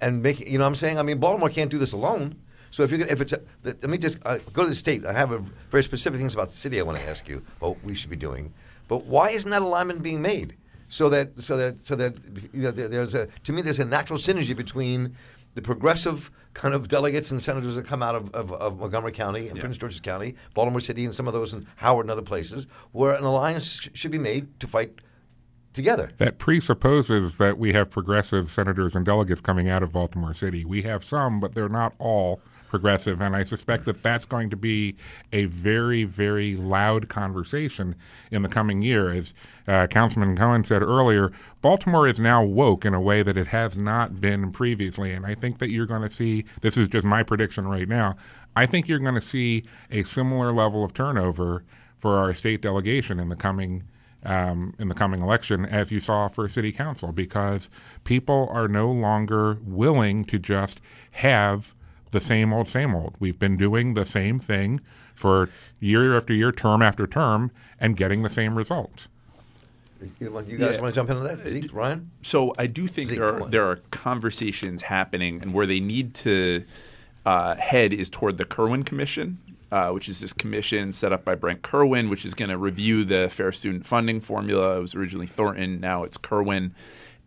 and 0.00 0.22
make 0.22 0.40
you 0.40 0.58
know 0.58 0.64
what 0.64 0.68
I'm 0.68 0.74
saying? 0.74 0.98
I 0.98 1.02
mean 1.02 1.18
Baltimore 1.18 1.48
can't 1.50 1.70
do 1.70 1.78
this 1.78 1.92
alone. 1.92 2.36
So 2.70 2.82
if 2.82 2.90
you 2.92 2.98
if 3.08 3.20
it's 3.20 3.32
a, 3.32 3.40
let 3.64 3.84
me 3.88 3.96
just 3.98 4.18
uh, 4.26 4.38
go 4.52 4.62
to 4.62 4.68
the 4.68 4.74
state. 4.74 5.06
I 5.06 5.12
have 5.12 5.32
a 5.32 5.38
very 5.70 5.82
specific 5.82 6.18
things 6.18 6.34
about 6.34 6.50
the 6.50 6.56
city 6.56 6.78
I 6.78 6.82
want 6.82 6.98
to 6.98 7.08
ask 7.08 7.28
you 7.28 7.42
what 7.60 7.82
we 7.84 7.94
should 7.94 8.10
be 8.10 8.16
doing. 8.16 8.52
But 8.88 9.04
why 9.06 9.30
isn't 9.30 9.50
that 9.50 9.62
alignment 9.62 10.02
being 10.02 10.20
made? 10.20 10.56
So 10.88 11.08
that 11.10 11.42
so 11.42 11.56
that 11.56 11.86
so 11.86 11.96
that 11.96 12.18
you 12.52 12.62
know, 12.62 12.70
there- 12.70 12.88
there's 12.88 13.14
a 13.14 13.26
to 13.44 13.52
me 13.52 13.62
there's 13.62 13.78
a 13.78 13.84
natural 13.84 14.18
synergy 14.18 14.54
between 14.56 15.14
the 15.54 15.62
progressive 15.62 16.30
kind 16.52 16.74
of 16.74 16.88
delegates 16.88 17.30
and 17.30 17.42
senators 17.42 17.74
that 17.76 17.84
come 17.86 18.02
out 18.02 18.14
of, 18.14 18.34
of, 18.34 18.52
of 18.52 18.78
Montgomery 18.78 19.12
County 19.12 19.48
and 19.48 19.58
Prince 19.58 19.76
George's 19.78 20.00
County, 20.00 20.34
Baltimore 20.54 20.80
City, 20.80 21.04
and 21.04 21.14
some 21.14 21.26
of 21.26 21.32
those 21.34 21.52
in 21.52 21.66
Howard 21.76 22.04
and 22.06 22.10
other 22.10 22.22
places, 22.22 22.66
where 22.92 23.12
an 23.14 23.24
alliance 23.24 23.80
sh- 23.80 23.88
should 23.94 24.10
be 24.10 24.18
made 24.18 24.58
to 24.60 24.66
fight 24.66 25.00
together. 25.76 26.10
That 26.18 26.38
presupposes 26.38 27.38
that 27.38 27.56
we 27.56 27.72
have 27.72 27.90
progressive 27.90 28.50
senators 28.50 28.96
and 28.96 29.06
delegates 29.06 29.40
coming 29.40 29.68
out 29.68 29.84
of 29.84 29.92
Baltimore 29.92 30.34
City. 30.34 30.64
We 30.64 30.82
have 30.82 31.04
some, 31.04 31.38
but 31.38 31.54
they're 31.54 31.68
not 31.68 31.94
all 31.98 32.40
progressive, 32.68 33.20
and 33.20 33.36
I 33.36 33.44
suspect 33.44 33.84
that 33.84 34.02
that's 34.02 34.24
going 34.26 34.50
to 34.50 34.56
be 34.56 34.96
a 35.32 35.44
very, 35.44 36.04
very 36.04 36.56
loud 36.56 37.08
conversation 37.08 37.94
in 38.30 38.42
the 38.42 38.48
coming 38.48 38.82
year. 38.82 39.10
As 39.12 39.34
uh, 39.68 39.86
Councilman 39.86 40.36
Cohen 40.36 40.64
said 40.64 40.82
earlier, 40.82 41.30
Baltimore 41.62 42.08
is 42.08 42.18
now 42.18 42.42
woke 42.42 42.84
in 42.84 42.92
a 42.92 43.00
way 43.00 43.22
that 43.22 43.36
it 43.36 43.46
has 43.48 43.76
not 43.76 44.20
been 44.20 44.50
previously, 44.50 45.12
and 45.12 45.24
I 45.24 45.34
think 45.34 45.58
that 45.58 45.70
you're 45.70 45.86
going 45.86 46.02
to 46.02 46.10
see. 46.10 46.44
This 46.60 46.76
is 46.76 46.88
just 46.88 47.06
my 47.06 47.22
prediction 47.22 47.68
right 47.68 47.88
now. 47.88 48.16
I 48.56 48.66
think 48.66 48.88
you're 48.88 48.98
going 48.98 49.14
to 49.14 49.20
see 49.20 49.62
a 49.90 50.02
similar 50.02 50.52
level 50.52 50.82
of 50.82 50.92
turnover 50.92 51.62
for 51.98 52.18
our 52.18 52.34
state 52.34 52.62
delegation 52.62 53.20
in 53.20 53.28
the 53.28 53.36
coming 53.36 53.84
um, 54.26 54.74
in 54.78 54.88
the 54.88 54.94
coming 54.94 55.22
election 55.22 55.64
as 55.64 55.90
you 55.90 56.00
saw 56.00 56.28
for 56.28 56.48
city 56.48 56.72
council 56.72 57.12
because 57.12 57.70
people 58.04 58.48
are 58.52 58.68
no 58.68 58.90
longer 58.90 59.58
willing 59.64 60.24
to 60.26 60.38
just 60.38 60.80
have 61.12 61.74
the 62.10 62.20
same 62.20 62.52
old, 62.52 62.68
same 62.68 62.94
old. 62.94 63.14
We've 63.18 63.38
been 63.38 63.56
doing 63.56 63.94
the 63.94 64.04
same 64.04 64.38
thing 64.38 64.80
for 65.14 65.48
year 65.80 66.16
after 66.16 66.32
year, 66.34 66.52
term 66.52 66.82
after 66.82 67.06
term, 67.06 67.50
and 67.80 67.96
getting 67.96 68.22
the 68.22 68.28
same 68.30 68.56
results. 68.56 69.08
You 70.20 70.30
want- 70.30 70.46
you 70.48 70.58
guys 70.58 70.76
Yeah. 70.76 70.82
want 70.82 70.94
to 70.94 70.98
jump 70.98 71.10
into 71.10 71.22
that? 71.22 71.48
Zeke, 71.48 71.72
Ryan? 71.72 72.10
So 72.22 72.52
I 72.58 72.66
do 72.66 72.86
think 72.86 73.08
Zeke, 73.08 73.18
there 73.18 73.34
are 73.34 73.48
there 73.48 73.64
are 73.64 73.76
conversations 73.90 74.82
happening, 74.82 75.40
and 75.40 75.54
where 75.54 75.66
they 75.66 75.80
need 75.80 76.12
to 76.16 76.64
uh, 77.24 77.56
head 77.56 77.92
is 77.92 78.08
toward 78.08 78.38
the 78.38 78.44
Kirwan 78.44 78.84
Commission, 78.84 79.38
uh, 79.72 79.90
which 79.90 80.08
is 80.08 80.20
this 80.20 80.32
commission 80.32 80.92
set 80.92 81.12
up 81.12 81.24
by 81.24 81.34
Brent 81.34 81.62
Kirwan, 81.62 82.08
which 82.08 82.24
is 82.24 82.34
going 82.34 82.50
to 82.50 82.58
review 82.58 83.04
the 83.04 83.28
Fair 83.28 83.52
Student 83.52 83.86
Funding 83.86 84.20
formula. 84.20 84.78
It 84.78 84.80
was 84.80 84.94
originally 84.94 85.26
Thornton, 85.26 85.80
now 85.80 86.04
it's 86.04 86.16
Kirwan, 86.16 86.74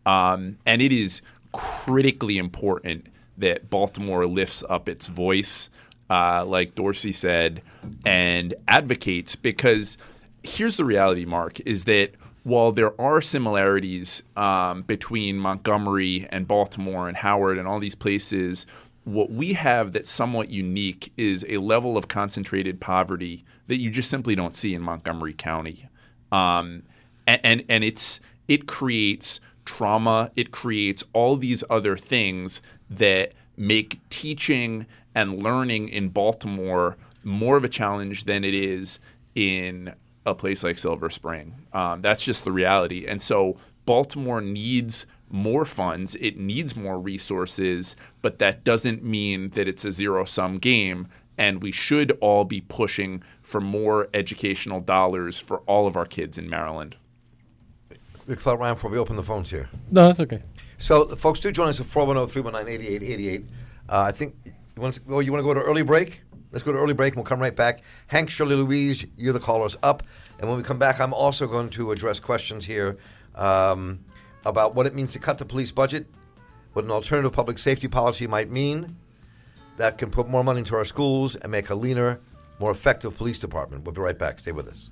um, 0.06 0.58
and 0.65 0.82
it 0.82 0.91
is 0.91 1.21
critically 1.52 2.38
important 2.38 3.08
that 3.38 3.69
Baltimore 3.69 4.25
lifts 4.25 4.63
up 4.69 4.89
its 4.89 5.08
voice, 5.08 5.69
uh, 6.10 6.45
like 6.45 6.75
Dorsey 6.75 7.13
said, 7.13 7.62
and 8.06 8.54
advocates 8.67 9.36
because 9.36 9.97
here's 10.43 10.78
the 10.78 10.86
reality, 10.86 11.25
Mark, 11.25 11.60
is 11.62 11.86
that 11.86 12.12
while 12.43 12.71
there 12.71 12.99
are 12.99 13.21
similarities 13.21 14.23
um, 14.36 14.82
between 14.84 15.38
Montgomery 15.38 16.28
and 16.32 16.47
Baltimore 16.47 17.08
and 17.08 17.17
Howard 17.17 17.58
and 17.58 17.67
all 17.67 17.80
these 17.80 17.95
places, 17.95 18.65
what 19.13 19.32
we 19.32 19.54
have 19.54 19.93
that's 19.93 20.10
somewhat 20.10 20.50
unique 20.50 21.12
is 21.17 21.45
a 21.50 21.58
level 21.58 21.98
of 21.98 22.08
concentrated 22.08 22.80
poverty 22.80 23.43
that 23.67 23.78
you 23.78 23.89
just 23.89 24.10
simply 24.10 24.36
don't 24.36 24.56
see 24.56 24.74
in 24.74 24.82
Montgomery 24.82 25.34
County. 25.34 25.88
Um, 26.32 26.84
and, 27.28 27.41
and 27.43 27.63
and 27.69 27.84
it's 27.84 28.19
it 28.48 28.67
creates 28.67 29.39
trauma. 29.65 30.32
It 30.36 30.52
creates 30.52 31.04
all 31.13 31.38
these 31.38 31.63
other 31.69 31.98
things 31.98 32.62
that 32.89 33.34
make 33.58 34.00
teaching 34.10 34.86
and 35.15 35.41
learning 35.41 35.89
in 35.89 36.10
Baltimore 36.10 36.98
more 37.24 37.58
of 37.58 37.63
a 37.63 37.69
challenge 37.69 38.24
than 38.24 38.43
it 38.43 38.54
is 38.54 39.00
in 39.36 39.93
a 40.26 40.36
place 40.36 40.63
like 40.63 40.78
Silver 40.78 41.10
Spring. 41.10 41.56
Um, 41.74 42.02
that's 42.02 42.22
just 42.22 42.43
the 42.43 42.52
reality. 42.52 43.06
And 43.08 43.22
so 43.22 43.58
Baltimore 43.86 44.41
needs 44.41 45.06
more 45.30 45.65
funds, 45.65 46.15
it 46.15 46.38
needs 46.38 46.76
more 46.76 47.00
resources, 47.00 47.96
but 48.22 48.39
that 48.39 48.63
doesn't 48.63 49.04
mean 49.04 49.50
that 49.52 49.68
it's 49.68 49.86
a 49.86 49.92
zero 49.92 50.26
sum 50.26 50.58
game. 50.58 51.08
And 51.38 51.62
we 51.62 51.72
should 51.72 52.18
all 52.20 52.44
be 52.44 52.60
pushing 52.60 53.24
for 53.42 53.62
more 53.62 54.10
educational 54.13 54.82
dollars 54.82 55.39
for 55.39 55.60
all 55.60 55.88
of 55.88 55.96
our 55.96 56.06
kids 56.06 56.38
in 56.38 56.50
Maryland. 56.50 56.98
Quick 58.26 58.42
thought, 58.42 58.60
Ryan, 58.60 58.76
before 58.76 58.92
we 58.92 58.98
open 58.98 59.15
the 59.15 59.24
phones 59.24 59.50
here. 59.50 59.70
No, 59.89 60.08
that's 60.08 60.20
okay. 60.20 60.44
So, 60.78 61.08
folks, 61.15 61.39
do 61.39 61.52
join 61.52 61.70
us 61.70 61.80
at 61.80 61.86
410 61.86 62.32
319 62.32 62.94
8888. 62.94 63.46
I 63.88 64.12
think, 64.12 64.36
you 64.46 64.82
want, 64.82 64.96
to, 64.96 65.02
well, 65.08 65.22
you 65.22 65.32
want 65.32 65.42
to 65.42 65.46
go 65.46 65.54
to 65.54 65.62
early 65.62 65.82
break? 65.82 66.22
Let's 66.52 66.63
go 66.63 66.72
to 66.72 66.78
early 66.78 66.94
break 66.94 67.13
and 67.13 67.18
we'll 67.18 67.26
come 67.26 67.39
right 67.39 67.56
back. 67.56 67.84
Hank, 68.08 68.30
Shirley 68.30 68.56
Louise, 68.56 69.06
you're 69.18 69.34
the 69.34 69.39
callers 69.39 69.78
up. 69.82 70.04
And 70.39 70.50
when 70.50 70.58
we 70.58 70.63
come 70.63 70.80
back, 70.80 71.00
I'm 71.00 71.13
also 71.13 71.48
going 71.48 71.70
to 71.72 71.92
address 71.92 72.20
questions 72.20 72.65
here 72.65 72.98
um, 73.36 74.00
about 74.45 74.75
what 74.75 74.86
it 74.86 74.95
means 74.95 75.12
to 75.13 75.19
cut 75.19 75.38
the 75.38 75.45
police 75.45 75.71
budget, 75.71 76.08
what 76.73 76.86
an 76.86 76.91
alternative 76.91 77.34
public 77.34 77.60
safety 77.60 77.88
policy 77.88 78.28
might 78.28 78.49
mean 78.49 78.95
that 79.78 79.97
can 79.97 80.10
put 80.12 80.28
more 80.28 80.43
money 80.43 80.60
into 80.60 80.75
our 80.75 80.86
schools 80.86 81.36
and 81.36 81.52
make 81.52 81.69
a 81.69 81.75
leaner, 81.75 82.19
more 82.60 82.71
effective 82.71 83.15
police 83.15 83.39
department. 83.39 83.84
We'll 83.84 83.95
be 83.95 84.02
right 84.02 84.17
back. 84.17 84.39
Stay 84.39 84.52
with 84.52 84.67
us. 84.67 84.89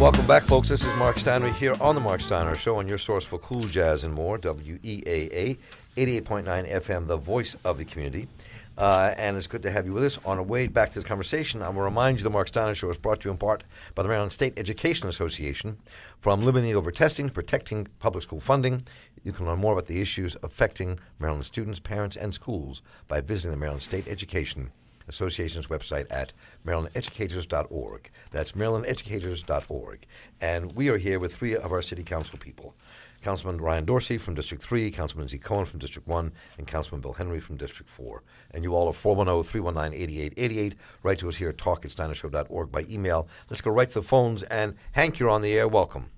Welcome 0.00 0.26
back, 0.26 0.42
folks. 0.42 0.68
This 0.68 0.84
is 0.84 0.98
Mark 0.98 1.18
Steiner 1.18 1.50
here 1.50 1.74
on 1.80 1.94
the 1.94 2.00
Mark 2.00 2.20
Steiner 2.20 2.54
Show, 2.54 2.76
on 2.76 2.86
your 2.86 2.98
source 2.98 3.24
for 3.24 3.38
cool 3.38 3.64
jazz 3.64 4.04
and 4.04 4.12
more. 4.12 4.38
WEAA 4.38 5.56
88.9 5.96 6.70
FM, 6.70 7.06
the 7.06 7.16
voice 7.16 7.56
of 7.64 7.78
the 7.78 7.84
community. 7.86 8.28
Uh, 8.76 9.14
and 9.16 9.36
it's 9.36 9.46
good 9.46 9.62
to 9.62 9.70
have 9.70 9.86
you 9.86 9.92
with 9.92 10.04
us. 10.04 10.18
On 10.24 10.38
our 10.38 10.42
way 10.42 10.66
back 10.66 10.90
to 10.90 10.94
this 10.96 11.04
conversation, 11.04 11.62
I 11.62 11.68
will 11.68 11.82
remind 11.82 12.18
you 12.18 12.24
the 12.24 12.30
Mark 12.30 12.48
Steiner 12.48 12.74
Show 12.74 12.90
is 12.90 12.96
brought 12.96 13.20
to 13.20 13.28
you 13.28 13.32
in 13.32 13.38
part 13.38 13.64
by 13.94 14.02
the 14.02 14.08
Maryland 14.08 14.32
State 14.32 14.54
Education 14.56 15.08
Association. 15.08 15.78
From 16.18 16.44
limiting 16.44 16.74
over 16.74 16.90
testing, 16.90 17.30
protecting 17.30 17.88
public 17.98 18.24
school 18.24 18.40
funding, 18.40 18.82
you 19.22 19.32
can 19.32 19.46
learn 19.46 19.60
more 19.60 19.74
about 19.74 19.86
the 19.86 20.00
issues 20.00 20.36
affecting 20.42 20.98
Maryland 21.18 21.46
students, 21.46 21.78
parents, 21.78 22.16
and 22.16 22.34
schools 22.34 22.82
by 23.08 23.20
visiting 23.20 23.52
the 23.52 23.56
Maryland 23.56 23.82
State 23.82 24.08
Education 24.08 24.72
Association's 25.08 25.66
website 25.66 26.06
at 26.10 26.32
marylandeducators.org. 26.66 28.10
That's 28.30 28.52
marylandeducators.org. 28.52 30.06
And 30.40 30.72
we 30.72 30.88
are 30.88 30.98
here 30.98 31.18
with 31.18 31.36
three 31.36 31.54
of 31.54 31.72
our 31.72 31.82
city 31.82 32.02
council 32.02 32.38
people. 32.38 32.74
Councilman 33.24 33.58
Ryan 33.58 33.86
Dorsey 33.86 34.18
from 34.18 34.34
District 34.34 34.62
3, 34.62 34.90
Councilman 34.90 35.28
Zeke 35.28 35.42
Cohen 35.42 35.64
from 35.64 35.78
District 35.78 36.06
1, 36.06 36.30
and 36.58 36.66
Councilman 36.66 37.00
Bill 37.00 37.14
Henry 37.14 37.40
from 37.40 37.56
District 37.56 37.90
4. 37.90 38.22
And 38.50 38.62
you 38.62 38.74
all 38.74 38.86
are 38.86 38.92
410-319-8888. 38.92 40.74
Write 41.02 41.18
to 41.20 41.30
us 41.30 41.36
here 41.36 41.48
at 41.48 41.56
talk 41.56 41.86
at 41.86 41.90
steinershow.org 41.90 42.70
by 42.70 42.82
email. 42.90 43.26
Let's 43.48 43.62
go 43.62 43.70
right 43.70 43.88
to 43.88 44.00
the 44.00 44.06
phones. 44.06 44.42
And 44.42 44.74
Hank, 44.92 45.18
you're 45.18 45.30
on 45.30 45.40
the 45.40 45.54
air. 45.54 45.66
Welcome. 45.66 46.10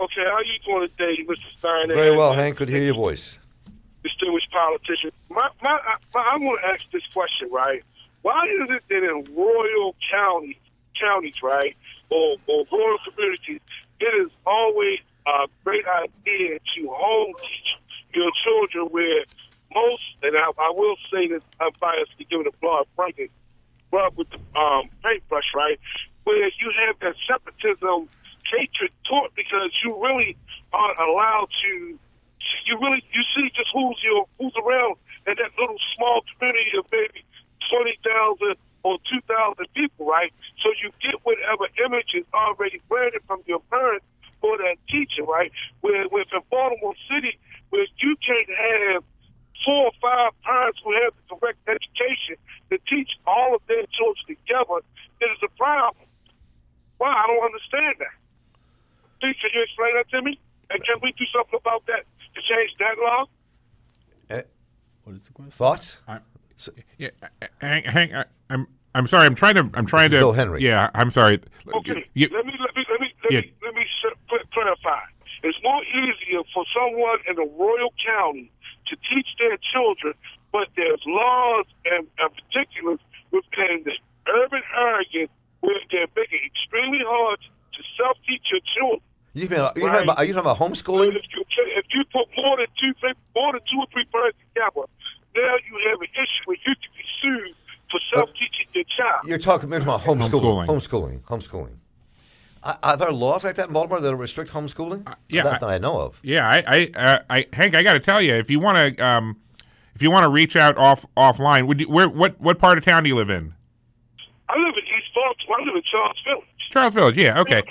Okay, 0.00 0.20
how 0.26 0.34
are 0.34 0.44
you 0.44 0.58
doing 0.66 0.88
today, 0.98 1.24
Mr. 1.24 1.58
Steiner? 1.58 1.94
Very 1.94 2.14
well, 2.14 2.34
Hank. 2.34 2.58
Good 2.58 2.68
to 2.68 2.74
hear 2.74 2.84
your 2.84 2.94
voice. 2.94 3.38
Distinguished 4.04 4.50
politician. 4.52 5.10
My, 5.30 5.48
my, 5.62 5.70
I, 5.70 5.94
I 6.14 6.36
want 6.36 6.60
to 6.62 6.68
ask 6.68 6.82
this 6.92 7.02
question, 7.14 7.48
right? 7.50 7.82
Why 8.20 8.44
is 8.44 8.68
it 8.68 8.82
that 8.90 9.02
in 9.02 9.34
rural 9.34 9.96
county, 10.12 10.60
counties, 11.00 11.42
right, 11.42 11.74
or, 12.10 12.36
or 12.46 12.66
rural 12.70 12.98
communities, 13.08 13.60
it 13.98 14.26
is 14.26 14.30
always 14.46 14.98
a 15.28 15.46
great 15.64 15.84
idea 15.86 16.58
to 16.58 16.80
teach 17.42 17.68
your 18.14 18.30
children 18.44 18.86
where 18.90 19.24
most, 19.74 20.02
and 20.22 20.36
I, 20.36 20.48
I 20.56 20.70
will 20.72 20.96
say 21.12 21.28
that 21.28 21.42
I'm 21.60 21.72
biased 21.80 22.16
to 22.18 22.24
give 22.24 22.40
it 22.40 22.46
a 22.46 22.56
broad 22.60 22.86
blanket, 22.96 23.30
rub 23.92 24.16
with 24.16 24.28
the 24.30 24.40
um, 24.58 24.88
paintbrush, 25.04 25.52
right? 25.54 25.78
Where 26.24 26.48
you 26.60 26.72
have 26.86 26.98
that 27.00 27.14
separatism, 27.28 28.08
hatred 28.50 28.90
taught 29.08 29.34
because 29.36 29.70
you 29.84 30.00
really 30.00 30.36
aren't 30.72 30.98
allowed 30.98 31.48
to. 31.62 31.98
You 32.64 32.78
really 32.80 33.02
you 33.12 33.22
see 33.36 33.50
just 33.54 33.68
who's 33.72 34.00
your 34.02 34.26
who's 34.38 34.54
around 34.56 34.96
in 35.26 35.34
that 35.36 35.52
little 35.58 35.76
small 35.96 36.22
community 36.36 36.72
of 36.78 36.84
maybe 36.92 37.24
twenty 37.68 37.98
thousand 38.04 38.56
or 38.84 38.96
two 39.10 39.20
thousand 39.28 39.66
people, 39.74 40.06
right? 40.06 40.32
So 40.62 40.72
you 40.82 40.92
get 41.00 41.20
whatever 41.24 41.68
image 41.84 42.12
is 42.14 42.24
already 42.32 42.80
branded 42.88 43.20
from 43.26 43.42
your 43.46 43.60
parents 43.68 44.04
or 44.42 44.56
that 44.58 44.76
teacher, 44.88 45.24
right? 45.24 45.50
Where, 45.80 46.06
where 46.08 46.22
in 46.22 46.40
Baltimore 46.50 46.94
City, 47.10 47.38
where 47.70 47.86
you 47.98 48.16
can't 48.24 48.48
have 48.94 49.02
four 49.64 49.86
or 49.86 49.92
five 50.00 50.32
parents 50.44 50.78
who 50.84 50.92
have 51.02 51.12
the 51.28 51.36
correct 51.36 51.58
education 51.68 52.36
to 52.70 52.78
teach 52.88 53.10
all 53.26 53.54
of 53.54 53.62
their 53.68 53.84
children 53.96 54.24
together, 54.28 54.80
it 55.20 55.26
is 55.26 55.38
a 55.42 55.48
problem. 55.58 56.06
Why? 56.98 57.12
I 57.12 57.26
don't 57.26 57.44
understand 57.44 57.94
that. 57.98 58.14
Please, 59.20 59.36
can 59.40 59.50
you 59.54 59.62
explain 59.62 59.94
that 59.96 60.08
to 60.10 60.22
me? 60.22 60.38
And 60.70 60.84
can 60.84 60.96
we 61.02 61.12
do 61.12 61.24
something 61.34 61.58
about 61.58 61.86
that 61.86 62.04
to 62.34 62.40
change 62.42 62.70
that 62.78 62.94
law? 63.02 63.24
Uh, 64.30 64.42
What 65.04 65.16
is 65.16 65.26
the 65.26 65.32
question? 65.32 65.50
thoughts? 65.50 65.96
I, 66.06 66.20
yeah, 66.98 67.10
Hank, 67.60 67.86
Hank, 67.86 68.12
I, 68.14 68.24
I'm 68.50 68.66
I'm 68.94 69.06
sorry. 69.06 69.26
I'm 69.26 69.34
trying 69.36 69.54
to 69.54 69.70
I'm 69.74 69.86
trying 69.86 70.10
This 70.10 70.16
is 70.18 70.20
to 70.22 70.26
Bill 70.26 70.32
Henry. 70.32 70.62
Yeah, 70.62 70.90
I'm 70.94 71.10
sorry. 71.10 71.40
Okay, 71.72 72.04
You- 72.14 72.28
let 72.32 72.44
me 72.44 72.52
let 72.60 72.74
me 72.76 72.84
let 72.90 73.00
me 73.00 73.07
let 73.28 73.32
Yeah. 73.32 73.40
me 73.40 73.52
let 73.62 73.74
me 73.74 73.82
s- 73.82 74.16
cl- 74.30 74.48
clarify. 74.52 75.00
It's 75.42 75.58
more 75.62 75.82
easier 75.84 76.42
for 76.54 76.64
someone 76.74 77.18
in 77.28 77.38
a 77.38 77.46
royal 77.56 77.92
county 78.04 78.50
to 78.88 78.96
teach 79.08 79.28
their 79.38 79.56
children, 79.72 80.14
but 80.52 80.68
there's 80.76 81.02
laws 81.06 81.66
and, 81.84 82.06
and 82.18 82.30
particulars 82.34 82.98
within 83.30 83.84
the 83.84 83.94
urban 84.32 84.62
areas 84.76 85.28
where 85.60 85.78
they're 85.90 86.08
making 86.16 86.40
it 86.42 86.46
extremely 86.50 87.04
hard 87.06 87.38
to 87.74 87.80
self-teach 87.96 88.42
your 88.50 88.60
children. 88.74 89.00
You 89.34 89.48
mean, 89.48 89.60
are, 89.60 89.72
you 89.76 89.84
Right. 89.86 89.92
talking 89.92 90.02
about, 90.08 90.18
are 90.18 90.24
you 90.24 90.32
talking 90.32 90.50
about 90.50 90.58
homeschooling? 90.58 91.14
If 91.14 91.24
you 91.36 91.44
if 91.80 91.86
you 91.94 92.02
put 92.12 92.26
more 92.36 92.56
than 92.56 92.66
two 92.80 92.92
more 93.36 93.52
than 93.52 93.60
two 93.70 93.78
or 93.78 93.86
three 93.92 94.04
parents 94.06 94.38
together, 94.54 94.86
now 95.36 95.54
you 95.68 95.74
have 95.90 96.00
an 96.00 96.08
issue 96.14 96.42
where 96.46 96.56
you 96.66 96.74
can 96.74 96.90
be 96.96 97.04
sued 97.22 97.54
for 97.90 98.00
self-teaching 98.14 98.66
your 98.72 98.84
child. 98.96 99.20
You're 99.24 99.38
talking 99.38 99.72
about 99.72 100.00
homeschooling. 100.00 100.66
Homeschooling. 100.66 100.66
Homeschooling. 100.66 101.20
Homeschooling. 101.22 101.76
Are, 102.68 102.78
are 102.82 102.96
there 102.98 103.10
laws 103.12 103.44
like 103.44 103.54
that 103.56 103.68
in 103.68 103.72
Baltimore 103.72 103.98
that 104.00 104.14
restrict 104.14 104.52
homeschooling? 104.52 105.10
yeah, 105.30 105.42
Not 105.42 105.54
I- 105.54 105.58
that 105.58 105.68
I 105.70 105.78
know 105.78 106.00
of. 106.02 106.20
Yeah, 106.22 106.46
I, 106.48 106.62
I, 106.66 106.90
uh, 106.94 107.18
I 107.30 107.46
Hank, 107.54 107.74
I 107.74 107.82
got 107.82 107.94
to 107.94 108.00
tell 108.00 108.20
you, 108.20 108.34
if 108.34 108.50
you 108.50 108.60
want 108.60 108.96
to, 108.96 109.04
um, 109.04 109.36
if 109.94 110.02
you 110.02 110.10
want 110.10 110.24
to 110.24 110.28
reach 110.28 110.54
out 110.54 110.76
off 110.76 111.06
offline, 111.16 111.66
would 111.66 111.80
you, 111.80 111.88
where, 111.88 112.08
what, 112.08 112.38
what 112.40 112.58
part 112.58 112.76
of 112.78 112.84
town 112.84 113.02
do 113.04 113.08
you 113.08 113.16
live 113.16 113.30
in? 113.30 113.54
I 114.50 114.58
live 114.58 114.74
in 114.76 114.82
East 114.98 115.08
Baltimore. 115.14 115.60
I 115.60 115.64
live 115.64 115.76
in 115.76 115.82
Charles 115.90 116.20
Village. 116.24 116.44
Charles 116.70 116.94
Village, 116.94 117.16
yeah, 117.16 117.40
okay. 117.40 117.62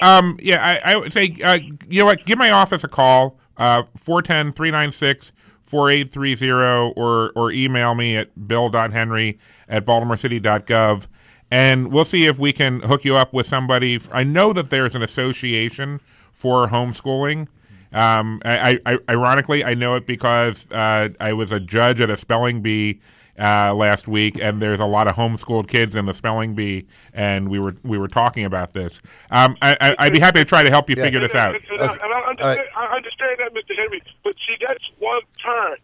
Um, 0.00 0.38
yeah, 0.42 0.64
I, 0.64 0.92
I 0.92 0.96
would 0.96 1.12
say, 1.12 1.36
uh, 1.44 1.58
you 1.88 2.00
know 2.00 2.06
what, 2.06 2.24
give 2.24 2.38
my 2.38 2.50
office 2.50 2.82
a 2.84 2.88
call, 2.88 3.38
uh, 3.58 3.82
410-396-4830, 3.98 6.94
or, 6.96 7.32
or 7.36 7.50
email 7.52 7.94
me 7.94 8.16
at 8.16 8.48
bill.henry 8.48 9.38
at 9.68 9.84
baltimorecity.gov, 9.84 11.06
and 11.50 11.92
we'll 11.92 12.04
see 12.04 12.26
if 12.26 12.38
we 12.38 12.52
can 12.52 12.80
hook 12.80 13.04
you 13.04 13.16
up 13.16 13.32
with 13.32 13.46
somebody. 13.46 14.00
I 14.12 14.24
know 14.24 14.52
that 14.52 14.70
there's 14.70 14.94
an 14.94 15.02
association 15.02 16.00
for 16.32 16.68
homeschooling. 16.68 17.48
Um, 17.92 18.42
I, 18.44 18.78
I, 18.84 18.98
ironically, 19.08 19.64
I 19.64 19.74
know 19.74 19.94
it 19.94 20.06
because 20.06 20.70
uh, 20.72 21.10
I 21.20 21.32
was 21.32 21.52
a 21.52 21.60
judge 21.60 22.00
at 22.00 22.10
a 22.10 22.16
spelling 22.16 22.60
bee 22.60 23.00
uh, 23.38 23.74
last 23.74 24.08
week, 24.08 24.38
and 24.40 24.60
there's 24.60 24.80
a 24.80 24.86
lot 24.86 25.06
of 25.06 25.14
homeschooled 25.14 25.68
kids 25.68 25.94
in 25.94 26.04
the 26.06 26.12
spelling 26.12 26.54
bee, 26.54 26.86
and 27.12 27.48
we 27.48 27.58
were 27.58 27.74
we 27.84 27.96
were 27.96 28.08
talking 28.08 28.44
about 28.44 28.72
this. 28.72 29.00
Um, 29.30 29.56
I, 29.62 29.76
I, 29.80 29.96
I'd 29.98 30.12
be 30.12 30.20
happy 30.20 30.40
to 30.40 30.44
try 30.44 30.62
to 30.62 30.70
help 30.70 30.90
you 30.90 30.96
figure 30.96 31.20
this 31.20 31.34
out. 31.34 31.54
And, 31.54 31.64
and, 31.70 31.80
and, 31.80 31.90
I, 31.90 31.94
and 31.94 32.12
I, 32.12 32.20
understand, 32.28 32.58
right. 32.58 32.90
I 32.90 32.96
understand 32.96 33.36
that, 33.38 33.54
Mr. 33.54 33.76
Henry. 33.76 34.02
But 34.24 34.34
see, 34.46 34.56
that's 34.66 34.84
one 34.98 35.22
parent 35.42 35.80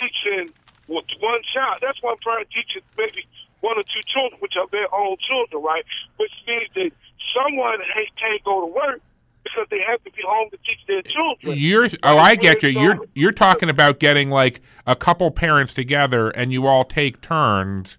teaching 0.00 0.50
with 0.88 1.04
one 1.20 1.40
child. 1.52 1.78
That's 1.82 2.02
one 2.02 2.16
parent 2.24 2.48
teaching 2.50 2.82
maybe 2.96 3.26
one 3.64 3.78
or 3.78 3.82
two 3.82 4.04
children, 4.06 4.38
which 4.40 4.54
are 4.60 4.66
their 4.70 4.92
own 4.94 5.16
children, 5.26 5.62
right? 5.62 5.84
Which 6.18 6.32
means 6.46 6.68
that 6.74 6.90
someone 7.34 7.78
ha- 7.80 8.12
can't 8.20 8.44
go 8.44 8.66
to 8.66 8.72
work 8.72 9.00
because 9.42 9.66
they 9.70 9.80
have 9.86 10.02
to 10.04 10.10
be 10.10 10.22
home 10.26 10.48
to 10.50 10.56
teach 10.58 10.78
their 10.86 11.02
children. 11.02 11.56
You're 11.58 11.86
oh, 12.02 12.16
I 12.18 12.34
get 12.34 12.62
you. 12.62 12.70
You're 12.70 12.98
you're 13.14 13.32
talking 13.32 13.68
about 13.70 13.98
getting 13.98 14.30
like 14.30 14.60
a 14.86 14.96
couple 14.96 15.30
parents 15.30 15.74
together, 15.74 16.28
and 16.30 16.52
you 16.52 16.66
all 16.66 16.84
take 16.84 17.20
turns, 17.20 17.98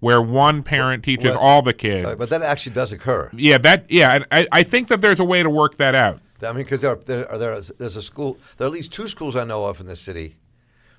where 0.00 0.20
one 0.22 0.62
parent 0.62 1.02
teaches 1.04 1.34
Well, 1.34 1.38
all 1.38 1.62
the 1.62 1.72
kids. 1.74 2.06
Right, 2.06 2.18
but 2.18 2.28
that 2.30 2.42
actually 2.42 2.74
does 2.74 2.92
occur. 2.92 3.30
yeah, 3.34 3.58
that 3.58 3.86
yeah, 3.90 4.24
I, 4.30 4.46
I 4.52 4.62
think 4.62 4.88
that 4.88 5.00
there's 5.00 5.20
a 5.20 5.24
way 5.24 5.42
to 5.42 5.50
work 5.50 5.76
that 5.78 5.94
out. 5.94 6.20
I 6.42 6.48
mean, 6.52 6.64
because 6.64 6.82
there, 6.82 6.92
are- 6.92 6.96
there, 6.96 7.30
are- 7.32 7.38
there 7.38 7.54
is, 7.54 7.72
there's 7.78 7.96
a 7.96 8.02
school, 8.02 8.36
there 8.58 8.66
are 8.66 8.68
at 8.68 8.72
least 8.74 8.92
two 8.92 9.08
schools 9.08 9.34
I 9.34 9.44
know 9.44 9.64
of 9.64 9.80
in 9.80 9.86
this 9.86 10.00
city. 10.02 10.36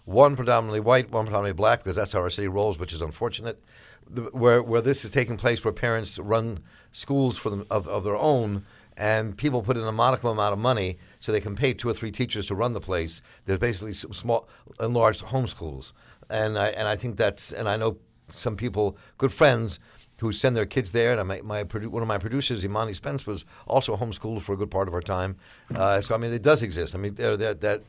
One 0.06 0.36
predominantly 0.36 0.80
white, 0.80 1.12
one 1.12 1.26
predominantly 1.26 1.54
black, 1.58 1.84
because 1.84 1.96
that's 1.98 2.14
how 2.14 2.22
our 2.22 2.30
city 2.30 2.48
rolls, 2.48 2.80
which 2.80 2.94
is 2.94 3.02
unfortunate. 3.02 3.62
The, 4.10 4.22
where 4.32 4.64
where 4.64 4.82
this 4.82 5.04
is 5.04 5.12
taking 5.12 5.38
place, 5.38 5.64
where 5.64 5.74
parents 5.74 6.18
run 6.18 6.60
schools 6.92 7.38
for 7.38 7.50
them 7.50 7.66
of, 7.70 7.88
of 7.88 8.04
their 8.04 8.16
own, 8.16 8.66
and 8.96 9.38
people 9.38 9.62
put 9.62 9.78
in 9.78 9.84
a 9.84 9.92
modicum 9.92 10.30
amount 10.30 10.54
of 10.54 10.60
money 10.60 10.98
so 11.20 11.32
they 11.32 11.42
can 11.42 11.56
pay 11.56 11.74
two 11.74 11.90
or 11.90 11.94
three 11.94 12.12
teachers 12.12 12.46
to 12.48 12.56
run 12.56 12.74
the 12.74 12.80
place. 12.80 13.22
They're 13.46 13.58
basically 13.58 13.94
small, 13.94 14.48
enlarged 14.80 15.26
homeschools, 15.26 15.94
and 16.30 16.58
I 16.58 16.68
and 16.70 16.88
I 16.88 16.96
think 16.96 17.18
that's 17.18 17.52
and 17.52 17.68
I 17.68 17.76
know 17.76 17.98
some 18.32 18.56
people, 18.56 18.98
good 19.18 19.34
friends, 19.34 19.80
who 20.20 20.32
send 20.32 20.56
their 20.56 20.66
kids 20.66 20.92
there. 20.92 21.18
And 21.18 21.28
my, 21.28 21.42
my 21.42 21.64
one 21.64 22.02
of 22.02 22.08
my 22.08 22.18
producers, 22.18 22.64
Imani 22.64 22.94
Spence, 22.94 23.26
was 23.26 23.46
also 23.68 23.96
homeschooled 23.98 24.42
for 24.42 24.54
a 24.54 24.58
good 24.58 24.72
part 24.72 24.88
of 24.88 24.94
our 24.94 25.02
time. 25.02 25.36
Uh, 25.74 26.02
so 26.02 26.16
I 26.16 26.18
mean, 26.18 26.34
it 26.34 26.42
does 26.42 26.62
exist. 26.62 26.96
I 26.96 26.98
mean, 26.98 27.16
that 27.16 27.62
that. 27.62 27.82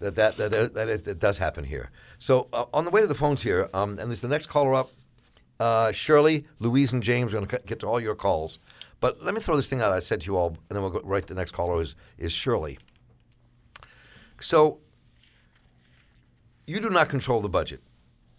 That 0.00 0.16
that 0.16 0.36
that, 0.36 0.74
that, 0.74 1.04
that 1.04 1.18
does 1.20 1.38
happen 1.38 1.64
here. 1.64 1.90
So 2.18 2.48
uh, 2.52 2.64
on 2.74 2.84
the 2.84 2.90
way 2.90 3.00
to 3.00 3.06
the 3.06 3.14
phones 3.14 3.42
here, 3.42 3.70
um, 3.72 3.96
and 4.00 4.10
this 4.10 4.20
the 4.20 4.28
next 4.28 4.48
caller 4.48 4.74
up, 4.74 4.90
uh, 5.60 5.92
Shirley, 5.92 6.46
Louise, 6.58 6.92
and 6.92 7.02
James 7.02 7.32
are 7.32 7.36
going 7.36 7.46
to 7.46 7.60
get 7.66 7.80
to 7.80 7.86
all 7.86 8.00
your 8.00 8.14
calls. 8.14 8.58
But 9.00 9.22
let 9.22 9.34
me 9.34 9.40
throw 9.40 9.56
this 9.56 9.68
thing 9.68 9.80
out. 9.80 9.92
I 9.92 10.00
said 10.00 10.20
to 10.22 10.26
you 10.26 10.36
all, 10.36 10.48
and 10.48 10.58
then 10.70 10.82
we'll 10.82 10.90
go 10.90 11.00
right. 11.04 11.22
to 11.26 11.34
The 11.34 11.38
next 11.38 11.52
caller 11.52 11.80
is 11.80 11.94
is 12.18 12.32
Shirley. 12.32 12.78
So 14.40 14.78
you 16.66 16.80
do 16.80 16.90
not 16.90 17.08
control 17.08 17.40
the 17.40 17.48
budget 17.48 17.82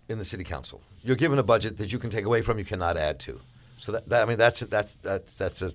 in 0.10 0.18
the 0.18 0.26
city 0.26 0.44
council. 0.44 0.82
You're 1.04 1.16
given 1.16 1.40
a 1.40 1.44
budget 1.44 1.78
that 1.78 1.92
you 1.92 2.00
can 2.00 2.10
take 2.10 2.26
away 2.26 2.42
from, 2.42 2.58
you 2.58 2.66
cannot 2.66 2.98
add 2.98 3.20
to. 3.22 3.40
So 3.78 3.92
that, 3.92 4.10
that 4.10 4.24
I 4.24 4.26
mean 4.26 4.38
that's 4.38 4.62
that's 4.62 4.94
that's 5.02 5.34
that's 5.34 5.62
a 5.62 5.74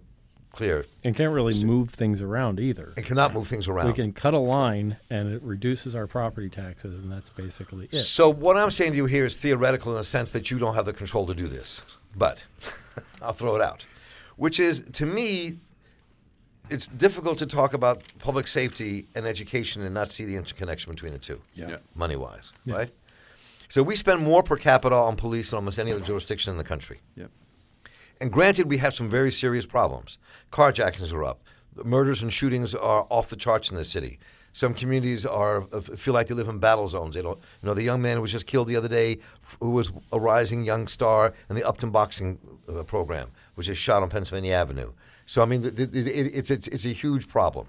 clear 0.53 0.85
and 1.05 1.15
can't 1.17 1.33
really 1.33 1.65
move 1.65 1.91
things 1.91 2.21
around 2.21 2.61
either. 2.61 2.93
and 2.97 3.05
cannot 3.05 3.33
move 3.35 3.49
things 3.49 3.69
around. 3.69 3.87
We 3.87 3.93
can 3.93 4.13
cut 4.13 4.35
a 4.35 4.39
line, 4.39 4.97
and 5.09 5.33
it 5.33 5.43
reduces 5.43 5.95
our 5.95 6.07
property 6.07 6.49
taxes, 6.49 7.01
and 7.01 7.11
that's 7.11 7.31
basically 7.31 7.89
it. 7.91 7.99
So 7.99 8.29
what 8.31 8.57
I'm 8.57 8.71
saying 8.71 8.93
to 8.93 8.97
you 8.97 9.07
here 9.07 9.27
is 9.27 9.37
theoretical 9.37 9.93
in 9.93 9.99
the 9.99 10.05
sense 10.05 10.31
that 10.33 10.51
you 10.51 10.59
don't 10.59 10.75
have 10.75 10.85
the 10.85 10.93
control 10.93 11.27
to 11.27 11.35
do 11.35 11.47
this. 11.49 11.83
But 12.17 12.45
I'll 13.23 13.33
throw 13.33 13.55
it 13.57 13.63
out. 13.63 13.87
Which 14.37 14.59
is 14.59 14.81
to 14.93 15.07
me 15.07 15.59
it's 16.71 16.87
difficult 16.87 17.37
to 17.39 17.47
talk 17.47 17.75
about 17.75 18.03
public 18.21 18.47
safety 18.47 19.07
and 19.15 19.27
education 19.27 19.83
and 19.83 19.93
not 19.93 20.13
see 20.13 20.25
the 20.25 20.37
interconnection 20.37 20.93
between 20.93 21.13
the 21.13 21.19
two. 21.19 21.41
Yeah. 21.55 21.79
Money 21.95 22.17
wise, 22.17 22.53
right? 22.65 22.91
So 23.69 23.83
we 23.83 23.97
spend 23.97 24.23
more 24.23 24.43
per 24.43 24.57
capita 24.57 24.95
on 24.95 25.17
police 25.17 25.51
than 25.51 25.59
almost 25.59 25.79
any 25.79 25.93
other 25.93 26.01
jurisdiction 26.01 26.51
in 26.53 26.59
the 26.59 26.65
country. 26.65 27.01
Yep. 27.17 27.31
And 28.21 28.31
granted, 28.31 28.69
we 28.69 28.79
have 28.79 28.95
some 28.95 29.09
very 29.09 29.33
serious 29.33 29.67
problems. 29.67 30.19
Carjackings 30.53 31.13
are 31.13 31.25
up. 31.25 31.43
Murders 31.85 32.23
and 32.23 32.33
shootings 32.33 32.75
are 32.75 33.07
off 33.09 33.31
the 33.31 33.37
charts 33.37 33.71
in 33.71 33.77
the 33.77 33.85
city. 33.85 34.19
Some 34.53 34.75
communities 34.75 35.25
are 35.25 35.63
feel 35.97 36.13
like 36.13 36.27
they 36.27 36.35
live 36.35 36.49
in 36.49 36.59
battle 36.59 36.89
zones. 36.89 37.15
They 37.15 37.23
don't, 37.23 37.39
you 37.39 37.67
know, 37.67 37.75
the 37.75 37.85
young 37.85 38.03
man 38.03 38.17
who 38.17 38.23
was 38.23 38.33
just 38.33 38.47
killed 38.47 38.67
the 38.67 38.77
other 38.77 38.89
day, 38.89 39.21
who 39.61 39.71
was 39.71 39.93
a 40.13 40.19
rising 40.19 40.65
young 40.65 40.89
star 40.89 41.33
in 41.49 41.55
the 41.55 41.63
Upton 41.63 41.91
boxing 41.91 42.39
uh, 42.69 42.83
program, 42.83 43.31
was 43.55 43.67
just 43.67 43.81
shot 43.81 44.03
on 44.03 44.11
Pennsylvania 44.11 44.55
Avenue. 44.55 44.93
So 45.25 45.41
I 45.41 45.45
mean, 45.45 45.63
it's, 45.65 46.51
it's 46.51 46.67
it's 46.67 46.85
a 46.85 46.93
huge 46.93 47.29
problem. 47.29 47.69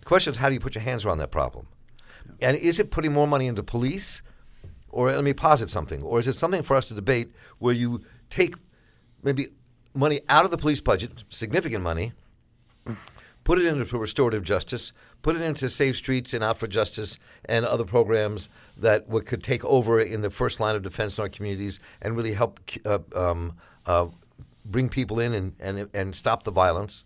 The 0.00 0.06
question 0.06 0.32
is, 0.32 0.38
how 0.38 0.48
do 0.48 0.54
you 0.54 0.60
put 0.60 0.74
your 0.74 0.82
hands 0.82 1.04
around 1.04 1.18
that 1.18 1.30
problem? 1.30 1.66
And 2.40 2.56
is 2.56 2.80
it 2.80 2.90
putting 2.90 3.12
more 3.12 3.28
money 3.28 3.46
into 3.46 3.62
police, 3.62 4.22
or 4.88 5.12
let 5.12 5.24
me 5.24 5.34
posit 5.34 5.68
something, 5.68 6.02
or 6.02 6.18
is 6.18 6.26
it 6.26 6.36
something 6.36 6.62
for 6.62 6.74
us 6.74 6.88
to 6.88 6.94
debate 6.94 7.32
where 7.58 7.74
you 7.74 8.00
take 8.30 8.54
maybe 9.22 9.48
money 9.94 10.20
out 10.28 10.44
of 10.44 10.50
the 10.50 10.58
police 10.58 10.80
budget, 10.80 11.24
significant 11.28 11.82
money, 11.82 12.12
put 13.44 13.58
it 13.58 13.66
into 13.66 13.98
restorative 13.98 14.42
justice, 14.42 14.92
put 15.22 15.36
it 15.36 15.42
into 15.42 15.68
Safe 15.68 15.96
Streets 15.96 16.34
and 16.34 16.42
Out 16.42 16.58
for 16.58 16.66
Justice 16.66 17.18
and 17.44 17.64
other 17.64 17.84
programs 17.84 18.48
that 18.76 19.08
could 19.26 19.42
take 19.42 19.64
over 19.64 20.00
in 20.00 20.20
the 20.22 20.30
first 20.30 20.60
line 20.60 20.74
of 20.74 20.82
defense 20.82 21.16
in 21.18 21.22
our 21.22 21.28
communities 21.28 21.78
and 22.02 22.16
really 22.16 22.34
help 22.34 22.60
uh, 22.84 22.98
um, 23.14 23.54
uh, 23.86 24.06
bring 24.64 24.88
people 24.88 25.20
in 25.20 25.32
and, 25.32 25.54
and, 25.60 25.88
and 25.94 26.14
stop 26.14 26.42
the 26.42 26.50
violence. 26.50 27.04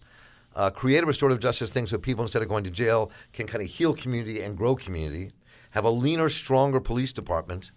Uh, 0.57 0.71
create 0.71 1.05
a 1.05 1.07
restorative 1.07 1.39
justice 1.39 1.71
thing 1.71 1.87
so 1.87 1.99
people, 1.99 2.23
instead 2.23 2.43
of 2.43 2.49
going 2.49 2.65
to 2.65 2.71
jail, 2.71 3.13
can 3.33 3.47
kind 3.47 3.63
of 3.63 3.71
heal 3.71 3.95
community 3.95 4.41
and 4.41 4.57
grow 4.57 4.75
community. 4.75 5.31
Have 5.73 5.85
a 5.85 5.91
leaner, 5.91 6.29
stronger 6.29 6.81
police 6.81 7.13
department 7.13 7.71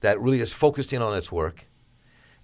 that 0.00 0.20
really 0.20 0.40
is 0.40 0.52
focused 0.52 0.92
in 0.92 1.00
on 1.00 1.16
its 1.16 1.30
work 1.32 1.66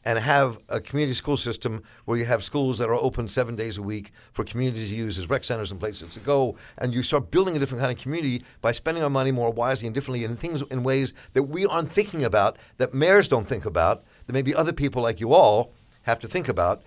and 0.04 0.18
have 0.18 0.58
a 0.68 0.80
community 0.80 1.14
school 1.14 1.36
system 1.36 1.82
where 2.04 2.18
you 2.18 2.24
have 2.24 2.42
schools 2.42 2.78
that 2.78 2.88
are 2.88 2.94
open 2.94 3.28
seven 3.28 3.54
days 3.56 3.78
a 3.78 3.82
week 3.82 4.10
for 4.32 4.44
communities 4.44 4.88
to 4.88 4.94
use 4.94 5.18
as 5.18 5.28
rec 5.30 5.44
centers 5.44 5.70
and 5.70 5.78
places 5.78 6.12
to 6.14 6.20
go, 6.20 6.56
and 6.78 6.92
you 6.92 7.02
start 7.02 7.30
building 7.30 7.56
a 7.56 7.58
different 7.58 7.80
kind 7.80 7.92
of 7.96 8.02
community 8.02 8.42
by 8.60 8.72
spending 8.72 9.02
our 9.02 9.10
money 9.10 9.30
more 9.30 9.50
wisely 9.50 9.86
and 9.86 9.94
differently 9.94 10.24
in 10.24 10.36
things 10.36 10.62
in 10.70 10.82
ways 10.82 11.12
that 11.34 11.44
we 11.44 11.64
aren't 11.66 11.90
thinking 11.92 12.24
about, 12.24 12.56
that 12.78 12.92
mayors 12.92 13.28
don't 13.28 13.46
think 13.46 13.64
about, 13.64 14.02
that 14.26 14.32
maybe 14.32 14.54
other 14.54 14.72
people 14.72 15.02
like 15.02 15.20
you 15.20 15.32
all 15.32 15.72
have 16.02 16.18
to 16.18 16.28
think 16.28 16.48
about, 16.48 16.82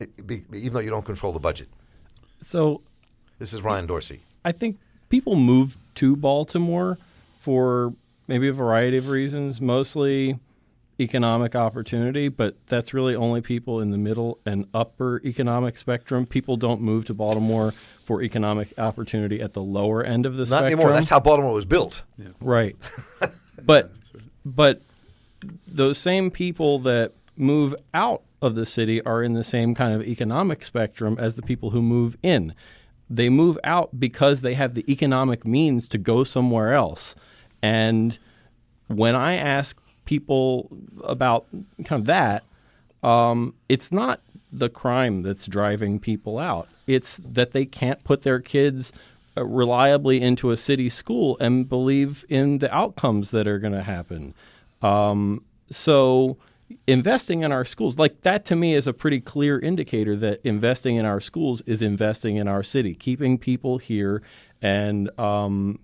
eh, 0.00 0.06
e- 0.30 0.40
even 0.52 0.72
though 0.72 0.80
you 0.80 0.90
don't 0.90 1.04
control 1.04 1.32
the 1.32 1.40
budget. 1.40 1.68
So 2.40 2.82
This 3.38 3.52
is 3.52 3.62
Ryan 3.62 3.86
Dorsey. 3.86 4.20
I 4.44 4.52
think 4.52 4.78
people 5.08 5.34
move 5.34 5.76
to 5.96 6.14
Baltimore 6.14 6.98
for 7.38 7.94
maybe 8.28 8.48
a 8.48 8.52
variety 8.52 8.96
of 8.98 9.08
reasons, 9.08 9.60
mostly 9.60 10.38
economic 11.00 11.56
opportunity, 11.56 12.28
but 12.28 12.54
that's 12.66 12.92
really 12.92 13.16
only 13.16 13.40
people 13.40 13.80
in 13.80 13.90
the 13.90 13.98
middle 13.98 14.38
and 14.44 14.66
upper 14.74 15.20
economic 15.24 15.78
spectrum. 15.78 16.26
People 16.26 16.56
don't 16.56 16.80
move 16.80 17.06
to 17.06 17.14
Baltimore 17.14 17.72
for 18.04 18.22
economic 18.22 18.72
opportunity 18.78 19.40
at 19.40 19.52
the 19.54 19.62
lower 19.62 20.04
end 20.04 20.26
of 20.26 20.34
the 20.34 20.40
Not 20.40 20.46
spectrum. 20.48 20.72
anymore. 20.72 20.92
That's 20.92 21.08
how 21.08 21.20
Baltimore 21.20 21.54
was 21.54 21.64
built. 21.64 22.02
Right. 22.40 22.76
but 23.64 23.92
but 24.44 24.82
those 25.66 25.98
same 25.98 26.30
people 26.30 26.78
that 26.80 27.12
move 27.36 27.74
out 27.94 28.22
of 28.42 28.54
the 28.54 28.66
city 28.66 29.02
are 29.02 29.22
in 29.22 29.34
the 29.34 29.44
same 29.44 29.74
kind 29.74 29.94
of 29.94 30.02
economic 30.02 30.64
spectrum 30.64 31.16
as 31.18 31.34
the 31.34 31.42
people 31.42 31.70
who 31.70 31.82
move 31.82 32.16
in. 32.22 32.54
They 33.08 33.28
move 33.28 33.58
out 33.64 33.98
because 33.98 34.42
they 34.42 34.54
have 34.54 34.74
the 34.74 34.90
economic 34.90 35.44
means 35.44 35.88
to 35.88 35.98
go 35.98 36.24
somewhere 36.24 36.72
else. 36.72 37.14
And 37.62 38.18
when 38.86 39.14
I 39.14 39.34
ask 39.34 39.80
people 40.10 40.68
about 41.04 41.46
kind 41.84 42.00
of 42.00 42.06
that, 42.06 42.42
um, 43.04 43.54
it's 43.68 43.92
not 43.92 44.20
the 44.50 44.68
crime 44.68 45.22
that's 45.22 45.46
driving 45.46 46.00
people 46.00 46.36
out. 46.36 46.68
It's 46.88 47.20
that 47.24 47.52
they 47.52 47.64
can't 47.64 48.02
put 48.02 48.22
their 48.22 48.40
kids 48.40 48.92
uh, 49.36 49.44
reliably 49.44 50.20
into 50.20 50.50
a 50.50 50.56
city 50.56 50.88
school 50.88 51.36
and 51.38 51.68
believe 51.68 52.24
in 52.28 52.58
the 52.58 52.74
outcomes 52.74 53.30
that 53.30 53.46
are 53.46 53.60
going 53.60 53.72
to 53.72 53.84
happen. 53.84 54.34
Um, 54.82 55.44
so 55.70 56.38
investing 56.88 57.42
in 57.42 57.52
our 57.52 57.64
schools, 57.64 57.96
like 57.96 58.22
that 58.22 58.44
to 58.46 58.56
me 58.56 58.74
is 58.74 58.88
a 58.88 58.92
pretty 58.92 59.20
clear 59.20 59.60
indicator 59.60 60.16
that 60.16 60.40
investing 60.42 60.96
in 60.96 61.06
our 61.06 61.20
schools 61.20 61.62
is 61.66 61.82
investing 61.82 62.34
in 62.34 62.48
our 62.48 62.64
city, 62.64 62.96
keeping 62.96 63.38
people 63.38 63.78
here 63.78 64.22
and 64.60 65.08
um, 65.20 65.78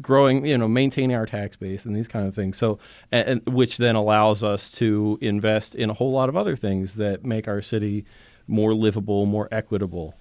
growing, 0.00 0.46
you 0.46 0.56
know, 0.56 0.68
maintaining 0.68 1.16
our 1.16 1.26
tax 1.26 1.56
base 1.56 1.84
and 1.84 1.94
these 1.94 2.08
kind 2.08 2.26
of 2.26 2.34
things. 2.34 2.56
So, 2.56 2.78
and, 3.10 3.42
and, 3.46 3.54
which 3.54 3.76
then 3.76 3.96
allows 3.96 4.42
us 4.42 4.70
to 4.70 5.18
invest 5.20 5.74
in 5.74 5.90
a 5.90 5.94
whole 5.94 6.12
lot 6.12 6.28
of 6.28 6.36
other 6.36 6.56
things 6.56 6.94
that 6.94 7.24
make 7.24 7.48
our 7.48 7.60
city 7.60 8.04
more 8.46 8.74
livable, 8.74 9.26
more 9.26 9.48
equitable. 9.50 10.14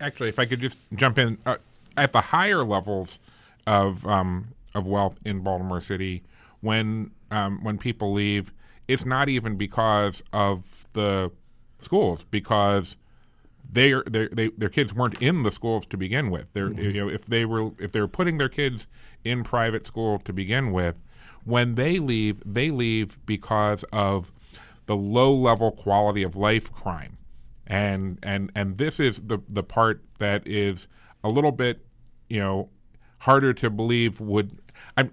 Actually, 0.00 0.28
if 0.28 0.38
I 0.38 0.46
could 0.46 0.60
just 0.60 0.78
jump 0.94 1.18
in 1.18 1.38
uh, 1.44 1.56
at 1.96 2.12
the 2.12 2.20
higher 2.20 2.62
levels 2.64 3.18
of 3.66 4.06
um, 4.06 4.48
of 4.74 4.86
wealth 4.86 5.18
in 5.24 5.40
Baltimore 5.40 5.80
City, 5.80 6.22
when 6.60 7.10
um, 7.30 7.62
when 7.62 7.76
people 7.78 8.12
leave, 8.12 8.52
it's 8.86 9.04
not 9.04 9.28
even 9.28 9.56
because 9.56 10.22
of 10.32 10.86
the 10.92 11.32
schools, 11.80 12.24
because 12.30 12.96
they 13.70 13.94
they 14.06 14.50
their 14.56 14.68
kids 14.68 14.94
weren't 14.94 15.20
in 15.22 15.42
the 15.42 15.52
schools 15.52 15.86
to 15.86 15.96
begin 15.96 16.30
with. 16.30 16.52
They're, 16.52 16.68
mm-hmm. 16.68 16.80
you 16.80 16.92
know, 16.92 17.08
if 17.08 17.26
they 17.26 17.44
were 17.44 17.70
if 17.78 17.92
they 17.92 18.00
were 18.00 18.08
putting 18.08 18.38
their 18.38 18.48
kids 18.48 18.86
in 19.24 19.44
private 19.44 19.86
school 19.86 20.18
to 20.20 20.32
begin 20.32 20.72
with, 20.72 20.96
when 21.44 21.74
they 21.74 21.98
leave, 21.98 22.42
they 22.44 22.70
leave 22.70 23.18
because 23.24 23.84
of 23.92 24.32
the 24.86 24.96
low 24.96 25.32
level 25.32 25.70
quality 25.70 26.22
of 26.22 26.36
life 26.36 26.72
crime 26.72 27.18
and 27.66 28.18
and 28.22 28.50
and 28.54 28.78
this 28.78 29.00
is 29.00 29.20
the 29.20 29.38
the 29.48 29.62
part 29.62 30.02
that 30.18 30.46
is 30.46 30.88
a 31.24 31.28
little 31.28 31.52
bit 31.52 31.84
you 32.28 32.38
know 32.40 32.68
harder 33.20 33.52
to 33.52 33.70
believe 33.70 34.20
would 34.20 34.58
I've 34.96 35.10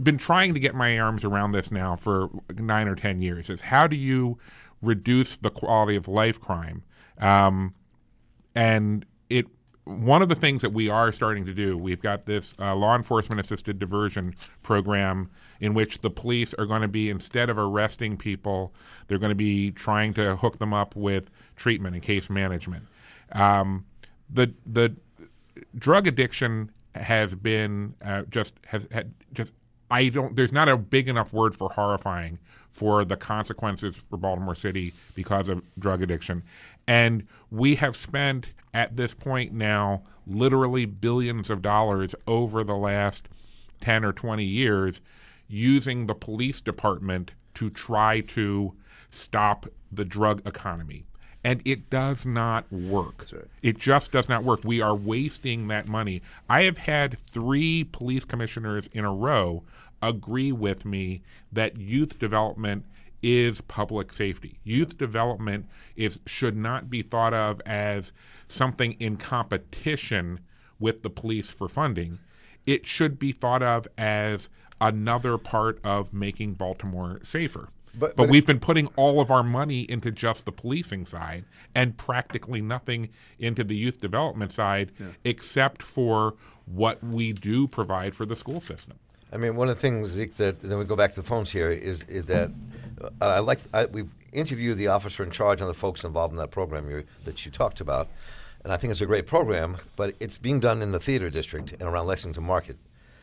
been 0.00 0.18
trying 0.18 0.54
to 0.54 0.60
get 0.60 0.74
my 0.74 0.98
arms 0.98 1.24
around 1.24 1.52
this 1.52 1.70
now 1.70 1.96
for 1.96 2.28
nine 2.54 2.86
or 2.86 2.94
ten 2.94 3.22
years 3.22 3.48
is 3.48 3.62
how 3.62 3.86
do 3.86 3.96
you 3.96 4.38
reduce 4.82 5.36
the 5.36 5.50
quality 5.50 5.96
of 5.96 6.06
life 6.06 6.40
crime 6.40 6.84
um, 7.18 7.74
and 8.56 9.06
it 9.30 9.46
one 9.84 10.20
of 10.20 10.28
the 10.28 10.34
things 10.34 10.62
that 10.62 10.72
we 10.72 10.88
are 10.88 11.12
starting 11.12 11.44
to 11.44 11.54
do, 11.54 11.78
we've 11.78 12.02
got 12.02 12.26
this 12.26 12.52
uh, 12.58 12.74
law 12.74 12.96
enforcement 12.96 13.40
assisted 13.40 13.78
diversion 13.78 14.34
program 14.64 15.30
in 15.60 15.74
which 15.74 16.00
the 16.00 16.10
police 16.10 16.52
are 16.54 16.66
going 16.66 16.82
to 16.82 16.88
be, 16.88 17.08
instead 17.08 17.48
of 17.48 17.56
arresting 17.56 18.16
people, 18.16 18.74
they're 19.06 19.18
going 19.18 19.30
to 19.30 19.36
be 19.36 19.70
trying 19.70 20.12
to 20.14 20.34
hook 20.34 20.58
them 20.58 20.74
up 20.74 20.96
with 20.96 21.30
treatment 21.54 21.94
and 21.94 22.02
case 22.02 22.28
management. 22.28 22.84
Um, 23.30 23.84
the 24.28 24.54
the 24.66 24.96
drug 25.76 26.06
addiction 26.08 26.72
has 26.94 27.34
been 27.34 27.94
uh, 28.04 28.22
just 28.28 28.54
has 28.66 28.88
had 28.90 29.12
just 29.32 29.52
I 29.90 30.08
don't 30.08 30.34
there's 30.34 30.52
not 30.52 30.68
a 30.68 30.76
big 30.76 31.08
enough 31.08 31.32
word 31.32 31.54
for 31.54 31.68
horrifying 31.70 32.38
for 32.70 33.04
the 33.04 33.16
consequences 33.16 33.96
for 33.96 34.16
Baltimore 34.18 34.54
City 34.54 34.92
because 35.14 35.48
of 35.48 35.62
drug 35.78 36.02
addiction. 36.02 36.42
And 36.86 37.26
we 37.50 37.76
have 37.76 37.96
spent 37.96 38.52
at 38.72 38.96
this 38.96 39.14
point 39.14 39.52
now 39.52 40.02
literally 40.26 40.84
billions 40.84 41.50
of 41.50 41.62
dollars 41.62 42.14
over 42.26 42.64
the 42.64 42.76
last 42.76 43.28
10 43.80 44.04
or 44.04 44.12
20 44.12 44.44
years 44.44 45.00
using 45.48 46.06
the 46.06 46.14
police 46.14 46.60
department 46.60 47.32
to 47.54 47.70
try 47.70 48.20
to 48.20 48.74
stop 49.08 49.66
the 49.90 50.04
drug 50.04 50.42
economy. 50.46 51.04
And 51.44 51.62
it 51.64 51.88
does 51.90 52.26
not 52.26 52.70
work. 52.72 53.24
Right. 53.32 53.44
It 53.62 53.78
just 53.78 54.10
does 54.10 54.28
not 54.28 54.42
work. 54.42 54.62
We 54.64 54.80
are 54.80 54.96
wasting 54.96 55.68
that 55.68 55.86
money. 55.86 56.22
I 56.48 56.62
have 56.62 56.78
had 56.78 57.16
three 57.16 57.84
police 57.84 58.24
commissioners 58.24 58.88
in 58.92 59.04
a 59.04 59.14
row 59.14 59.62
agree 60.02 60.52
with 60.52 60.84
me 60.84 61.22
that 61.52 61.78
youth 61.78 62.18
development 62.18 62.84
is 63.26 63.60
public 63.62 64.12
safety. 64.12 64.60
Youth 64.62 64.96
development 64.96 65.66
is 65.96 66.20
should 66.26 66.56
not 66.56 66.88
be 66.88 67.02
thought 67.02 67.34
of 67.34 67.60
as 67.66 68.12
something 68.46 68.92
in 69.00 69.16
competition 69.16 70.38
with 70.78 71.02
the 71.02 71.10
police 71.10 71.50
for 71.50 71.68
funding. 71.68 72.20
It 72.66 72.86
should 72.86 73.18
be 73.18 73.32
thought 73.32 73.64
of 73.64 73.88
as 73.98 74.48
another 74.80 75.38
part 75.38 75.80
of 75.82 76.12
making 76.12 76.54
Baltimore 76.54 77.18
safer. 77.24 77.70
But, 77.98 78.14
but, 78.14 78.16
but 78.16 78.28
we've 78.28 78.46
been 78.46 78.60
putting 78.60 78.86
all 78.94 79.20
of 79.20 79.32
our 79.32 79.42
money 79.42 79.80
into 79.80 80.12
just 80.12 80.44
the 80.44 80.52
policing 80.52 81.04
side 81.06 81.46
and 81.74 81.96
practically 81.96 82.60
nothing 82.60 83.08
into 83.40 83.64
the 83.64 83.74
youth 83.74 84.00
development 84.00 84.52
side 84.52 84.92
yeah. 85.00 85.06
except 85.24 85.82
for 85.82 86.34
what 86.66 87.02
we 87.02 87.32
do 87.32 87.66
provide 87.66 88.14
for 88.14 88.24
the 88.24 88.36
school 88.36 88.60
system. 88.60 88.98
I 89.32 89.38
mean, 89.38 89.56
one 89.56 89.68
of 89.68 89.74
the 89.76 89.80
things 89.80 90.10
Zeke, 90.10 90.34
that 90.34 90.62
then 90.62 90.78
we 90.78 90.84
go 90.84 90.94
back 90.94 91.10
to 91.14 91.20
the 91.20 91.26
phones 91.26 91.50
here 91.50 91.70
is, 91.70 92.04
is 92.04 92.26
that 92.26 92.50
I 93.20 93.38
like 93.40 93.60
I, 93.72 93.86
we've 93.86 94.10
interviewed 94.32 94.78
the 94.78 94.88
officer 94.88 95.22
in 95.22 95.30
charge 95.30 95.60
and 95.60 95.68
the 95.68 95.74
folks 95.74 96.04
involved 96.04 96.32
in 96.32 96.38
that 96.38 96.50
program 96.50 96.90
you, 96.90 97.04
that 97.24 97.44
you 97.44 97.50
talked 97.50 97.80
about, 97.80 98.08
and 98.64 98.72
I 98.72 98.76
think 98.76 98.90
it's 98.90 99.00
a 99.00 99.06
great 99.06 99.26
program. 99.26 99.78
But 99.96 100.14
it's 100.20 100.38
being 100.38 100.60
done 100.60 100.82
in 100.82 100.92
the 100.92 101.00
theater 101.00 101.30
district 101.30 101.72
and 101.72 101.82
around 101.82 102.06
Lexington 102.06 102.44
Market. 102.44 102.76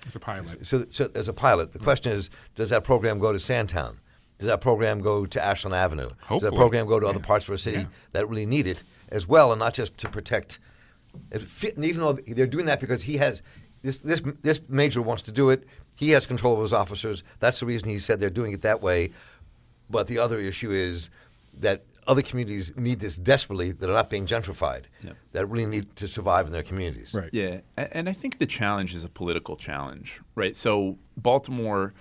It's 0.05 0.15
a 0.15 0.19
pilot. 0.19 0.65
So, 0.65 0.86
so 0.89 1.09
as 1.15 1.27
a 1.27 1.33
pilot, 1.33 1.71
the 1.71 1.79
question 1.79 2.12
is, 2.12 2.29
does 2.55 2.69
that 2.69 2.83
program 2.83 3.19
go 3.19 3.31
to 3.31 3.39
Sandtown? 3.39 3.99
Does 4.38 4.47
that 4.47 4.59
program 4.59 4.99
go 4.99 5.25
to 5.25 5.41
Ashland 5.41 5.73
Avenue? 5.73 6.09
Hopefully. 6.19 6.39
Does 6.39 6.49
that 6.49 6.55
program 6.55 6.88
go 6.88 6.99
to 6.99 7.05
yeah. 7.05 7.12
other 7.12 7.19
parts 7.19 7.45
of 7.45 7.51
our 7.51 7.57
city 7.57 7.79
yeah. 7.79 7.86
that 8.12 8.27
really 8.27 8.45
need 8.45 8.67
it 8.67 8.83
as 9.09 9.27
well, 9.27 9.51
and 9.51 9.59
not 9.59 9.73
just 9.73 9.97
to 9.99 10.09
protect? 10.09 10.59
And 11.31 11.47
even 11.77 12.01
though 12.01 12.13
they're 12.13 12.47
doing 12.47 12.65
that 12.65 12.79
because 12.79 13.03
he 13.03 13.17
has 13.17 13.41
this 13.83 13.99
this 13.99 14.21
this 14.41 14.62
major 14.67 15.01
wants 15.01 15.21
to 15.23 15.31
do 15.31 15.49
it. 15.49 15.65
He 15.95 16.09
has 16.12 16.25
control 16.25 16.55
of 16.55 16.62
his 16.62 16.73
officers. 16.73 17.21
That's 17.39 17.59
the 17.59 17.67
reason 17.67 17.89
he 17.89 17.99
said 17.99 18.19
they're 18.19 18.31
doing 18.31 18.53
it 18.53 18.63
that 18.63 18.81
way. 18.81 19.12
But 19.93 20.08
the 20.08 20.19
other 20.19 20.39
issue 20.39 20.71
is 20.71 21.10
that 21.60 21.86
other 22.08 22.21
communities 22.21 22.73
need 22.75 22.99
this 22.99 23.15
desperately 23.15 23.71
that 23.71 23.89
are 23.89 23.93
not 23.93 24.10
being 24.10 24.25
gentrified, 24.25 24.84
yep. 25.01 25.15
that 25.32 25.45
really 25.45 25.65
need 25.65 25.95
to 25.95 26.08
survive 26.08 26.47
in 26.47 26.51
their 26.51 26.63
communities. 26.63 27.13
Right. 27.13 27.29
Yeah. 27.32 27.62
And 27.77 28.10
I 28.10 28.13
think 28.13 28.39
the 28.39 28.45
challenge 28.45 28.93
is 28.93 29.03
a 29.03 29.10
political 29.10 29.56
challenge, 29.56 30.19
right? 30.36 30.56
So 30.56 30.97
Baltimore, 31.15 31.93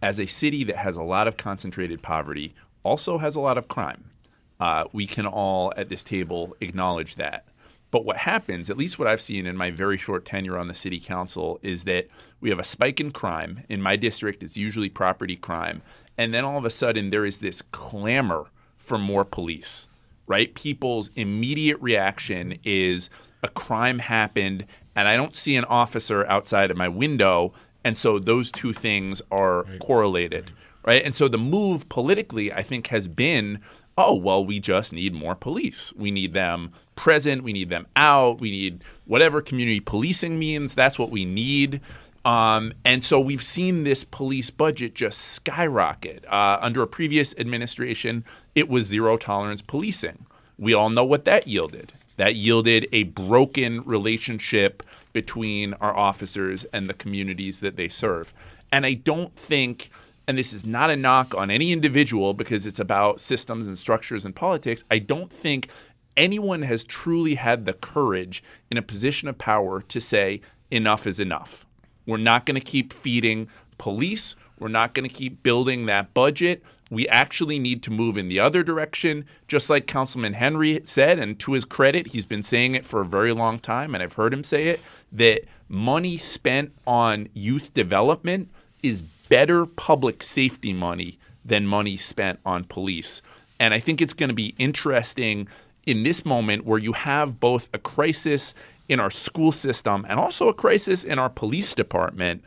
as 0.00 0.18
a 0.18 0.26
city 0.26 0.64
that 0.64 0.76
has 0.76 0.96
a 0.96 1.02
lot 1.02 1.28
of 1.28 1.36
concentrated 1.36 2.02
poverty, 2.02 2.54
also 2.82 3.18
has 3.18 3.36
a 3.36 3.40
lot 3.40 3.58
of 3.58 3.68
crime. 3.68 4.10
Uh, 4.58 4.84
we 4.92 5.06
can 5.06 5.26
all 5.26 5.72
at 5.76 5.88
this 5.88 6.02
table 6.02 6.56
acknowledge 6.60 7.16
that. 7.16 7.44
But 7.90 8.04
what 8.04 8.18
happens, 8.18 8.70
at 8.70 8.76
least 8.76 8.98
what 8.98 9.08
I've 9.08 9.20
seen 9.20 9.46
in 9.46 9.56
my 9.56 9.70
very 9.70 9.98
short 9.98 10.24
tenure 10.24 10.56
on 10.56 10.68
the 10.68 10.74
city 10.74 11.00
council, 11.00 11.58
is 11.62 11.84
that 11.84 12.06
we 12.40 12.50
have 12.50 12.58
a 12.58 12.64
spike 12.64 13.00
in 13.00 13.10
crime. 13.10 13.64
In 13.68 13.82
my 13.82 13.96
district, 13.96 14.42
it's 14.42 14.56
usually 14.56 14.88
property 14.88 15.34
crime. 15.34 15.82
And 16.20 16.34
then 16.34 16.44
all 16.44 16.58
of 16.58 16.66
a 16.66 16.70
sudden, 16.70 17.08
there 17.08 17.24
is 17.24 17.38
this 17.38 17.62
clamor 17.72 18.50
for 18.76 18.98
more 18.98 19.24
police, 19.24 19.88
right? 20.26 20.54
People's 20.54 21.08
immediate 21.16 21.78
reaction 21.80 22.58
is 22.62 23.08
a 23.42 23.48
crime 23.48 24.00
happened, 24.00 24.66
and 24.94 25.08
I 25.08 25.16
don't 25.16 25.34
see 25.34 25.56
an 25.56 25.64
officer 25.64 26.26
outside 26.26 26.70
of 26.70 26.76
my 26.76 26.88
window. 26.88 27.54
And 27.84 27.96
so 27.96 28.18
those 28.18 28.52
two 28.52 28.74
things 28.74 29.22
are 29.30 29.62
right. 29.62 29.80
correlated, 29.80 30.52
right? 30.84 31.02
And 31.02 31.14
so 31.14 31.26
the 31.26 31.38
move 31.38 31.88
politically, 31.88 32.52
I 32.52 32.64
think, 32.64 32.88
has 32.88 33.08
been 33.08 33.58
oh, 33.96 34.14
well, 34.14 34.44
we 34.44 34.60
just 34.60 34.92
need 34.92 35.14
more 35.14 35.34
police. 35.34 35.92
We 35.94 36.10
need 36.10 36.32
them 36.32 36.72
present. 36.96 37.42
We 37.42 37.52
need 37.52 37.70
them 37.70 37.86
out. 37.96 38.40
We 38.40 38.50
need 38.50 38.84
whatever 39.06 39.40
community 39.42 39.80
policing 39.80 40.38
means. 40.38 40.74
That's 40.74 40.98
what 40.98 41.10
we 41.10 41.24
need. 41.24 41.80
Um, 42.24 42.72
and 42.84 43.02
so 43.02 43.18
we've 43.18 43.42
seen 43.42 43.84
this 43.84 44.04
police 44.04 44.50
budget 44.50 44.94
just 44.94 45.20
skyrocket. 45.20 46.24
Uh, 46.26 46.58
under 46.60 46.82
a 46.82 46.86
previous 46.86 47.34
administration, 47.36 48.24
it 48.54 48.68
was 48.68 48.86
zero 48.86 49.16
tolerance 49.16 49.62
policing. 49.62 50.26
We 50.58 50.74
all 50.74 50.90
know 50.90 51.04
what 51.04 51.24
that 51.24 51.46
yielded. 51.46 51.92
That 52.16 52.34
yielded 52.34 52.86
a 52.92 53.04
broken 53.04 53.82
relationship 53.84 54.82
between 55.12 55.74
our 55.74 55.96
officers 55.96 56.64
and 56.72 56.88
the 56.88 56.94
communities 56.94 57.60
that 57.60 57.76
they 57.76 57.88
serve. 57.88 58.34
And 58.70 58.84
I 58.84 58.94
don't 58.94 59.34
think 59.34 59.90
and 60.30 60.38
this 60.38 60.52
is 60.52 60.64
not 60.64 60.90
a 60.90 60.96
knock 60.96 61.34
on 61.34 61.50
any 61.50 61.72
individual 61.72 62.34
because 62.34 62.64
it's 62.64 62.78
about 62.78 63.20
systems 63.20 63.66
and 63.66 63.76
structures 63.76 64.24
and 64.24 64.36
politics, 64.36 64.84
I 64.88 65.00
don't 65.00 65.32
think 65.32 65.68
anyone 66.16 66.62
has 66.62 66.84
truly 66.84 67.34
had 67.34 67.66
the 67.66 67.72
courage 67.72 68.40
in 68.70 68.76
a 68.76 68.82
position 68.82 69.26
of 69.26 69.38
power 69.38 69.82
to 69.82 70.00
say, 70.00 70.40
enough 70.70 71.04
is 71.04 71.18
enough. 71.18 71.66
We're 72.06 72.16
not 72.16 72.46
going 72.46 72.60
to 72.60 72.64
keep 72.64 72.92
feeding 72.92 73.48
police. 73.78 74.36
We're 74.58 74.68
not 74.68 74.94
going 74.94 75.08
to 75.08 75.14
keep 75.14 75.42
building 75.42 75.86
that 75.86 76.12
budget. 76.14 76.62
We 76.90 77.06
actually 77.08 77.58
need 77.58 77.82
to 77.84 77.90
move 77.90 78.18
in 78.18 78.28
the 78.28 78.40
other 78.40 78.62
direction, 78.64 79.24
just 79.46 79.70
like 79.70 79.86
Councilman 79.86 80.34
Henry 80.34 80.80
said, 80.84 81.18
and 81.20 81.38
to 81.38 81.52
his 81.52 81.64
credit, 81.64 82.08
he's 82.08 82.26
been 82.26 82.42
saying 82.42 82.74
it 82.74 82.84
for 82.84 83.00
a 83.00 83.06
very 83.06 83.32
long 83.32 83.60
time, 83.60 83.94
and 83.94 84.02
I've 84.02 84.14
heard 84.14 84.34
him 84.34 84.42
say 84.42 84.66
it 84.66 84.80
that 85.12 85.42
money 85.68 86.16
spent 86.16 86.72
on 86.86 87.28
youth 87.32 87.72
development 87.74 88.48
is 88.82 89.02
better 89.28 89.66
public 89.66 90.22
safety 90.22 90.72
money 90.72 91.18
than 91.44 91.66
money 91.66 91.96
spent 91.96 92.40
on 92.44 92.64
police. 92.64 93.22
And 93.60 93.72
I 93.72 93.78
think 93.78 94.00
it's 94.00 94.14
going 94.14 94.28
to 94.28 94.34
be 94.34 94.54
interesting 94.58 95.48
in 95.86 96.02
this 96.02 96.24
moment 96.24 96.64
where 96.64 96.78
you 96.78 96.92
have 96.92 97.40
both 97.40 97.68
a 97.72 97.78
crisis 97.78 98.54
in 98.90 98.98
our 98.98 99.08
school 99.10 99.52
system 99.52 100.04
and 100.08 100.18
also 100.18 100.48
a 100.48 100.52
crisis 100.52 101.04
in 101.04 101.16
our 101.16 101.30
police 101.30 101.76
department, 101.76 102.42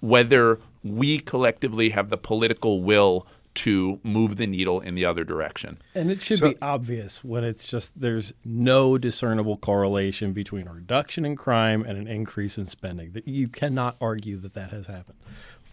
whether 0.00 0.58
we 0.82 1.18
collectively 1.18 1.90
have 1.90 2.08
the 2.08 2.16
political 2.16 2.82
will 2.82 3.26
to 3.54 4.00
move 4.02 4.38
the 4.38 4.46
needle 4.46 4.80
in 4.80 4.94
the 4.94 5.04
other 5.04 5.22
direction. 5.22 5.76
And 5.94 6.10
it 6.10 6.22
should 6.22 6.38
So- 6.38 6.52
be 6.52 6.56
obvious 6.62 7.22
when 7.22 7.44
it's 7.44 7.66
just 7.68 7.92
there's 7.94 8.32
no 8.42 8.96
discernible 8.96 9.58
correlation 9.58 10.32
between 10.32 10.66
a 10.66 10.72
reduction 10.72 11.26
in 11.26 11.36
crime 11.36 11.84
and 11.86 11.98
an 11.98 12.08
increase 12.08 12.56
in 12.56 12.64
spending. 12.64 13.12
That 13.12 13.28
you 13.28 13.48
cannot 13.48 13.96
argue 14.00 14.38
that 14.38 14.54
that 14.54 14.70
has 14.70 14.86
happened. 14.86 15.18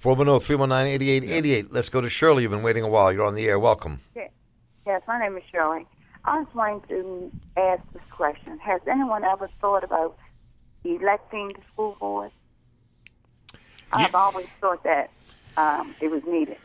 410 0.01 0.41
319 0.45 0.95
8888. 0.95 1.71
Let's 1.71 1.87
go 1.87 2.01
to 2.01 2.09
Shirley. 2.09 2.43
You've 2.43 2.51
been 2.51 2.61
waiting 2.61 2.83
a 2.83 2.89
while. 2.89 3.13
You're 3.13 3.25
on 3.25 3.35
the 3.35 3.47
air. 3.47 3.57
Welcome. 3.57 4.01
Yes, 4.85 5.01
my 5.07 5.17
name 5.17 5.37
is 5.37 5.43
Shirley. 5.49 5.85
I 6.25 6.39
was 6.39 6.47
wanting 6.53 6.81
to 6.89 7.31
ask 7.57 7.81
this 7.93 8.01
question. 8.11 8.57
Has 8.59 8.81
anyone 8.87 9.23
ever 9.23 9.49
thought 9.61 9.83
about 9.83 10.17
electing 10.83 11.47
the 11.49 11.61
school 11.73 11.95
board? 11.99 12.31
I've 13.91 14.13
always 14.13 14.47
thought 14.61 14.83
that 14.83 15.09
um, 15.57 15.95
it 15.99 16.11
was 16.11 16.21
needed. 16.27 16.57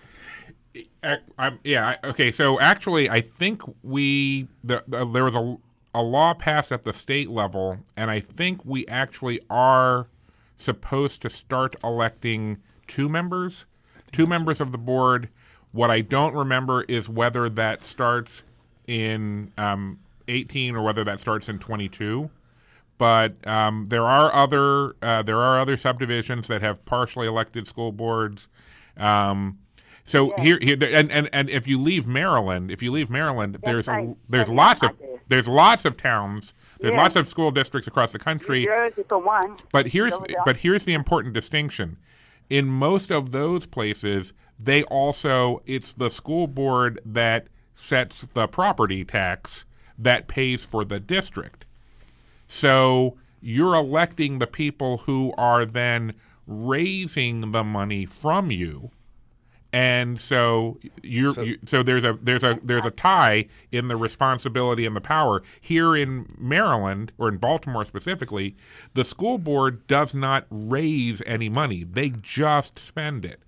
Ac- 1.03 1.23
I'm- 1.39 1.61
yeah. 1.65 1.97
Okay. 2.05 2.31
So 2.33 2.61
actually, 2.61 3.09
I 3.09 3.21
think 3.21 3.63
we 3.83 4.49
the, 4.63 4.85
the, 4.87 5.05
there 5.07 5.25
was 5.25 5.35
a 5.35 5.57
a 5.95 6.03
law 6.03 6.35
passed 6.35 6.73
at 6.73 6.83
the 6.83 6.93
state 6.93 7.31
level, 7.31 7.79
and 7.97 8.11
I 8.11 8.19
think 8.19 8.65
we 8.65 8.85
actually 8.89 9.41
are 9.49 10.09
supposed 10.57 11.23
to 11.23 11.31
start 11.31 11.77
electing 11.85 12.59
two 12.89 13.09
members, 13.09 13.65
two 14.11 14.27
members 14.27 14.61
of 14.61 14.73
the 14.73 14.79
board. 14.79 15.29
What 15.71 15.91
I 15.91 16.01
don't 16.01 16.35
remember 16.35 16.83
is 16.83 17.09
whether 17.09 17.49
that 17.49 17.83
starts 17.83 18.43
in 18.87 19.53
um, 19.59 19.99
18 20.29 20.77
or 20.77 20.83
whether 20.83 21.05
that 21.05 21.21
starts 21.21 21.49
in 21.49 21.59
22 21.59 22.31
but 22.99 23.35
um, 23.47 23.87
there 23.89 24.07
are 24.07 24.33
other 24.33 24.95
uh, 25.03 25.23
there 25.23 25.39
are 25.39 25.59
other 25.59 25.77
subdivisions 25.77 26.47
that 26.47 26.63
have 26.63 26.85
partially 26.85 27.27
elected 27.27 27.67
school 27.67 27.93
boards. 27.93 28.49
Um, 28.97 29.59
so 30.05 30.33
here, 30.39 30.59
here, 30.61 30.77
and, 30.81 31.11
and 31.11 31.29
and 31.33 31.51
if 31.51 31.67
you 31.67 31.81
leave 31.81 32.07
Maryland, 32.07 32.71
if 32.71 32.83
you 32.83 32.93
leave 32.93 33.11
Maryland, 33.11 33.59
there's 33.63 33.89
right. 33.89 34.17
there's 34.29 34.47
That's 34.47 34.57
lots 34.57 34.83
of 34.83 34.91
there's 35.29 35.49
lots 35.49 35.85
of 35.85 35.97
towns, 35.97 36.55
there's 36.81 36.95
Yeah. 36.95 37.03
lots 37.03 37.17
of 37.17 37.27
school 37.27 37.51
districts 37.51 37.89
across 37.89 38.13
the 38.13 38.19
country. 38.19 38.69
For 39.09 39.19
one. 39.19 39.57
But 39.73 39.89
here's 39.89 40.15
but 40.45 40.59
here's 40.59 40.85
the 40.85 40.95
important 40.95 41.35
distinction. 41.35 41.97
In 42.51 42.67
most 42.67 43.11
of 43.11 43.33
those 43.33 43.67
places, 43.67 44.35
they 44.59 44.85
also 44.85 45.63
it's 45.67 45.93
the 45.95 46.11
school 46.11 46.47
board 46.47 47.01
that 47.05 47.49
sets 47.75 48.23
the 48.35 48.47
property 48.47 49.05
tax 49.05 49.65
that 49.99 50.29
pays 50.29 50.65
for 50.65 50.85
the 50.85 51.01
district. 51.01 51.67
So 52.47 53.17
you're 53.41 53.75
electing 53.75 54.39
the 54.39 54.47
people 54.47 54.99
who 54.99 55.33
are 55.37 55.65
then 55.65 56.15
raising 56.47 57.53
the 57.53 57.65
money 57.65 58.07
from 58.07 58.51
you. 58.51 58.91
And 59.73 60.21
so 60.21 60.79
you're 61.03 61.33
So- 61.35 61.43
you, 61.43 61.59
so 61.65 61.83
there's 61.83 62.05
a 62.05 62.17
there's 62.23 62.45
a 62.45 62.61
there's 62.63 62.85
a 62.85 62.93
tie 62.93 63.47
in 63.73 63.89
the 63.89 63.97
responsibility 63.97 64.87
and 64.87 64.95
the 64.95 65.01
power 65.01 65.43
here 65.61 65.97
in 65.97 66.33
Maryland 66.39 67.11
or 67.19 67.29
in 67.29 67.39
Baltimore 67.39 67.85
specifically. 67.85 68.55
The 68.95 69.05
school 69.05 69.37
board 69.37 69.85
does 69.89 70.15
not 70.15 70.47
raise 70.49 71.23
any 71.27 71.49
money; 71.49 71.83
they 71.83 72.11
just 72.11 72.79
spend 72.79 73.25
it. 73.25 73.41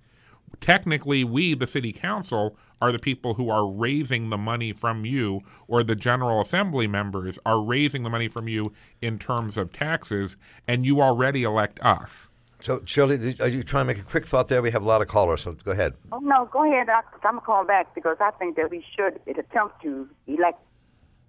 Technically, 0.59 1.23
we, 1.23 1.53
the 1.53 1.67
city 1.67 1.93
council, 1.93 2.57
are 2.81 2.91
the 2.91 2.99
people 2.99 3.35
who 3.35 3.49
are 3.49 3.67
raising 3.67 4.29
the 4.29 4.37
money 4.37 4.71
from 4.71 5.05
you, 5.05 5.41
or 5.67 5.83
the 5.83 5.95
general 5.95 6.41
assembly 6.41 6.87
members 6.87 7.39
are 7.45 7.61
raising 7.61 8.03
the 8.03 8.09
money 8.09 8.27
from 8.27 8.47
you 8.47 8.73
in 9.01 9.17
terms 9.19 9.57
of 9.57 9.71
taxes, 9.71 10.37
and 10.67 10.85
you 10.85 11.01
already 11.01 11.43
elect 11.43 11.79
us. 11.81 12.29
So, 12.59 12.81
Shirley, 12.85 13.35
are 13.39 13.47
you 13.47 13.61
trying 13.63 13.87
to 13.87 13.93
make 13.93 13.99
a 13.99 14.05
quick 14.05 14.25
thought 14.25 14.47
there? 14.47 14.61
We 14.61 14.71
have 14.71 14.81
a 14.81 14.85
lot 14.85 15.01
of 15.01 15.07
callers, 15.07 15.41
so 15.41 15.53
go 15.53 15.71
ahead. 15.71 15.93
Oh, 16.11 16.19
no, 16.19 16.49
go 16.51 16.65
ahead. 16.65 16.89
I, 16.89 17.01
I'm 17.23 17.39
calling 17.39 17.67
back 17.67 17.93
because 17.93 18.17
I 18.19 18.31
think 18.31 18.55
that 18.55 18.71
we 18.71 18.83
should 18.95 19.19
attempt 19.27 19.81
to 19.83 20.09
elect 20.25 20.59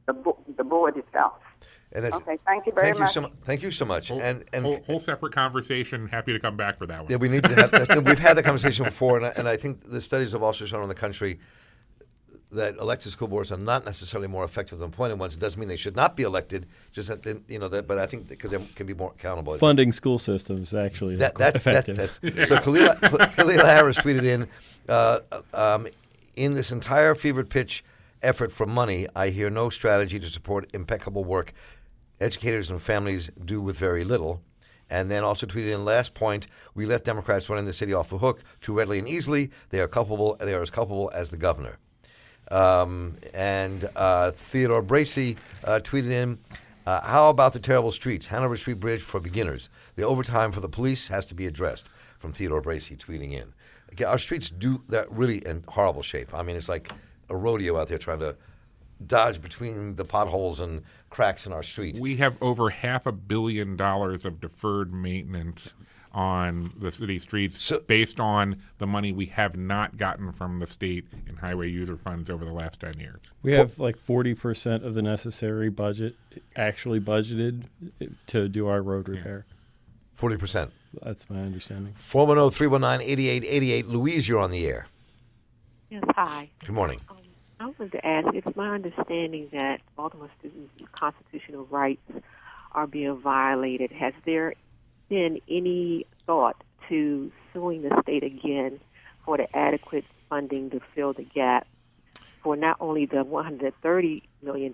the, 0.07 0.15
bo- 0.15 0.39
the 0.57 0.65
board 0.65 0.97
itself. 0.97 1.35
And 1.93 2.05
it's, 2.05 2.17
Okay, 2.17 2.37
thank 2.47 2.67
you 2.67 2.73
very 2.73 2.89
thank 2.89 2.99
much. 2.99 3.17
You 3.17 3.23
so, 3.23 3.31
thank 3.45 3.63
you 3.63 3.71
so 3.71 3.85
much. 3.85 4.09
Whole, 4.09 4.21
and 4.21 4.45
and 4.53 4.65
whole, 4.65 4.81
whole 4.87 4.99
separate 5.01 5.33
conversation. 5.33 6.07
Happy 6.09 6.33
to 6.33 6.39
come 6.39 6.57
back 6.57 6.77
for 6.77 6.87
that 6.87 7.01
one. 7.01 7.11
Yeah, 7.11 7.17
we 7.17 7.29
need 7.29 7.45
to 7.45 7.55
have. 7.55 7.71
that- 7.71 8.05
we've 8.05 8.19
had 8.19 8.37
the 8.37 8.43
conversation 8.43 8.85
before, 8.85 9.17
and 9.17 9.27
I, 9.27 9.31
and 9.37 9.49
I 9.49 9.57
think 9.57 9.91
the 9.91 10.01
studies 10.01 10.33
have 10.33 10.43
also 10.43 10.67
shown 10.67 10.83
in 10.83 10.89
the 10.89 10.95
country 10.95 11.39
that 12.51 12.77
elected 12.77 13.13
school 13.13 13.29
boards 13.29 13.53
are 13.53 13.59
not 13.59 13.85
necessarily 13.85 14.27
more 14.27 14.43
effective 14.45 14.79
than 14.79 14.89
appointed 14.89 15.19
ones. 15.19 15.35
It 15.35 15.39
doesn't 15.41 15.59
mean 15.61 15.69
they 15.69 15.77
should 15.77 15.97
not 15.97 16.17
be 16.17 16.23
elected. 16.23 16.67
Just 16.93 17.09
that 17.09 17.43
you 17.49 17.59
know 17.59 17.69
that, 17.69 17.87
but 17.87 17.99
I 17.99 18.07
think 18.07 18.29
because 18.29 18.51
they 18.51 18.59
can 18.75 18.87
be 18.87 18.95
more 18.95 19.13
accountable. 19.17 19.57
Funding 19.59 19.93
school 19.93 20.19
systems 20.19 20.75
actually 20.75 21.15
is 21.15 21.21
That, 21.21 21.35
quite 21.35 21.55
that, 21.55 21.65
that, 21.87 21.89
effective. 21.89 22.49
so 22.49 22.59
Khalil, 22.59 22.95
Khalil 23.37 23.65
Harris 23.65 23.99
tweeted 23.99 24.25
in, 24.25 24.49
uh, 24.89 25.21
um, 25.53 25.89
in 26.37 26.55
this 26.55 26.71
entire 26.71 27.15
fevered 27.15 27.51
pitch 27.51 27.85
effort 28.23 28.51
for 28.51 28.67
money, 28.67 29.07
I 29.15 29.29
hear 29.29 29.51
no 29.51 29.71
strategy 29.71 30.19
to 30.19 30.27
support 30.27 30.69
impeccable 30.73 31.25
work 31.25 31.53
educators 32.21 32.71
and 32.71 32.81
families 32.81 33.31
do 33.45 33.61
with 33.61 33.77
very 33.79 34.05
little. 34.05 34.43
And 34.91 35.11
then 35.11 35.23
also 35.23 35.47
tweeted 35.47 35.73
in 35.73 35.85
last 35.85 36.15
point, 36.15 36.47
we 36.75 36.87
let 36.87 37.05
Democrats 37.05 37.49
running 37.51 37.67
the 37.67 37.73
city 37.73 37.93
off 37.93 38.09
the 38.09 38.19
hook 38.19 38.43
too 38.61 38.73
readily 38.73 38.99
and 38.99 39.09
easily. 39.09 39.51
They 39.69 39.81
are 39.81 39.89
culpable. 39.89 40.37
They 40.41 40.55
are 40.55 40.63
as 40.63 40.71
culpable 40.71 41.11
as 41.15 41.31
the 41.31 41.37
governor. 41.37 41.79
Um, 42.51 43.17
and 43.35 43.89
uh, 43.95 44.31
Theodore 44.31 44.83
Bracey 44.83 45.37
uh, 45.65 45.81
tweeted 45.83 46.11
in, 46.11 46.39
uh, 46.87 47.03
"How 47.03 47.29
about 47.29 47.53
the 47.53 47.61
terrible 47.61 47.93
streets? 47.93 48.27
Hanover 48.27 48.57
Street 48.57 48.81
Bridge 48.81 49.03
for 49.03 49.21
beginners. 49.21 49.69
The 49.97 50.05
overtime 50.05 50.53
for 50.53 50.61
the 50.61 50.69
police 50.69 51.07
has 51.09 51.27
to 51.27 51.35
be 51.35 51.47
addressed." 51.47 51.91
From 52.19 52.33
Theodore 52.33 52.61
Bracey 52.61 52.97
tweeting 52.99 53.33
in, 53.33 53.53
our 54.05 54.19
streets 54.19 54.51
do 54.51 54.83
that 54.89 55.09
really 55.13 55.39
in 55.47 55.63
horrible 55.69 56.03
shape. 56.03 56.35
I 56.35 56.43
mean, 56.43 56.57
it's 56.57 56.69
like 56.69 56.91
a 57.31 57.37
rodeo 57.37 57.79
out 57.79 57.87
there 57.87 57.99
trying 57.99 58.19
to 58.21 58.35
dodge 59.07 59.41
between 59.41 59.95
the 59.95 60.05
potholes 60.05 60.59
and 60.61 60.83
cracks 61.11 61.47
in 61.47 61.53
our 61.53 61.63
street. 61.63 61.99
We 61.99 62.17
have 62.19 62.37
over 62.43 62.71
half 62.71 63.07
a 63.07 63.13
billion 63.13 63.77
dollars 63.77 64.25
of 64.25 64.41
deferred 64.41 64.93
maintenance 64.93 65.75
on 66.13 66.73
the 66.79 66.91
city 66.91 67.19
streets 67.19 67.63
So- 67.63 67.81
based 67.81 68.19
on 68.19 68.57
the 68.79 68.87
money 68.87 69.13
we 69.13 69.27
have 69.27 69.57
not 69.57 69.97
gotten 69.99 70.33
from 70.33 70.59
the 70.59 70.67
state 70.67 71.07
in 71.29 71.37
highway 71.37 71.69
user 71.71 71.97
funds 71.97 72.31
over 72.31 72.45
the 72.47 72.53
last 72.53 72.81
10 72.81 72.95
years. 72.99 73.21
We 73.43 73.53
have 73.53 73.79
like 73.79 73.99
40% 73.99 74.85
of 74.85 74.95
the 74.95 75.03
necessary 75.03 75.69
budget 75.69 76.17
actually 76.57 76.99
budgeted 76.99 77.65
to 78.29 78.49
do 78.49 78.67
our 78.69 78.81
road 78.83 79.09
repair. 79.09 79.45
Forty 80.15 80.37
percent. 80.37 80.73
That's 81.03 81.29
my 81.31 81.39
understanding. 81.39 81.95
410-319-8888. 82.01 83.87
Louise, 83.89 84.27
you're 84.29 84.41
on 84.41 84.51
the 84.51 84.67
air. 84.67 84.87
Yes, 85.91 86.03
hi. 86.17 86.51
Good 86.61 86.71
morning. 86.75 87.01
Um, 87.09 87.18
I 87.61 87.67
wanted 87.67 87.93
to 87.93 88.07
ask, 88.07 88.29
it's 88.35 88.57
my 88.57 88.75
understanding 88.75 89.49
that 89.53 89.81
Baltimore 89.97 90.31
students' 90.39 90.71
constitutional 90.93 91.65
rights 91.67 92.11
are 92.73 92.87
being 92.87 93.17
violated. 93.17 93.91
Has 93.91 94.13
there 94.25 94.55
been 95.09 95.41
any 95.49 96.07
thought 96.27 96.63
to 96.89 97.33
suing 97.53 97.83
the 97.83 98.01
state 98.03 98.23
again 98.23 98.79
for 99.25 99.37
the 99.37 99.57
adequate 99.57 100.05
funding 100.29 100.71
to 100.71 100.81
fill 100.95 101.13
the 101.13 101.25
gap 101.25 101.67
for 102.43 102.57
not 102.57 102.77
only 102.81 103.07
the 103.07 103.25
$130 103.25 104.23
million, 104.43 104.73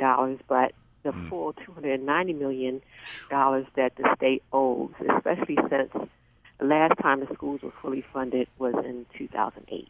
but 0.48 0.72
the 1.04 1.12
hmm. 1.12 1.28
full 1.28 1.54
$290 1.54 2.38
million 2.38 2.82
that 3.30 3.92
the 3.96 4.14
state 4.16 4.42
owes, 4.52 4.92
especially 5.16 5.58
since 5.70 5.90
the 6.58 6.66
last 6.66 6.98
time 7.00 7.20
the 7.20 7.34
schools 7.34 7.62
were 7.62 7.72
fully 7.80 8.04
funded 8.12 8.46
was 8.58 8.74
in 8.84 9.06
2008? 9.16 9.88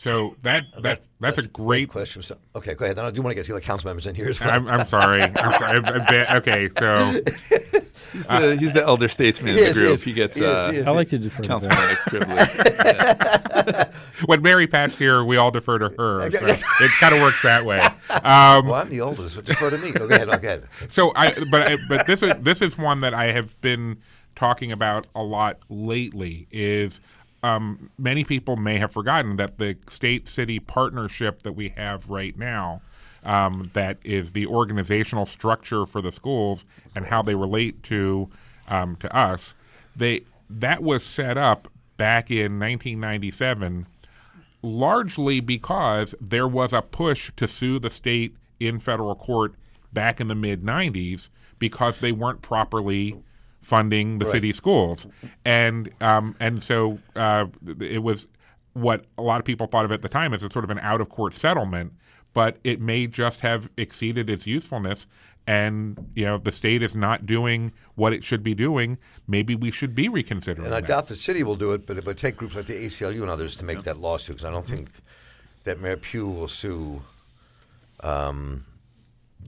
So 0.00 0.34
that, 0.40 0.64
that 0.78 1.02
that's, 1.20 1.36
a 1.36 1.46
great 1.46 1.90
question. 1.90 2.22
So, 2.22 2.38
okay, 2.56 2.72
go 2.72 2.86
ahead. 2.86 2.96
Then 2.96 3.04
I 3.04 3.10
do 3.10 3.20
want 3.20 3.32
to 3.32 3.34
get 3.34 3.46
the 3.46 3.52
other 3.52 3.60
council 3.60 3.86
members 3.88 4.06
in 4.06 4.14
here 4.14 4.30
as 4.30 4.40
well. 4.40 4.48
I'm, 4.48 4.66
I'm 4.66 4.86
sorry. 4.86 5.20
I'm 5.22 5.34
sorry. 5.34 5.76
I'm, 5.76 5.84
I'm 5.84 6.06
ba- 6.06 6.36
okay, 6.38 6.70
so 6.78 7.12
He's 8.10 8.26
the, 8.26 8.56
he's 8.58 8.72
the 8.72 8.82
elder 8.82 9.08
statesman 9.08 9.52
He 9.52 9.60
in 9.60 9.66
is, 9.66 9.76
the 9.76 9.82
group. 9.82 9.94
is. 9.94 10.02
He 10.02 10.14
gets 10.14 10.36
He 10.36 10.42
is, 10.42 10.48
uh, 10.48 10.72
he 10.72 10.78
is. 10.78 10.86
I 10.88 10.92
like 10.92 11.10
to 11.10 11.18
defer 11.18 11.42
to 11.42 11.48
that. 11.48 11.62
councilmanic 11.62 11.98
privilege. 13.76 13.88
when 14.24 14.40
Mary 14.40 14.66
Pat's 14.66 14.96
here, 14.96 15.22
we 15.22 15.36
all 15.36 15.50
defer 15.50 15.78
to 15.78 15.90
her. 15.90 16.30
So 16.30 16.46
it 16.46 16.90
kind 16.98 17.14
of 17.14 17.20
works 17.20 17.42
that 17.42 17.66
way. 17.66 17.80
Um, 17.80 18.66
well, 18.68 18.76
I'm 18.76 18.88
the 18.88 19.02
oldest, 19.02 19.36
but 19.36 19.44
defer 19.44 19.68
to 19.68 19.76
me. 19.76 19.92
Go 19.92 20.06
ahead. 20.06 20.28
Go 20.28 20.32
ahead. 20.32 20.66
So 20.88 21.12
I, 21.14 21.34
but 21.50 21.60
I, 21.62 21.76
but 21.90 22.06
this 22.06 22.22
is 22.22 22.32
this 22.40 22.62
is 22.62 22.78
one 22.78 23.02
that 23.02 23.12
I 23.12 23.32
have 23.32 23.60
been 23.60 23.98
talking 24.34 24.72
about 24.72 25.06
a 25.14 25.22
lot 25.22 25.58
lately. 25.68 26.48
Is 26.50 27.02
um, 27.42 27.90
many 27.98 28.24
people 28.24 28.56
may 28.56 28.78
have 28.78 28.92
forgotten 28.92 29.36
that 29.36 29.58
the 29.58 29.76
state 29.88 30.28
city 30.28 30.58
partnership 30.58 31.42
that 31.42 31.52
we 31.52 31.70
have 31.70 32.10
right 32.10 32.36
now, 32.36 32.82
um, 33.24 33.70
that 33.72 33.98
is 34.04 34.32
the 34.32 34.46
organizational 34.46 35.26
structure 35.26 35.86
for 35.86 36.02
the 36.02 36.12
schools 36.12 36.64
and 36.94 37.06
how 37.06 37.22
they 37.22 37.34
relate 37.34 37.82
to 37.84 38.28
um, 38.68 38.96
to 38.96 39.14
us. 39.14 39.54
They 39.96 40.22
that 40.48 40.82
was 40.82 41.04
set 41.04 41.38
up 41.38 41.68
back 41.96 42.30
in 42.30 42.58
1997 42.58 43.86
largely 44.62 45.40
because 45.40 46.14
there 46.20 46.48
was 46.48 46.72
a 46.72 46.82
push 46.82 47.30
to 47.36 47.48
sue 47.48 47.78
the 47.78 47.90
state 47.90 48.36
in 48.58 48.78
federal 48.78 49.14
court 49.14 49.54
back 49.92 50.20
in 50.20 50.28
the 50.28 50.34
mid 50.34 50.62
90s 50.62 51.30
because 51.58 52.00
they 52.00 52.12
weren't 52.12 52.42
properly 52.42 53.22
funding 53.60 54.18
the 54.18 54.26
city 54.26 54.52
schools 54.52 55.06
and 55.44 55.90
um, 56.00 56.34
and 56.40 56.62
so 56.62 56.98
uh, 57.14 57.46
it 57.80 58.02
was 58.02 58.26
what 58.72 59.04
a 59.18 59.22
lot 59.22 59.38
of 59.38 59.44
people 59.44 59.66
thought 59.66 59.84
of 59.84 59.92
at 59.92 60.02
the 60.02 60.08
time 60.08 60.32
as 60.32 60.42
a 60.42 60.50
sort 60.50 60.64
of 60.64 60.70
an 60.70 60.78
out 60.80 61.00
of 61.00 61.08
court 61.08 61.34
settlement, 61.34 61.92
but 62.32 62.58
it 62.64 62.80
may 62.80 63.06
just 63.06 63.40
have 63.40 63.68
exceeded 63.76 64.30
its 64.30 64.46
usefulness. 64.46 65.06
And 65.46 66.10
you 66.14 66.24
know 66.24 66.38
the 66.38 66.52
state 66.52 66.82
is 66.82 66.94
not 66.94 67.26
doing 67.26 67.72
what 67.94 68.12
it 68.12 68.22
should 68.22 68.42
be 68.42 68.54
doing. 68.54 68.98
Maybe 69.26 69.56
we 69.56 69.70
should 69.70 69.94
be 69.94 70.08
reconsidering. 70.08 70.66
And 70.66 70.74
I 70.74 70.80
that. 70.80 70.86
doubt 70.86 71.06
the 71.08 71.16
city 71.16 71.42
will 71.42 71.56
do 71.56 71.72
it, 71.72 71.86
but 71.86 71.96
it 71.96 72.04
would 72.04 72.18
take 72.18 72.36
groups 72.36 72.54
like 72.54 72.66
the 72.66 72.74
ACLU 72.86 73.22
and 73.22 73.30
others 73.30 73.56
to 73.56 73.64
make 73.64 73.82
that 73.82 73.98
lawsuit 73.98 74.36
because 74.36 74.44
I 74.44 74.50
don't 74.50 74.66
think 74.66 74.90
that 75.64 75.80
Mayor 75.80 75.96
Pugh 75.96 76.28
will 76.28 76.48
sue 76.48 77.02
um, 78.00 78.66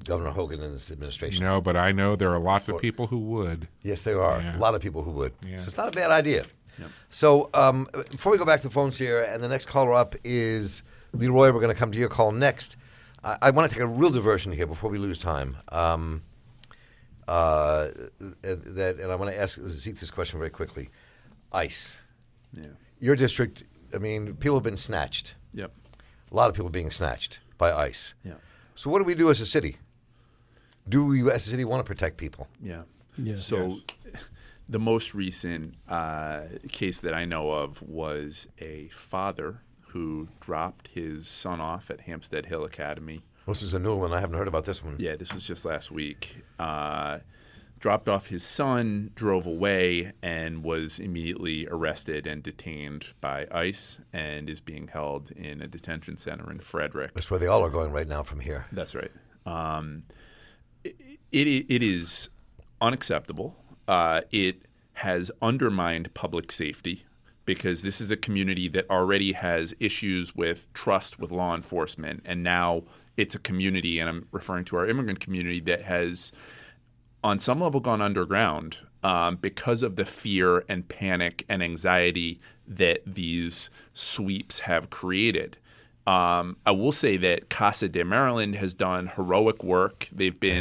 Governor 0.04 0.30
Hogan 0.30 0.60
and 0.62 0.72
his 0.72 0.90
administration. 0.90 1.44
No, 1.44 1.60
but 1.60 1.76
I 1.76 1.92
know 1.92 2.16
there 2.16 2.32
are 2.32 2.40
lots 2.40 2.68
of 2.68 2.78
people 2.78 3.06
who 3.08 3.18
would. 3.18 3.68
Yes, 3.82 4.02
there 4.04 4.22
are 4.22 4.40
Yeah. 4.40 4.56
a 4.56 4.60
lot 4.60 4.74
of 4.74 4.80
people 4.82 5.02
who 5.02 5.10
would. 5.12 5.32
Yeah. 5.46 5.58
So 5.60 5.64
it's 5.66 5.76
not 5.76 5.88
a 5.88 5.92
bad 5.92 6.10
idea. 6.10 6.44
So 7.10 7.50
um, 7.54 7.88
before 8.10 8.32
we 8.32 8.38
go 8.38 8.44
back 8.44 8.60
to 8.62 8.68
the 8.68 8.72
phones 8.74 8.96
here, 8.98 9.22
and 9.22 9.42
the 9.42 9.48
next 9.48 9.66
caller 9.66 9.92
up 9.94 10.16
is 10.24 10.82
Leroy. 11.12 11.52
We're 11.52 11.60
going 11.60 11.72
to 11.74 11.78
come 11.78 11.92
to 11.92 11.98
your 11.98 12.08
call 12.08 12.32
next. 12.32 12.76
I, 13.22 13.36
I 13.42 13.50
want 13.50 13.70
to 13.70 13.74
take 13.74 13.84
a 13.84 13.86
real 13.86 14.10
diversion 14.10 14.50
here 14.52 14.66
before 14.66 14.90
we 14.90 14.98
lose 14.98 15.18
time. 15.18 15.58
Um, 15.70 16.22
uh, 17.28 17.88
that, 18.42 18.96
and 19.00 19.12
I 19.12 19.14
want 19.14 19.30
to 19.30 19.38
ask 19.40 19.60
Zeke 19.68 19.96
this 19.96 20.10
question 20.10 20.38
very 20.38 20.50
quickly. 20.50 20.90
ICE, 21.52 21.96
Yeah. 22.52 22.64
your 22.98 23.14
district. 23.14 23.62
I 23.94 23.98
mean, 23.98 24.34
people 24.36 24.56
have 24.56 24.64
been 24.64 24.76
snatched. 24.78 25.34
Yep. 25.54 25.70
A 26.30 26.34
lot 26.34 26.48
of 26.48 26.54
people 26.56 26.70
being 26.70 26.90
snatched 26.90 27.38
by 27.58 27.70
ICE. 27.72 28.14
Yeah. 28.24 28.34
So 28.74 28.90
what 28.90 28.98
do 28.98 29.04
we 29.04 29.14
do 29.14 29.30
as 29.30 29.40
a 29.40 29.46
city? 29.46 29.76
Do 30.88 31.04
we, 31.06 31.22
as 31.30 31.46
a 31.46 31.50
city, 31.50 31.64
want 31.64 31.84
to 31.84 31.88
protect 31.88 32.16
people? 32.16 32.48
Yeah. 32.62 32.82
Yeah. 33.16 33.36
So, 33.36 33.78
the 34.68 34.78
most 34.78 35.14
recent 35.14 35.74
uh, 35.88 36.42
case 36.68 37.00
that 37.00 37.14
I 37.14 37.24
know 37.24 37.50
of 37.50 37.82
was 37.82 38.48
a 38.58 38.88
father 38.88 39.62
who 39.88 40.28
dropped 40.40 40.88
his 40.88 41.28
son 41.28 41.60
off 41.60 41.90
at 41.90 42.02
Hampstead 42.02 42.46
Hill 42.46 42.64
Academy. 42.64 43.22
This 43.46 43.62
is 43.62 43.74
a 43.74 43.78
new 43.78 43.96
one. 43.96 44.12
I 44.12 44.20
haven't 44.20 44.38
heard 44.38 44.48
about 44.48 44.64
this 44.64 44.82
one. 44.82 44.96
Yeah, 44.98 45.16
this 45.16 45.34
was 45.34 45.44
just 45.44 45.64
last 45.64 45.90
week. 45.90 46.44
Uh, 46.58 47.18
dropped 47.80 48.08
off 48.08 48.28
his 48.28 48.44
son, 48.44 49.10
drove 49.16 49.46
away, 49.46 50.12
and 50.22 50.62
was 50.62 50.98
immediately 51.00 51.66
arrested 51.68 52.26
and 52.26 52.42
detained 52.42 53.08
by 53.20 53.46
ICE 53.50 53.98
and 54.12 54.48
is 54.48 54.60
being 54.60 54.88
held 54.88 55.32
in 55.32 55.60
a 55.60 55.66
detention 55.66 56.16
center 56.16 56.50
in 56.50 56.60
Frederick. 56.60 57.12
That's 57.12 57.30
where 57.30 57.40
they 57.40 57.48
all 57.48 57.64
are 57.64 57.70
going 57.70 57.90
right 57.90 58.06
now 58.06 58.22
from 58.22 58.40
here. 58.40 58.66
That's 58.70 58.94
right. 58.94 59.10
Um, 59.44 60.04
it, 60.84 60.96
it, 61.32 61.82
is 61.82 62.28
unacceptable. 62.80 63.56
Uh, 63.88 64.22
it 64.30 64.62
has 64.94 65.30
undermined 65.40 66.12
public 66.14 66.52
safety 66.52 67.04
because 67.44 67.82
this 67.82 68.00
is 68.00 68.10
a 68.10 68.16
community 68.16 68.68
that 68.68 68.88
already 68.88 69.32
has 69.32 69.74
issues 69.80 70.34
with 70.34 70.72
trust 70.74 71.18
with 71.18 71.30
law 71.30 71.54
enforcement. 71.54 72.22
And 72.24 72.42
now 72.42 72.84
it's 73.16 73.34
a 73.34 73.38
community, 73.38 73.98
and 73.98 74.08
I'm 74.08 74.28
referring 74.30 74.64
to 74.66 74.76
our 74.76 74.86
immigrant 74.86 75.20
community, 75.20 75.60
that 75.60 75.82
has, 75.82 76.32
on 77.24 77.38
some 77.38 77.60
level, 77.60 77.80
gone 77.80 78.00
underground 78.00 78.78
um, 79.02 79.36
because 79.36 79.82
of 79.82 79.96
the 79.96 80.04
fear 80.04 80.64
and 80.68 80.88
panic 80.88 81.44
and 81.48 81.62
anxiety 81.62 82.40
that 82.66 83.02
these 83.04 83.70
sweeps 83.92 84.60
have 84.60 84.90
created. 84.90 85.56
Um, 86.06 86.56
I 86.66 86.72
will 86.72 86.92
say 86.92 87.16
that 87.18 87.48
Casa 87.48 87.88
de 87.88 88.04
Maryland 88.04 88.56
has 88.56 88.74
done 88.74 89.08
heroic 89.08 89.62
work. 89.62 90.08
They've 90.12 90.38
been. 90.38 90.60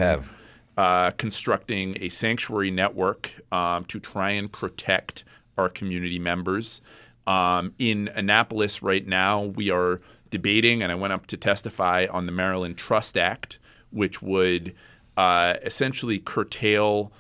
Uh, 0.78 1.12
constructing 1.12 1.98
a 2.00 2.08
sanctuary 2.08 2.72
network 2.72 3.30
um, 3.52 3.84
to 3.86 4.00
try 4.00 4.32
and 4.32 4.50
protect 4.50 5.26
our 5.58 5.68
community 5.68 6.18
members. 6.18 6.82
Um, 7.28 7.74
in 7.78 8.10
Annapolis 8.16 8.82
right 8.82 9.06
now, 9.06 9.44
we 9.44 9.70
are 9.70 10.02
debating, 10.30 10.82
and 10.82 10.92
I 10.92 10.96
went 10.96 11.14
up 11.14 11.28
to 11.28 11.38
testify 11.38 12.08
on 12.10 12.26
the 12.26 12.32
Maryland 12.32 12.78
Trust 12.78 13.18
Act, 13.18 13.60
which 13.92 14.22
would 14.22 14.74
uh, 15.18 15.56
essentially 15.62 16.20
curtail 16.20 17.12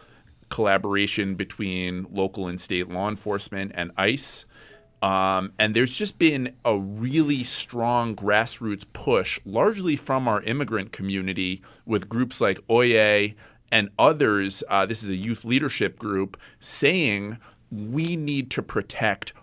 collaboration 0.50 1.36
between 1.36 2.08
local 2.12 2.48
and 2.48 2.60
state 2.60 2.90
law 2.90 3.10
enforcement 3.10 3.72
and 3.76 3.92
ICE. 3.98 4.46
Um, 5.02 5.54
and 5.58 5.76
there's 5.76 5.94
just 5.94 6.20
been 6.20 6.54
a 6.64 6.78
really 6.78 7.44
strong 7.44 8.16
grassroots 8.16 8.86
push, 8.94 9.40
largely 9.46 9.96
from 9.96 10.28
our 10.28 10.42
immigrant 10.44 10.92
community, 10.92 11.62
with 11.86 12.08
groups 12.08 12.40
like 12.40 12.60
Oye 12.70 13.36
and 13.72 13.90
others. 13.98 14.64
Uh, 14.70 14.86
this 14.86 15.02
is 15.02 15.10
a 15.10 15.16
youth 15.16 15.44
leadership 15.44 15.98
group 15.98 16.38
saying 16.60 17.40
we 17.72 18.16
need 18.16 18.52
to 18.52 18.62
protect 18.62 19.34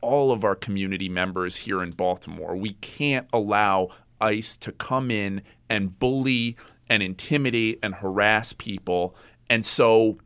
all 0.00 0.30
of 0.30 0.44
our 0.44 0.54
community 0.54 1.08
members 1.08 1.56
here 1.56 1.82
in 1.82 1.90
Baltimore. 1.90 2.54
We 2.54 2.70
can't 2.74 3.26
allow 3.32 3.88
ICE 4.20 4.56
to 4.58 4.72
come 4.72 5.10
in 5.10 5.42
and 5.68 5.98
bully 5.98 6.56
and 6.88 7.02
intimidate 7.02 7.78
and 7.82 7.96
harass 7.96 8.52
people. 8.52 9.16
And 9.50 9.66
so 9.66 10.18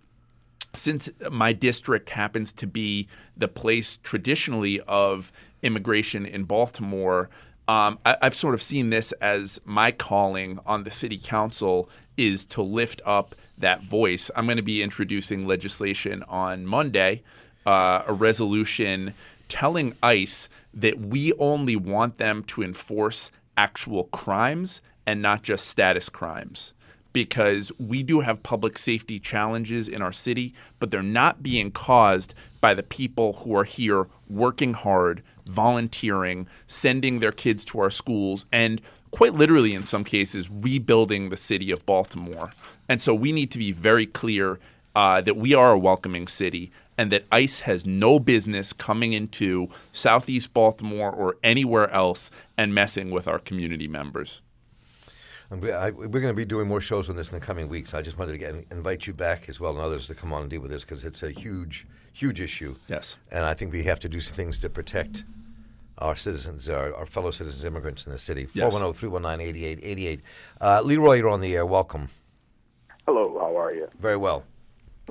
since 0.75 1.09
my 1.31 1.53
district 1.53 2.11
happens 2.11 2.53
to 2.55 2.67
be 2.67 3.09
the 3.37 3.49
place 3.49 3.99
traditionally 4.03 4.81
of 4.83 5.33
immigration 5.63 6.27
in 6.27 6.45
Baltimore, 6.45 7.31
um, 7.69 7.99
I, 8.05 8.17
I've 8.23 8.35
sort 8.35 8.55
of 8.55 8.63
seen 8.63 8.91
this 8.91 9.13
as 9.13 9.61
my 9.65 9.93
calling 9.93 10.59
on 10.67 10.85
the 10.85 10.91
city 10.91 11.19
council 11.19 11.89
is 12.17 12.45
to 12.47 12.63
lift 12.63 13.01
up 13.05 13.35
that 13.59 13.85
voice. 13.85 14.31
I'm 14.35 14.47
going 14.47 14.57
to 14.57 14.63
be 14.63 14.83
introducing 14.83 15.47
legislation 15.47 16.23
on 16.25 16.67
Monday, 16.67 17.23
uh, 17.65 18.03
a 18.07 18.13
resolution 18.13 19.15
telling 19.49 19.95
ICE 20.03 20.49
that 20.75 20.99
we 20.99 21.33
only 21.35 21.77
want 21.77 22.19
them 22.19 22.43
to 22.45 22.63
enforce 22.63 23.31
actual 23.57 24.05
crimes 24.05 24.81
and 25.07 25.21
not 25.21 25.43
just 25.43 25.67
status 25.67 26.09
crimes 26.09 26.73
because 27.13 27.73
we 27.79 28.03
do 28.03 28.21
have 28.21 28.43
public 28.43 28.79
safety 28.79 29.19
challenges 29.19 29.89
in 29.89 30.03
our 30.03 30.13
city, 30.13 30.55
but 30.79 30.91
they're 30.91 31.03
not 31.03 31.43
being 31.43 31.71
caused 31.71 32.35
by 32.61 32.75
the 32.75 32.83
people 32.83 33.35
who 33.35 33.55
are 33.57 33.65
here 33.65 34.09
working 34.29 34.75
hard, 34.75 35.23
volunteering, 35.47 36.47
sending 36.67 37.19
their 37.19 37.33
kids 37.33 37.65
to 37.67 37.81
our 37.81 37.91
schools, 37.91 38.47
and 38.53 38.81
quite 39.11 39.35
literally, 39.35 39.75
in 39.75 39.85
some 39.85 40.05
cases, 40.05 40.51
rebuilding 40.51 41.29
the 41.29 41.37
city 41.37 41.71
of 41.71 41.85
Baltimore. 41.85 42.53
And 42.89 43.01
so 43.01 43.15
we 43.15 43.33
need 43.33 43.51
to 43.51 43.59
be 43.59 43.73
very 43.73 44.07
clear 44.07 44.59
uh, 44.95 45.21
that 45.21 45.37
we 45.37 45.55
are 45.55 45.73
a 45.73 45.79
welcoming 45.79 46.29
city 46.29 46.71
and 46.99 47.11
that 47.11 47.25
ICE 47.33 47.61
has 47.61 47.87
no 47.87 48.19
business 48.19 48.73
coming 48.73 49.13
into 49.13 49.69
Southeast 49.93 50.53
Baltimore 50.53 51.11
or 51.11 51.37
anywhere 51.43 51.91
else 51.91 52.31
and 52.59 52.75
messing 52.75 53.11
with 53.11 53.27
our 53.27 53.39
community 53.39 53.89
members. 53.89 54.43
And 55.53 55.61
we, 55.61 55.71
I, 55.71 55.91
we're 55.91 56.09
going 56.09 56.29
to 56.29 56.33
be 56.33 56.47
doing 56.47 56.67
more 56.67 56.81
shows 56.81 57.11
on 57.11 57.17
this 57.17 57.31
in 57.31 57.39
the 57.39 57.45
coming 57.45 57.69
weeks. 57.69 57.93
I 57.93 58.01
just 58.01 58.17
wanted 58.17 58.33
to 58.33 58.39
get, 58.39 58.55
invite 58.71 59.07
you 59.07 59.13
back 59.13 59.51
as 59.51 59.61
well 59.61 59.73
and 59.73 59.81
others 59.81 60.07
to 60.07 60.15
come 60.15 60.33
on 60.33 60.41
and 60.41 60.51
deal 60.51 60.63
with 60.63 60.71
this 60.71 60.83
because 60.83 61.05
it's 61.05 61.23
a 61.23 61.31
huge, 61.31 61.87
huge 62.15 62.41
issue. 62.41 62.75
Yes. 62.89 63.19
And 63.31 63.45
I 63.45 63.53
think 63.53 63.71
we 63.71 63.83
have 63.83 64.01
to 64.01 64.09
do 64.09 64.19
some 64.19 64.35
things 64.35 64.59
to 64.61 64.71
protect 64.71 65.25
our 65.99 66.17
citizens, 66.17 66.71
our, 66.71 66.95
our 66.95 67.05
fellow 67.05 67.31
citizens, 67.31 67.67
immigrants 67.67 68.07
in 68.07 68.13
the 68.13 68.19
city. 68.19 68.49
Yes. 68.55 68.73
410 68.73 68.99
319 68.99 69.47
8888. 69.47 70.21
Uh, 70.59 70.81
Leroy, 70.87 71.17
you're 71.17 71.29
on 71.29 71.43
the 71.43 71.55
air. 71.55 71.67
Welcome. 71.67 72.09
Hello, 73.07 73.39
how 73.39 73.55
are 73.59 73.75
you? 73.75 73.89
Very 74.01 74.17
well. 74.17 74.45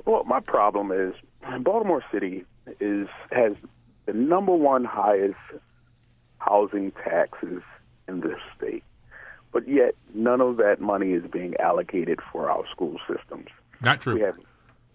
Well, 0.06 0.24
my 0.24 0.40
problem 0.40 0.90
is 0.90 1.14
Baltimore 1.60 2.02
City 2.10 2.44
is 2.80 3.06
has 3.30 3.52
the 4.06 4.12
number 4.12 4.56
one 4.56 4.84
highest 4.84 5.36
housing 6.38 6.90
taxes 6.90 7.62
in 8.08 8.20
this 8.20 8.38
state, 8.56 8.82
but 9.52 9.68
yet 9.68 9.94
none 10.14 10.40
of 10.40 10.56
that 10.56 10.80
money 10.80 11.12
is 11.12 11.24
being 11.30 11.56
allocated 11.58 12.20
for 12.32 12.50
our 12.50 12.64
school 12.70 12.96
systems. 13.08 13.48
Not 13.80 14.00
true. 14.00 14.14
We 14.14 14.20
have, 14.20 14.36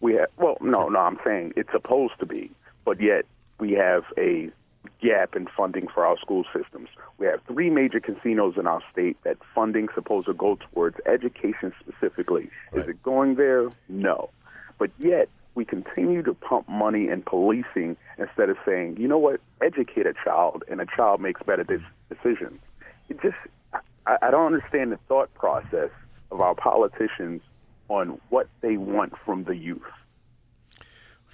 we 0.02 0.14
have. 0.16 0.30
Well, 0.38 0.58
no, 0.62 0.90
no, 0.90 1.00
I'm 1.00 1.20
saying 1.26 1.54
it's 1.56 1.72
supposed 1.72 2.14
to 2.20 2.26
be, 2.26 2.52
but 2.86 3.00
yet 3.02 3.26
we 3.60 3.74
have 3.74 4.04
a 4.18 4.50
gap 5.02 5.36
in 5.36 5.48
funding 5.56 5.88
for 5.94 6.06
our 6.06 6.18
school 6.18 6.44
systems. 6.56 6.90
We 7.18 7.28
have 7.28 7.42
three 7.48 7.70
major 7.70 8.00
casinos 8.00 8.56
in 8.58 8.68
our 8.68 8.82
state 8.92 9.18
that 9.24 9.38
funding 9.54 9.88
supposed 9.94 10.28
to 10.28 10.34
go 10.34 10.58
towards 10.72 10.98
education 11.06 11.74
specifically. 11.80 12.50
Is 12.74 12.88
it 12.88 13.02
going 13.04 13.36
there? 13.36 13.70
No. 13.90 14.30
But 14.80 14.92
yet 14.98 15.30
we 15.56 15.66
continue 15.66 16.22
to 16.24 16.34
pump 16.34 16.70
money 16.70 17.10
in 17.10 17.24
policing 17.24 17.98
instead 18.18 18.50
of 18.50 18.58
saying, 18.66 18.98
you 18.98 19.08
know 19.08 19.18
what, 19.18 19.42
educate 19.62 20.06
a 20.06 20.14
child 20.24 20.64
and 20.70 20.80
a 20.80 20.86
child 20.86 21.20
makes 21.20 21.42
better 21.44 21.64
de- 21.64 21.84
decisions. 22.10 22.60
It 23.10 23.22
just, 23.22 23.38
I, 24.08 24.18
I 24.24 24.32
don't 24.32 24.54
understand 24.54 24.92
the 24.92 25.00
thought 25.08 25.32
process 25.34 25.90
of 26.32 26.42
our 26.42 26.56
politicians 26.56 27.42
on 27.90 28.20
what 28.30 28.48
they 28.62 28.78
want 28.78 29.14
from 29.26 29.44
the 29.44 29.56
youth. 29.56 29.82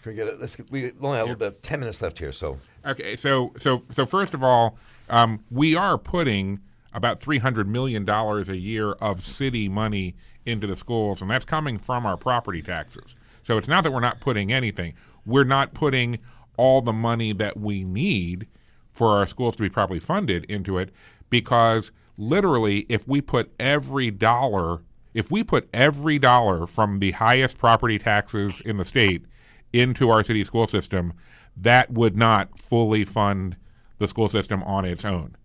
Can 0.02 0.12
we 0.12 0.16
get 0.18 0.28
it? 0.28 0.42
Let's 0.42 0.58
get, 0.58 0.70
we 0.70 0.92
only 1.02 1.18
have 1.18 1.28
a 1.28 1.32
little 1.32 1.36
bit, 1.36 1.64
10 1.64 1.80
minutes 1.80 2.02
left 2.02 2.20
here, 2.20 2.34
so. 2.34 2.60
Okay, 2.86 3.16
so 3.16 3.54
so 3.58 3.84
so 3.90 4.06
first 4.06 4.34
of 4.34 4.44
all, 4.44 4.78
um, 5.10 5.46
we 5.50 5.76
are 5.78 5.98
putting 5.98 6.60
about 6.94 7.22
three 7.22 7.38
hundred 7.38 7.70
million 7.70 8.04
dollars 8.04 8.50
a 8.50 8.58
year 8.58 8.92
of 8.94 9.24
city 9.24 9.70
money 9.70 10.16
into 10.46 10.68
the 10.68 10.76
schools, 10.76 11.22
and 11.22 11.32
that's 11.32 11.46
coming 11.46 11.80
from 11.80 12.06
our 12.06 12.18
property 12.18 12.62
taxes. 12.62 13.16
So 13.44 13.58
it's 13.58 13.70
not 13.70 13.86
that 13.86 13.92
we're 13.92 14.02
not 14.02 14.20
putting 14.20 14.52
anything; 14.52 14.94
we're 15.26 15.46
not 15.46 15.74
putting 15.74 16.20
all 16.58 16.82
the 16.82 16.92
money 16.92 17.32
that 17.32 17.58
we 17.58 17.86
need 17.86 18.48
for 18.92 19.18
our 19.18 19.26
schools 19.26 19.56
to 19.56 19.64
be 19.64 19.70
properly 19.70 20.02
funded 20.02 20.44
into 20.46 20.78
it 20.78 20.90
because 21.30 21.94
literally, 22.18 22.86
if 22.89 23.07
we 23.07 23.22
put 23.22 23.51
every 23.59 24.11
dollar, 24.11 24.82
if 25.14 25.32
we 25.32 25.43
put 25.43 25.70
every 25.74 26.20
dollar 26.20 26.68
from 26.68 26.99
the 26.99 27.11
highest 27.11 27.57
property 27.57 27.97
taxes 27.97 28.61
in 28.61 28.78
the 28.78 28.86
state 28.86 29.26
into 29.72 30.09
our 30.09 30.24
city 30.24 30.43
school 30.43 30.68
system, 30.68 31.14
that 31.55 31.91
would 31.91 32.16
not 32.16 32.59
fully 32.59 33.05
fund 33.05 33.55
the 33.99 34.07
school 34.07 34.30
system 34.30 34.64
on 34.64 34.86
its 34.86 35.05
own. 35.05 35.36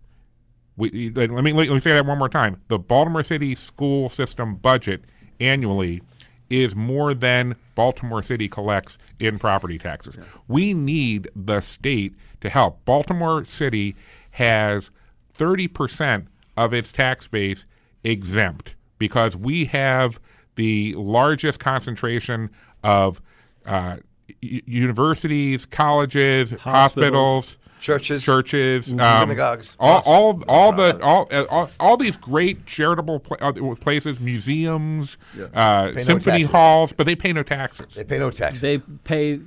We, 0.75 1.11
let 1.13 1.29
me 1.29 1.51
let 1.51 1.69
me 1.69 1.79
say 1.79 1.91
that 1.91 2.05
one 2.05 2.17
more 2.17 2.29
time. 2.29 2.61
The 2.69 2.79
Baltimore 2.79 3.23
City 3.23 3.53
school 3.53 4.07
system 4.07 4.55
budget 4.55 5.03
annually 5.39 6.01
is 6.49 6.75
more 6.75 7.13
than 7.13 7.55
Baltimore 7.75 8.23
City 8.23 8.47
collects 8.47 8.97
in 9.19 9.39
property 9.39 9.77
taxes. 9.77 10.17
We 10.47 10.73
need 10.73 11.29
the 11.35 11.59
state 11.59 12.15
to 12.41 12.49
help. 12.49 12.83
Baltimore 12.85 13.45
City 13.45 13.95
has 14.31 14.89
30% 15.37 16.27
of 16.59 16.73
its 16.73 16.91
tax 16.91 17.27
base 17.27 17.65
exempt 18.03 18.75
because 18.97 19.35
we 19.35 19.65
have 19.65 20.19
the 20.55 20.93
largest 20.95 21.59
concentration 21.59 22.49
of 22.83 23.21
uh, 23.65 23.97
u- 24.41 24.61
universities, 24.65 25.65
colleges, 25.65 26.51
hospitals, 26.51 27.57
Churches. 27.79 28.21
churches, 28.21 28.91
um, 28.91 28.99
Synagogues. 29.19 29.77
all, 29.79 30.03
all, 30.05 30.43
all 30.49 30.73
the 30.73 31.01
all, 31.01 31.29
uh, 31.31 31.45
all, 31.49 31.69
all 31.79 31.95
these 31.95 32.17
great 32.17 32.65
charitable 32.65 33.21
pla- 33.21 33.37
uh, 33.39 33.75
places, 33.75 34.19
museums, 34.19 35.15
uh, 35.53 35.85
Pay 35.87 35.93
no 35.93 36.03
symphony 36.03 36.41
halls, 36.43 36.91
but 36.91 37.05
they 37.05 37.15
pay 37.15 37.31
no 37.31 37.41
taxes. 37.41 37.95
They 37.95 38.03
pay 38.03 38.19
no 38.19 38.31
taxes. 38.31 38.59
They 38.59 38.79
pay 39.05 39.39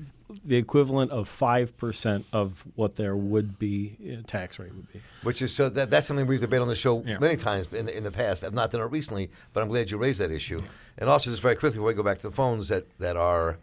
the 0.44 0.56
equivalent 0.56 1.10
of 1.12 1.28
five 1.28 1.76
percent 1.76 2.26
of 2.32 2.64
what 2.74 2.96
their 2.96 3.14
would 3.16 3.58
be 3.58 3.96
uh, 4.18 4.22
tax 4.26 4.58
rate 4.58 4.74
would 4.74 4.92
be. 4.92 5.00
Which 5.22 5.40
is 5.42 5.54
so 5.54 5.68
that 5.68 5.90
that's 5.90 6.06
something 6.06 6.26
we've 6.26 6.40
debated 6.40 6.62
on 6.62 6.68
the 6.68 6.74
show 6.74 7.02
Yeah. 7.06 7.18
many 7.18 7.36
times 7.36 7.66
in 7.72 7.86
the, 7.86 7.96
in 7.96 8.02
the 8.04 8.10
past. 8.10 8.42
I've 8.44 8.52
not 8.54 8.70
done 8.70 8.80
it 8.80 8.90
recently, 8.90 9.30
but 9.52 9.62
I'm 9.62 9.68
glad 9.68 9.90
you 9.90 9.96
raised 9.98 10.18
that 10.20 10.30
issue. 10.30 10.60
And 10.98 11.08
also, 11.08 11.30
just 11.30 11.42
very 11.42 11.54
quickly 11.54 11.76
before 11.78 11.88
we 11.88 11.94
go 11.94 12.02
back 12.02 12.18
to 12.20 12.28
the 12.28 12.34
phones, 12.34 12.68
that 12.68 12.86
that 12.98 13.16
are 13.16 13.58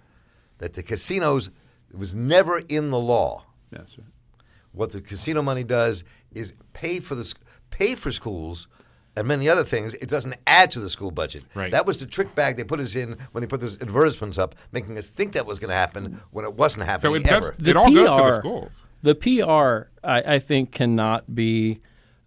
that 0.59 0.73
the 0.73 0.83
casinos 0.83 1.49
was 1.93 2.13
never 2.15 2.59
in 2.59 2.91
the 2.91 2.99
law. 2.99 3.45
That's 3.71 3.97
right. 3.97 4.07
What 4.71 4.91
the 4.91 5.01
casino 5.01 5.41
money 5.41 5.63
does 5.63 6.03
is 6.31 6.53
pay 6.73 6.99
for 6.99 7.15
the 7.15 7.33
pay 7.71 7.95
for 7.95 8.11
schools 8.11 8.67
and 9.19 9.27
many 9.27 9.47
other 9.49 9.63
things. 9.63 9.93
It 9.95 10.07
doesn't 10.09 10.35
add 10.47 10.71
to 10.71 10.79
the 10.79 10.89
school 10.89 11.11
budget. 11.11 11.43
Right. 11.53 11.71
That 11.71 11.85
was 11.85 11.97
the 11.97 12.05
trick 12.05 12.33
bag 12.33 12.55
they 12.57 12.63
put 12.63 12.79
us 12.79 12.95
in 12.95 13.17
when 13.33 13.41
they 13.41 13.47
put 13.47 13.61
those 13.61 13.75
advertisements 13.81 14.37
up, 14.37 14.55
making 14.71 14.97
us 14.97 15.09
think 15.09 15.33
that 15.33 15.45
was 15.45 15.59
going 15.59 15.69
to 15.69 15.75
happen 15.75 16.21
when 16.31 16.45
it 16.45 16.53
wasn't 16.53 16.83
So 16.83 16.91
happening 16.91 17.21
it 17.25 17.31
ever. 17.31 17.53
The 17.59 17.69
It 17.71 17.75
all 17.75 17.93
goes 17.93 18.09
to 18.09 18.15
the 18.15 18.31
PR 18.31 18.35
schools. 18.39 18.71
The 19.01 19.15
PR, 19.15 20.05
I, 20.07 20.35
I 20.35 20.39
think, 20.39 20.71
cannot 20.71 21.35
be 21.35 21.81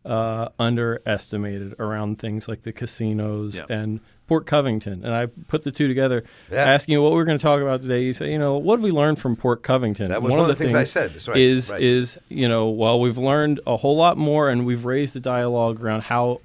uh, 0.04 0.48
underestimated 0.58 1.74
around 1.78 2.18
things 2.18 2.48
like 2.48 2.62
the 2.62 2.72
casinos 2.72 3.56
Yeah. 3.58 3.64
and 3.68 4.00
Port 4.26 4.46
Covington. 4.46 5.04
And 5.04 5.14
I 5.14 5.26
put 5.26 5.62
the 5.62 5.70
two 5.70 5.88
together, 5.88 6.24
Yeah. 6.50 6.64
asking 6.64 6.92
you 6.94 7.02
what 7.02 7.12
we're 7.12 7.24
going 7.24 7.38
to 7.38 7.42
talk 7.42 7.60
about 7.60 7.82
today. 7.82 8.02
You 8.02 8.12
say, 8.12 8.32
you 8.32 8.38
know, 8.38 8.56
what 8.56 8.76
have 8.78 8.84
we 8.84 8.90
learned 8.90 9.18
from 9.18 9.36
Port 9.36 9.62
Covington? 9.62 10.08
That 10.08 10.22
was 10.22 10.30
one 10.32 10.40
of 10.40 10.48
the 10.48 10.54
things 10.54 10.74
I 10.74 10.84
said. 10.84 11.12
Right, 11.28 11.36
Is 11.36 11.70
right. 11.70 11.82
is 11.82 12.18
you 12.28 12.48
know, 12.48 12.68
well, 12.70 12.98
we've 13.00 13.18
learned 13.18 13.60
a 13.66 13.76
whole 13.76 13.96
lot 13.96 14.16
more, 14.16 14.48
and 14.48 14.64
we've 14.64 14.84
raised 14.84 15.14
the 15.14 15.20
dialogue 15.20 15.82
around 15.82 16.02
how 16.02 16.40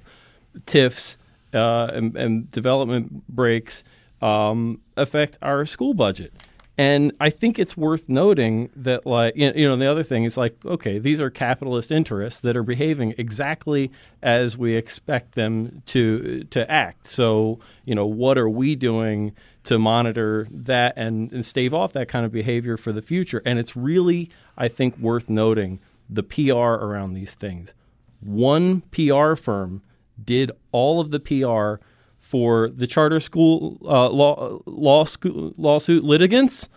TIFs 0.66 1.16
uh, 1.54 1.90
and, 1.92 2.16
and 2.16 2.50
development 2.50 3.26
breaks 3.28 3.84
um, 4.20 4.80
affect 4.96 5.38
our 5.42 5.64
school 5.66 5.94
budget. 5.94 6.32
And 6.80 7.10
I 7.18 7.28
think 7.30 7.58
it's 7.58 7.76
worth 7.76 8.08
noting 8.08 8.70
that, 8.76 9.04
like, 9.04 9.34
you 9.36 9.50
know, 9.68 9.74
the 9.74 9.90
other 9.90 10.04
thing 10.04 10.22
is 10.22 10.36
like, 10.36 10.64
okay, 10.64 11.00
these 11.00 11.20
are 11.20 11.28
capitalist 11.28 11.90
interests 11.90 12.40
that 12.42 12.56
are 12.56 12.62
behaving 12.62 13.16
exactly 13.18 13.90
as 14.22 14.56
we 14.56 14.76
expect 14.76 15.34
them 15.34 15.82
to 15.86 16.44
to 16.50 16.70
act. 16.70 17.08
So, 17.08 17.58
you 17.84 17.96
know, 17.96 18.06
what 18.06 18.38
are 18.38 18.48
we 18.48 18.76
doing 18.76 19.32
to 19.64 19.76
monitor 19.76 20.46
that 20.52 20.94
and, 20.96 21.32
and 21.32 21.44
stave 21.44 21.74
off 21.74 21.92
that 21.94 22.06
kind 22.06 22.24
of 22.24 22.30
behavior 22.30 22.76
for 22.76 22.92
the 22.92 23.02
future? 23.02 23.42
And 23.44 23.58
it's 23.58 23.74
really, 23.74 24.30
I 24.56 24.68
think, 24.68 24.96
worth 24.98 25.28
noting 25.28 25.80
the 26.08 26.22
PR 26.22 26.54
around 26.54 27.14
these 27.14 27.34
things. 27.34 27.74
One 28.20 28.82
PR 28.92 29.34
firm 29.34 29.82
did 30.22 30.50
all 30.72 31.00
of 31.00 31.10
the 31.10 31.20
PR 31.20 31.82
for 32.18 32.68
the 32.68 32.86
charter 32.86 33.20
school 33.20 33.78
uh, 33.84 34.08
law, 34.10 34.58
law 34.66 35.04
school, 35.04 35.54
lawsuit 35.56 36.04
litigants, 36.04 36.68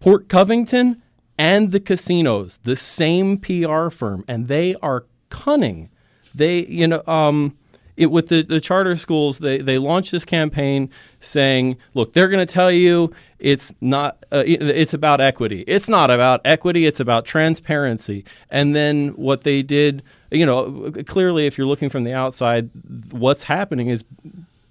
Port 0.00 0.28
Covington, 0.28 1.02
and 1.38 1.72
the 1.72 1.80
casinos. 1.80 2.58
The 2.64 2.76
same 2.76 3.38
PR 3.38 3.88
firm, 3.90 4.24
and 4.26 4.48
they 4.48 4.74
are 4.82 5.06
cunning. 5.30 5.90
They, 6.34 6.66
you 6.66 6.86
know, 6.88 7.02
um, 7.06 7.56
it, 7.96 8.06
with 8.10 8.28
the, 8.28 8.42
the 8.42 8.60
charter 8.60 8.96
schools, 8.96 9.38
they, 9.38 9.58
they 9.58 9.78
launched 9.78 10.12
this 10.12 10.24
campaign 10.24 10.90
saying, 11.20 11.78
look, 11.94 12.12
they're 12.12 12.28
going 12.28 12.46
to 12.46 12.52
tell 12.52 12.70
you 12.70 13.12
it's 13.38 13.72
not, 13.80 14.24
uh, 14.32 14.42
it- 14.46 14.62
it's 14.62 14.92
about 14.92 15.20
equity. 15.20 15.64
It's 15.66 15.88
not 15.88 16.10
about 16.10 16.40
equity, 16.44 16.84
it's 16.86 17.00
about 17.00 17.24
transparency. 17.24 18.24
And 18.50 18.74
then 18.76 19.08
what 19.10 19.42
they 19.42 19.62
did, 19.62 20.02
you 20.30 20.46
know, 20.46 20.92
clearly, 21.06 21.46
if 21.46 21.56
you're 21.58 21.66
looking 21.66 21.88
from 21.88 22.04
the 22.04 22.12
outside, 22.12 22.70
what's 23.10 23.44
happening 23.44 23.88
is 23.88 24.04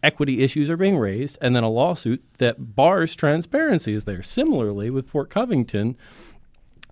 equity 0.04 0.44
issues 0.44 0.70
are 0.70 0.78
being 0.78 0.98
raised, 0.98 1.38
and 1.42 1.56
then 1.56 1.64
a 1.64 1.70
lawsuit 1.70 2.24
that 2.38 2.76
bars 2.76 3.16
transparency 3.16 3.94
is 3.94 4.04
there. 4.04 4.22
Similarly, 4.22 4.90
with 4.90 5.08
Port 5.08 5.30
Covington, 5.30 5.98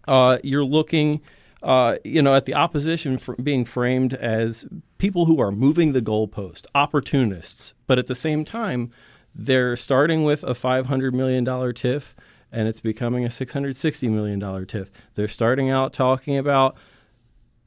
uh, 0.07 0.39
you're 0.43 0.65
looking, 0.65 1.21
uh, 1.61 1.97
you 2.03 2.21
know, 2.21 2.33
at 2.35 2.45
the 2.45 2.55
opposition 2.55 3.19
being 3.41 3.65
framed 3.65 4.13
as 4.15 4.65
people 4.97 5.25
who 5.25 5.39
are 5.39 5.51
moving 5.51 5.93
the 5.93 6.01
goalpost, 6.01 6.65
opportunists, 6.73 7.73
but 7.85 7.99
at 7.99 8.07
the 8.07 8.15
same 8.15 8.43
time, 8.43 8.91
they're 9.35 9.75
starting 9.75 10.23
with 10.23 10.43
a 10.43 10.53
$500 10.53 11.13
million 11.13 11.45
TIF, 11.45 12.13
and 12.51 12.67
it's 12.67 12.79
becoming 12.79 13.25
a 13.25 13.29
$660 13.29 14.09
million 14.09 14.39
TIF. 14.39 14.89
They're 15.15 15.27
starting 15.27 15.69
out 15.69 15.93
talking 15.93 16.37
about 16.37 16.75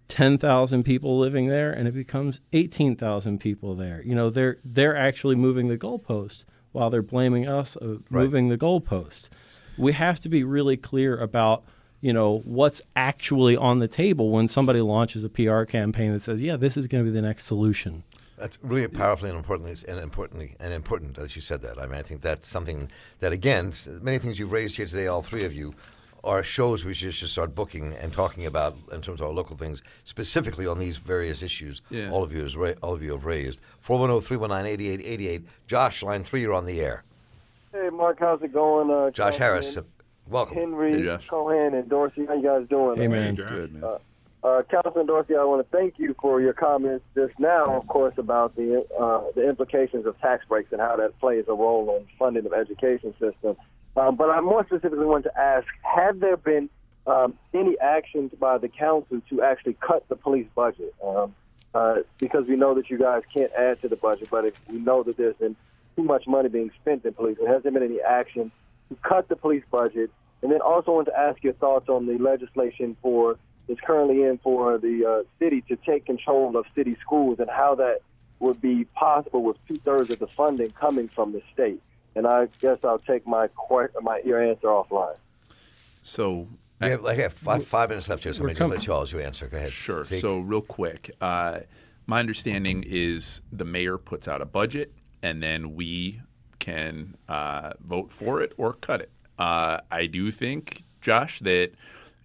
10,000 0.09 0.85
people 0.85 1.19
living 1.19 1.49
there 1.49 1.73
and 1.73 1.89
it 1.89 1.95
becomes 1.95 2.41
18,000 2.53 3.39
people 3.39 3.75
there. 3.75 4.03
You 4.05 4.15
know, 4.15 4.31
they're 4.31 4.59
they're 4.65 4.97
actually 4.97 5.35
moving 5.35 5.69
the 5.69 5.77
goalpost 5.77 6.45
while 6.73 6.91
they're 6.91 7.03
blaming 7.03 7.49
us 7.49 7.77
of 7.77 8.03
moving 8.11 8.49
the 8.49 8.59
goalpost. 8.59 9.29
We 9.79 9.93
have 9.93 10.21
to 10.21 10.29
be 10.29 10.45
really 10.45 10.77
clear 10.77 11.17
about, 11.19 11.65
you 12.01 12.13
know, 12.13 12.43
what's 12.45 12.83
actually 12.95 13.57
on 13.57 13.79
the 13.79 13.89
table 13.89 14.31
when 14.31 14.49
somebody 14.49 14.81
launches 14.81 15.25
a 15.25 15.29
PR 15.29 15.65
campaign 15.65 16.13
that 16.13 16.23
says, 16.23 16.41
"Yeah, 16.41 16.57
this 16.57 16.77
is 16.77 16.87
going 16.87 17.05
to 17.05 17.11
be 17.11 17.15
the 17.15 17.23
next 17.23 17.45
solution." 17.45 18.05
That's 18.39 18.59
really 18.63 18.87
powerfully 18.89 19.31
and 19.31 19.39
importantly 19.39 19.77
and 19.89 19.99
importantly 19.99 20.57
and 20.61 20.73
important 20.73 21.19
as 21.19 21.35
you 21.35 21.43
said 21.43 21.63
that. 21.63 21.79
I 21.79 21.87
mean, 21.87 21.99
I 21.99 22.03
think 22.03 22.21
that's 22.21 22.47
something 22.47 22.91
that 23.21 23.33
again, 23.33 23.73
many 24.03 24.19
things 24.19 24.39
you've 24.39 24.53
raised 24.53 24.77
here 24.77 24.87
today, 24.87 25.07
all 25.07 25.23
three 25.23 25.45
of 25.45 25.55
you, 25.55 25.75
are 26.25 26.43
shows 26.43 26.85
we 26.85 26.95
should 26.95 27.12
just 27.12 27.33
start 27.33 27.55
booking 27.55 27.95
and 27.95 28.12
talking 28.12 28.47
about 28.47 28.77
in 28.93 29.01
terms 29.01 29.21
of 29.21 29.27
our 29.27 29.33
local 29.33 29.57
things, 29.57 29.83
specifically 30.05 30.67
on 30.67 30.79
these 30.79 30.97
various 30.99 31.43
issues. 31.43 31.83
Yeah. 31.91 32.11
All 32.11 32.23
of 32.23 32.33
you, 32.33 32.43
has 32.43 32.57
ra- 32.57 32.73
all 32.83 32.95
of 32.95 33.03
you 33.03 33.12
have 33.12 33.25
raised. 33.25 33.61
410-319-8888. 33.87 35.45
Josh, 35.67 36.03
line 36.03 36.23
three, 36.25 36.41
you're 36.43 36.55
on 36.55 36.67
the 36.67 36.81
air. 36.81 37.05
Hey, 37.73 37.91
Mark, 37.91 38.19
how's 38.21 38.43
it 38.43 38.53
going? 38.53 38.91
Uh, 38.91 39.11
Josh 39.11 39.37
Councilman 39.37 39.43
Harris, 39.62 39.77
uh, 39.77 39.83
welcome. 40.29 40.57
Henry, 40.57 40.93
Hey, 40.99 41.05
Josh. 41.05 41.29
Cohen, 41.29 41.75
and 41.75 41.89
Dorsey. 41.89 42.25
How 42.27 42.35
you 42.35 42.43
guys 42.43 42.67
doing? 42.69 42.97
Hey, 42.99 43.09
man. 43.09 43.37
Josh. 43.37 43.49
Good 43.51 43.75
man. 43.75 43.97
Uh, 44.45 44.62
Councilman 44.71 45.07
Dorsey, 45.07 45.35
I 45.35 45.43
want 45.45 45.69
to 45.69 45.77
thank 45.77 45.99
you 45.99 46.14
for 46.23 46.41
your 46.41 46.53
comments 46.53 47.05
just 47.17 47.39
now, 47.41 47.77
of 47.77 47.87
course, 47.89 48.14
about 48.17 48.55
the 48.55 48.87
uh, 48.99 49.23
the 49.35 49.49
implications 49.49 50.07
of 50.07 50.17
tax 50.21 50.45
breaks 50.49 50.71
and 50.71 50.81
how 50.81 50.95
that 50.97 51.19
plays 51.19 51.45
a 51.49 51.53
role 51.53 51.97
in 51.97 52.07
funding 52.17 52.47
of 52.47 52.53
education 52.53 53.12
system. 53.19 53.57
Um, 53.97 54.16
but 54.16 54.30
I 54.30 54.40
more 54.40 54.64
specifically 54.66 55.07
want 55.07 55.24
to 55.24 55.38
ask: 55.38 55.66
Have 55.82 56.20
there 56.20 56.36
been 56.36 56.68
um, 57.07 57.34
any 57.55 57.78
actions 57.78 58.32
by 58.38 58.59
the 58.59 58.68
council 58.68 59.20
to 59.30 59.42
actually 59.42 59.74
cut 59.74 60.09
the 60.09 60.16
police 60.16 60.49
budget? 60.55 60.94
Um, 61.05 61.34
uh, 61.74 61.97
because 62.18 62.47
we 62.49 62.57
know 62.57 62.74
that 62.74 62.88
you 62.88 62.99
guys 62.99 63.22
can't 63.34 63.53
add 63.53 63.80
to 63.82 63.88
the 63.88 63.97
budget, 63.97 64.28
but 64.30 64.44
we 64.70 64.78
know 64.78 65.03
that 65.03 65.18
there's 65.18 65.36
been 65.36 65.55
too 65.94 66.03
much 66.03 66.26
money 66.26 66.49
being 66.49 66.70
spent 66.80 67.05
in 67.05 67.12
police, 67.12 67.38
has 67.47 67.62
there 67.62 67.72
been 67.72 67.82
any 67.82 68.01
action 68.01 68.53
to 68.88 68.97
cut 69.03 69.28
the 69.28 69.36
police 69.36 69.64
budget? 69.70 70.11
And 70.42 70.53
then 70.53 70.61
also 70.61 70.92
want 70.92 71.07
to 71.09 71.18
ask 71.18 71.42
your 71.42 71.55
thoughts 71.55 71.88
on 71.88 72.07
the 72.07 72.18
legislation 72.18 72.97
for 73.03 73.38
is 73.68 73.78
currently 73.84 74.22
in 74.22 74.38
for 74.38 74.78
the 74.78 75.05
uh, 75.05 75.28
city 75.38 75.62
to 75.62 75.76
take 75.76 76.07
control 76.07 76.57
of 76.57 76.66
city 76.74 76.97
schools 77.01 77.40
and 77.40 77.51
how 77.51 77.74
that 77.74 77.99
would 78.38 78.61
be 78.61 78.84
possible 78.94 79.42
with 79.42 79.57
two 79.66 79.76
thirds 79.76 80.12
of 80.12 80.18
the 80.18 80.28
funding 80.28 80.70
coming 80.72 81.09
from 81.09 81.32
the 81.32 81.42
state. 81.53 81.82
And 82.17 82.27
I 82.27 82.49
guess 82.61 82.79
I'll 82.83 82.99
take 82.99 83.27
my 83.27 83.49
que- 83.49 83.89
my 84.01 84.21
your 84.25 84.43
answer 84.43 84.67
offline. 84.67 85.17
So 86.03 86.49
We 86.81 86.89
have, 86.89 87.03
like, 87.03 87.19
have 87.19 87.33
five, 87.33 87.64
five 87.67 87.89
minutes 87.91 88.09
left 88.09 88.25
here, 88.25 88.33
so 88.33 88.43
We're 88.43 88.49
maybe 88.49 88.55
just 88.59 88.62
com- 88.62 88.71
let 88.71 88.81
Charles 88.81 89.12
you 89.12 89.21
answer. 89.21 89.47
Go 89.47 89.57
ahead. 89.57 89.71
Sure. 89.73 90.05
Zeke. 90.05 90.21
So, 90.21 90.39
real 90.41 90.61
quick, 90.61 91.11
uh, 91.21 91.61
my 92.07 92.21
understanding 92.21 92.85
is 92.87 93.41
the 93.53 93.64
mayor 93.64 93.97
puts 93.99 94.27
out 94.29 94.41
a 94.43 94.45
budget, 94.47 94.93
and 95.23 95.43
then 95.43 95.75
we 95.75 96.21
can 96.59 97.17
uh, 97.29 97.73
vote 97.81 98.11
for 98.11 98.41
it 98.43 98.53
or 98.57 98.73
cut 98.75 99.01
it. 99.01 99.11
Uh, 99.39 99.79
I 99.91 100.07
do 100.07 100.31
think, 100.31 100.85
Josh, 101.01 101.41
that 101.41 101.73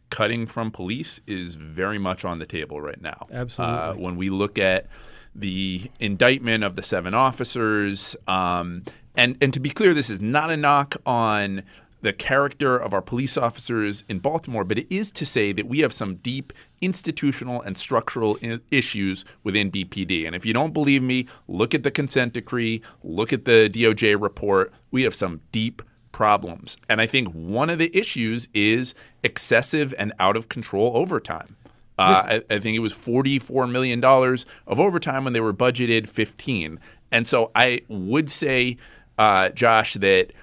cutting 0.10 0.46
from 0.48 0.72
police 0.72 1.22
is 1.28 1.56
very 1.56 1.98
much 1.98 2.26
on 2.26 2.40
the 2.40 2.46
table 2.46 2.82
right 2.82 3.02
now. 3.02 3.28
Absolutely. 3.32 3.78
Uh, 3.78 3.94
when 3.96 4.16
we 4.18 4.30
look 4.30 4.58
at 4.60 4.88
the 5.34 5.90
indictment 6.00 6.64
of 6.64 6.76
the 6.76 6.84
seven 6.84 7.14
officers, 7.14 8.16
um, 8.28 8.84
and 9.16 9.38
and 9.42 9.54
to 9.54 9.60
be 9.60 9.70
clear, 9.70 9.94
this 9.94 10.10
is 10.10 10.22
not 10.22 10.52
a 10.52 10.58
knock 10.58 10.96
on 11.06 11.64
the 12.02 12.14
character 12.14 12.78
of 12.78 12.94
our 12.94 13.02
police 13.02 13.38
officers 13.38 14.04
in 14.10 14.20
Baltimore, 14.20 14.64
but 14.64 14.80
it 14.80 14.88
is 14.90 15.12
to 15.12 15.26
say 15.26 15.52
that 15.52 15.68
we 15.68 15.80
have 15.80 15.94
some 15.94 16.16
deep 16.16 16.52
institutional 16.82 17.62
and 17.62 17.78
structural 17.78 18.38
I- 18.44 18.60
issues 18.72 19.24
within 19.44 19.72
BPD. 19.72 20.26
And 20.26 20.36
if 20.36 20.46
you 20.46 20.54
don't 20.54 20.74
believe 20.74 21.04
me, 21.04 21.28
look 21.48 21.76
at 21.76 21.84
the 21.84 21.92
consent 21.92 22.34
decree, 22.34 22.82
look 23.04 23.32
at 23.32 23.46
the 23.46 23.70
DOJ 23.70 24.20
report. 24.20 24.74
We 24.90 25.04
have 25.04 25.14
some 25.14 25.42
deep 25.52 25.84
problems. 26.12 26.78
And 26.90 27.00
I 27.00 27.06
think 27.06 27.30
one 27.30 27.70
of 27.70 27.78
the 27.78 27.96
issues 27.96 28.48
is 28.54 28.94
excessive 29.24 29.94
and 29.98 30.12
out 30.20 30.36
of 30.36 30.50
control 30.50 30.98
overtime. 30.98 31.56
Uh, 31.98 32.42
I, 32.50 32.56
I 32.56 32.60
think 32.60 32.76
it 32.76 32.80
was 32.80 32.94
$44 32.94 33.72
million 33.72 34.04
of 34.04 34.80
overtime 34.80 35.24
when 35.24 35.34
they 35.34 35.40
were 35.40 35.54
budgeted 35.54 36.08
15. 36.08 36.80
And 37.12 37.28
so 37.28 37.52
I 37.54 37.82
would 37.90 38.32
say, 38.32 38.78
uh, 39.18 39.50
Josh, 39.50 39.94
that 39.96 40.34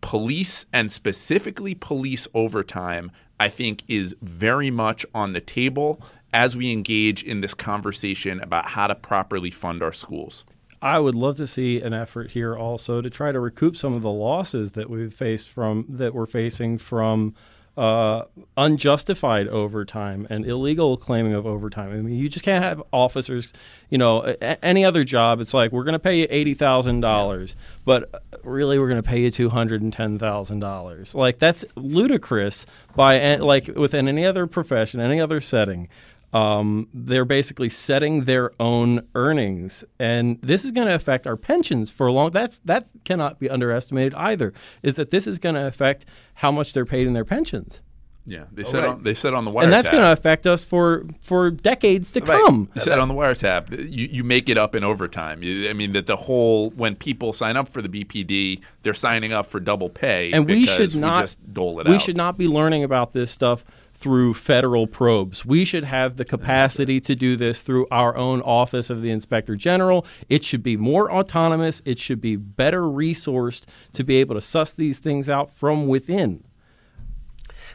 police 0.00 0.66
and 0.72 0.92
specifically 0.92 1.74
police 1.74 2.28
overtime, 2.34 3.10
I 3.40 3.48
think, 3.48 3.82
is 3.88 4.14
very 4.20 4.70
much 4.70 5.06
on 5.14 5.32
the 5.32 5.40
table 5.40 6.00
as 6.32 6.56
we 6.56 6.72
engage 6.72 7.22
in 7.22 7.40
this 7.40 7.54
conversation 7.54 8.40
about 8.40 8.68
how 8.68 8.86
to 8.88 8.94
properly 8.94 9.50
fund 9.50 9.82
our 9.82 9.92
schools. 9.92 10.44
I 10.82 10.98
would 10.98 11.14
love 11.14 11.36
to 11.38 11.46
see 11.46 11.80
an 11.80 11.94
effort 11.94 12.32
here 12.32 12.54
also 12.54 13.00
to 13.00 13.08
try 13.08 13.32
to 13.32 13.40
recoup 13.40 13.76
some 13.76 13.94
of 13.94 14.02
the 14.02 14.10
losses 14.10 14.72
that 14.72 14.90
we've 14.90 15.14
faced 15.14 15.48
from 15.48 15.86
that 15.88 16.14
we're 16.14 16.26
facing 16.26 16.76
from 16.76 17.34
uh, 17.76 18.22
unjustified 18.56 19.48
overtime 19.48 20.26
and 20.30 20.46
illegal 20.46 20.96
claiming 20.96 21.34
of 21.34 21.46
overtime. 21.46 21.90
I 21.92 21.96
mean, 21.96 22.14
you 22.16 22.28
just 22.28 22.44
can't 22.44 22.62
have 22.64 22.82
officers. 22.92 23.52
You 23.90 23.98
know, 23.98 24.22
a- 24.24 24.64
any 24.64 24.84
other 24.84 25.04
job, 25.04 25.40
it's 25.40 25.52
like 25.54 25.72
we're 25.72 25.84
going 25.84 25.94
to 25.94 25.98
pay 25.98 26.20
you 26.20 26.26
eighty 26.30 26.54
thousand 26.54 27.00
dollars, 27.00 27.56
but 27.84 28.22
really 28.44 28.78
we're 28.78 28.88
going 28.88 29.02
to 29.02 29.08
pay 29.08 29.20
you 29.20 29.30
two 29.30 29.50
hundred 29.50 29.82
and 29.82 29.92
ten 29.92 30.18
thousand 30.18 30.60
dollars. 30.60 31.14
Like 31.14 31.38
that's 31.38 31.64
ludicrous. 31.76 32.66
By 32.94 33.14
an- 33.14 33.40
like 33.40 33.66
within 33.68 34.06
any 34.08 34.24
other 34.24 34.46
profession, 34.46 35.00
any 35.00 35.20
other 35.20 35.40
setting. 35.40 35.88
Um, 36.32 36.88
they're 36.92 37.24
basically 37.24 37.68
setting 37.68 38.24
their 38.24 38.50
own 38.58 39.06
earnings, 39.14 39.84
and 40.00 40.40
this 40.42 40.64
is 40.64 40.72
going 40.72 40.88
to 40.88 40.94
affect 40.94 41.28
our 41.28 41.36
pensions 41.36 41.92
for 41.92 42.08
a 42.08 42.12
long. 42.12 42.32
That's 42.32 42.58
that 42.64 42.88
cannot 43.04 43.38
be 43.38 43.48
underestimated 43.48 44.14
either. 44.14 44.52
Is 44.82 44.96
that 44.96 45.10
this 45.10 45.28
is 45.28 45.38
going 45.38 45.54
to 45.54 45.64
affect 45.64 46.06
how 46.34 46.50
much 46.50 46.72
they're 46.72 46.84
paid 46.84 47.06
in 47.06 47.12
their 47.14 47.24
pensions, 47.24 47.80
Yeah, 48.26 48.44
they 48.52 48.64
Oh, 48.64 48.70
said 48.70 48.78
right. 48.84 48.88
on, 48.94 49.02
they 49.02 49.12
said 49.14 49.34
on 49.34 49.44
the 49.44 49.50
wiretap. 49.50 49.64
and 49.64 49.72
that's 49.72 49.90
going 49.90 50.02
to 50.02 50.10
affect 50.10 50.46
us 50.46 50.64
for 50.64 51.04
for 51.20 51.50
decades 51.50 52.10
to 52.12 52.20
Right. 52.20 52.40
come. 52.46 52.70
They 52.74 52.80
said 52.80 52.98
on 52.98 53.08
the 53.08 53.14
wiretap, 53.14 53.70
you, 53.70 54.08
you 54.10 54.24
make 54.24 54.48
it 54.48 54.56
up 54.56 54.74
in 54.74 54.82
overtime. 54.82 55.42
You, 55.42 55.68
I 55.68 55.74
mean, 55.74 55.92
that 55.92 56.06
the 56.06 56.16
whole 56.16 56.70
when 56.70 56.94
people 56.96 57.32
sign 57.34 57.56
up 57.58 57.68
for 57.68 57.82
the 57.82 57.88
BPD, 57.88 58.60
they're 58.82 58.94
signing 58.94 59.32
up 59.34 59.46
for 59.46 59.60
double 59.60 59.90
pay, 59.90 60.32
and 60.32 60.46
we 60.46 60.64
should 60.64 60.96
not 60.96 61.20
just 61.24 61.52
dole 61.52 61.80
it 61.80 61.86
we 61.86 61.96
out. 61.96 62.00
should 62.00 62.16
not 62.16 62.38
be 62.38 62.48
learning 62.48 62.82
about 62.82 63.12
this 63.12 63.30
stuff 63.30 63.62
through 63.94 64.34
federal 64.34 64.86
probes. 64.86 65.46
We 65.46 65.64
should 65.64 65.84
have 65.84 66.16
the 66.16 66.24
capacity 66.24 67.00
to 67.00 67.14
do 67.14 67.36
this 67.36 67.62
through 67.62 67.86
our 67.90 68.16
own 68.16 68.42
office 68.42 68.90
of 68.90 69.00
the 69.00 69.10
inspector 69.10 69.56
general. 69.56 70.04
It 70.28 70.44
should 70.44 70.62
be 70.62 70.76
more 70.76 71.10
autonomous. 71.10 71.80
It 71.84 71.98
should 71.98 72.20
be 72.20 72.36
better 72.36 72.82
resourced 72.82 73.62
to 73.92 74.04
be 74.04 74.16
able 74.16 74.34
to 74.34 74.40
suss 74.40 74.72
these 74.72 74.98
things 74.98 75.28
out 75.28 75.50
from 75.52 75.86
within. 75.86 76.44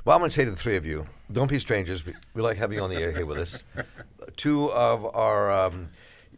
Well, 0.06 0.16
I'm 0.16 0.22
going 0.22 0.30
to 0.30 0.36
say 0.36 0.46
to 0.46 0.52
the 0.52 0.58
three 0.58 0.76
of 0.76 0.86
you, 0.86 1.08
don't 1.32 1.50
be 1.50 1.60
strangers. 1.60 2.06
We, 2.06 2.14
we 2.34 2.42
like 2.42 2.58
having 2.58 2.78
you 2.78 2.84
on 2.84 2.90
the 2.90 2.98
air 2.98 3.12
here 3.12 3.26
with 3.26 3.38
us. 3.38 3.64
Two 4.36 4.72
of 4.72 5.06
our 5.16 5.52
um, 5.52 5.90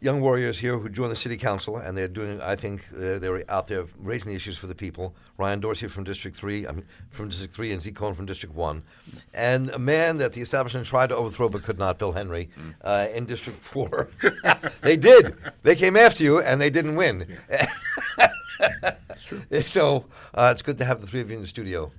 young 0.02 0.20
warriors 0.20 0.58
here 0.58 0.78
who 0.78 0.88
joined 0.88 1.12
the 1.12 1.16
city 1.16 1.36
council, 1.36 1.76
and 1.76 1.96
they're 1.96 2.08
doing, 2.08 2.40
I 2.40 2.56
think, 2.56 2.84
uh, 2.92 3.20
they're 3.20 3.48
out 3.48 3.68
there 3.68 3.86
raising 3.98 4.30
the 4.30 4.36
issues 4.36 4.58
for 4.58 4.66
the 4.66 4.74
people. 4.74 5.14
Ryan 5.38 5.60
Dorsey 5.60 5.86
from 5.86 6.02
District 6.02 6.36
3, 6.36 6.66
I 6.66 6.72
mean, 6.72 6.84
from 7.10 7.28
District 7.28 7.54
3, 7.54 7.72
and 7.72 7.80
Zeke 7.80 7.94
Cohen 7.94 8.14
from 8.14 8.26
District 8.26 8.52
1. 8.52 8.82
And 9.32 9.70
a 9.70 9.78
man 9.78 10.16
that 10.16 10.32
the 10.32 10.40
establishment 10.40 10.86
tried 10.86 11.10
to 11.10 11.16
overthrow 11.16 11.48
but 11.48 11.62
could 11.62 11.78
not, 11.78 11.98
Bill 11.98 12.12
Henry, 12.12 12.50
uh, 12.82 13.06
in 13.14 13.26
District 13.26 13.58
4. 13.60 14.08
they 14.82 14.96
did. 14.96 15.36
They 15.62 15.76
came 15.76 15.96
after 15.96 16.24
you, 16.24 16.40
and 16.40 16.60
they 16.60 16.70
didn't 16.70 16.96
win. 16.96 17.38
so 19.62 20.06
uh, 20.34 20.48
it's 20.50 20.62
good 20.62 20.78
to 20.78 20.84
have 20.84 21.00
the 21.00 21.06
three 21.06 21.20
of 21.20 21.30
you 21.30 21.36
in 21.36 21.42
the 21.42 21.48
studio. 21.48 21.92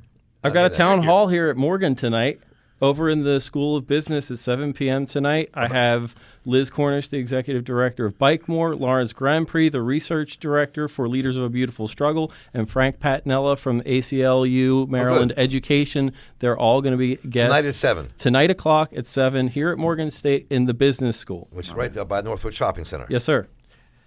I've 0.43 0.53
got 0.53 0.65
a 0.65 0.69
town 0.69 1.03
hall 1.03 1.29
here 1.29 1.47
at 1.47 1.55
Morgan 1.55 1.95
tonight. 1.95 2.41
Over 2.83 3.09
in 3.09 3.23
the 3.23 3.39
School 3.39 3.77
of 3.77 3.87
Business 3.87 4.29
at 4.29 4.39
7 4.39 4.73
p.m. 4.73 5.05
tonight, 5.05 5.49
I 5.53 5.67
uh-huh. 5.67 5.73
have 5.73 6.15
Liz 6.43 6.69
Cornish, 6.69 7.07
the 7.07 7.17
executive 7.17 7.63
director 7.63 8.05
of 8.05 8.17
Bikemore, 8.17 8.77
Lawrence 8.77 9.13
Grandpre, 9.13 9.71
the 9.71 9.81
research 9.81 10.37
director 10.37 10.89
for 10.89 11.07
Leaders 11.07 11.37
of 11.37 11.43
a 11.43 11.49
Beautiful 11.49 11.87
Struggle, 11.87 12.29
and 12.53 12.69
Frank 12.69 12.99
Patinella 12.99 13.57
from 13.57 13.79
ACLU 13.83 14.89
Maryland 14.89 15.31
Education. 15.37 16.11
They're 16.39 16.57
all 16.57 16.81
going 16.81 16.91
to 16.91 16.97
be 16.97 17.15
guests 17.15 17.55
Tonight 17.55 17.69
at 17.69 17.75
7. 17.75 18.11
tonight 18.17 18.51
o'clock 18.51 18.91
at 18.93 19.07
seven 19.07 19.47
here 19.47 19.69
at 19.69 19.77
Morgan 19.77 20.11
State 20.11 20.47
in 20.49 20.65
the 20.65 20.73
Business 20.73 21.15
School. 21.15 21.47
which 21.51 21.67
is 21.67 21.73
right 21.73 21.93
there 21.93 22.03
by 22.03 22.19
the 22.19 22.27
Northwood 22.27 22.53
Shopping 22.53 22.83
Center. 22.83 23.05
Yes, 23.07 23.23
sir. 23.23 23.47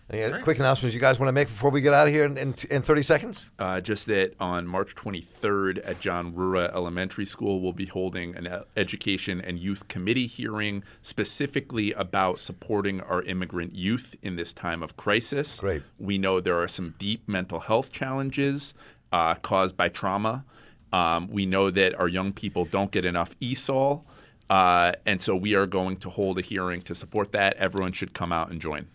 Any 0.08 0.40
quick 0.42 0.60
announcements 0.60 0.94
you 0.94 1.00
guys 1.00 1.18
want 1.18 1.28
to 1.28 1.32
make 1.32 1.48
before 1.48 1.70
we 1.70 1.80
get 1.80 1.92
out 1.92 2.06
of 2.06 2.12
here 2.12 2.24
in, 2.24 2.38
in, 2.38 2.54
in 2.70 2.82
30 2.82 3.02
seconds? 3.02 3.46
Uh, 3.58 3.80
just 3.80 4.06
that 4.06 4.34
on 4.38 4.64
March 4.64 4.94
23rd 4.94 5.80
at 5.84 5.98
John 5.98 6.32
Ruhrah 6.32 6.72
Elementary 6.72 7.26
School, 7.26 7.60
we'll 7.60 7.72
be 7.72 7.86
holding 7.86 8.36
an 8.36 8.62
education 8.76 9.40
and 9.40 9.58
youth 9.58 9.88
committee 9.88 10.28
hearing 10.28 10.84
specifically 11.02 11.92
about 11.94 12.38
supporting 12.38 13.00
our 13.00 13.22
immigrant 13.22 13.74
youth 13.74 14.14
in 14.22 14.36
this 14.36 14.52
time 14.52 14.80
of 14.80 14.96
crisis. 14.96 15.58
Great. 15.58 15.82
We 15.98 16.18
know 16.18 16.40
there 16.40 16.62
are 16.62 16.68
some 16.68 16.94
deep 16.98 17.28
mental 17.28 17.58
health 17.58 17.90
challenges 17.90 18.74
uh, 19.10 19.34
caused 19.36 19.76
by 19.76 19.88
trauma. 19.88 20.44
Um, 20.92 21.26
we 21.26 21.46
know 21.46 21.68
that 21.70 21.98
our 21.98 22.06
young 22.06 22.32
people 22.32 22.64
don't 22.64 22.92
get 22.92 23.04
enough 23.04 23.36
ESOL. 23.40 24.04
Uh, 24.48 24.92
and 25.04 25.20
so 25.20 25.34
we 25.34 25.56
are 25.56 25.66
going 25.66 25.96
to 25.96 26.10
hold 26.10 26.38
a 26.38 26.42
hearing 26.42 26.80
to 26.82 26.94
support 26.94 27.32
that. 27.32 27.56
Everyone 27.56 27.90
should 27.90 28.14
come 28.14 28.32
out 28.32 28.50
and 28.50 28.60
join. 28.60 28.86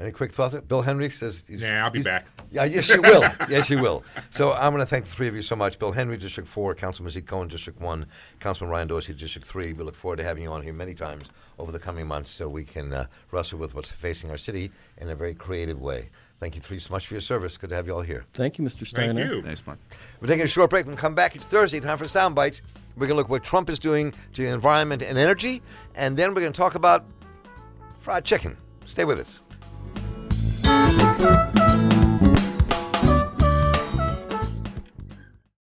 Any 0.00 0.12
quick 0.12 0.32
thoughts? 0.32 0.54
Bill 0.68 0.82
Henry 0.82 1.10
says 1.10 1.44
he's. 1.48 1.62
Yeah, 1.62 1.84
I'll 1.84 1.90
be 1.90 1.98
he's- 1.98 2.06
back. 2.06 2.26
Yeah, 2.50 2.64
yes, 2.64 2.88
you 2.88 3.02
will. 3.02 3.22
yes, 3.50 3.68
you 3.68 3.78
will. 3.78 4.04
So 4.30 4.52
I'm 4.52 4.72
going 4.72 4.80
to 4.80 4.86
thank 4.86 5.04
the 5.04 5.10
three 5.10 5.28
of 5.28 5.34
you 5.34 5.42
so 5.42 5.54
much. 5.54 5.78
Bill 5.78 5.92
Henry, 5.92 6.16
District 6.16 6.48
4, 6.48 6.74
Councilman 6.76 7.10
Zeke 7.10 7.26
Cohen, 7.26 7.48
District 7.48 7.78
1, 7.78 8.06
Councilman 8.40 8.70
Ryan 8.70 8.88
Dorsey, 8.88 9.12
District 9.12 9.46
3. 9.46 9.74
We 9.74 9.84
look 9.84 9.94
forward 9.94 10.16
to 10.16 10.24
having 10.24 10.44
you 10.44 10.50
on 10.50 10.62
here 10.62 10.72
many 10.72 10.94
times 10.94 11.28
over 11.58 11.72
the 11.72 11.78
coming 11.78 12.06
months 12.06 12.30
so 12.30 12.48
we 12.48 12.64
can 12.64 12.92
uh, 12.94 13.06
wrestle 13.32 13.58
with 13.58 13.74
what's 13.74 13.90
facing 13.90 14.30
our 14.30 14.38
city 14.38 14.70
in 14.96 15.10
a 15.10 15.14
very 15.14 15.34
creative 15.34 15.78
way. 15.80 16.08
Thank 16.40 16.54
you 16.54 16.60
three 16.62 16.78
so 16.78 16.92
much 16.94 17.06
for 17.06 17.14
your 17.14 17.20
service. 17.20 17.58
Good 17.58 17.70
to 17.70 17.76
have 17.76 17.86
you 17.86 17.94
all 17.94 18.00
here. 18.00 18.24
Thank 18.32 18.58
you, 18.58 18.64
Mr. 18.64 18.86
Steiner. 18.86 19.12
Thank 19.12 19.34
you. 19.34 19.42
Nice, 19.42 19.66
Mark. 19.66 19.78
We're 20.20 20.28
taking 20.28 20.44
a 20.44 20.48
short 20.48 20.70
break. 20.70 20.86
When 20.86 20.94
we 20.94 21.00
come 21.00 21.14
back, 21.14 21.34
it's 21.34 21.44
Thursday, 21.44 21.80
time 21.80 21.98
for 21.98 22.06
Sound 22.08 22.34
Bites. 22.34 22.62
We're 22.96 23.08
going 23.08 23.10
to 23.10 23.16
look 23.16 23.26
at 23.26 23.30
what 23.30 23.44
Trump 23.44 23.68
is 23.68 23.78
doing 23.78 24.12
to 24.32 24.42
the 24.42 24.48
environment 24.48 25.02
and 25.02 25.18
energy, 25.18 25.60
and 25.96 26.16
then 26.16 26.32
we're 26.32 26.40
going 26.40 26.52
to 26.52 26.58
talk 26.58 26.76
about 26.76 27.04
fried 28.00 28.24
chicken. 28.24 28.56
Stay 28.86 29.04
with 29.04 29.18
us. 29.18 29.40
Thank 30.88 31.56
you. 31.56 31.57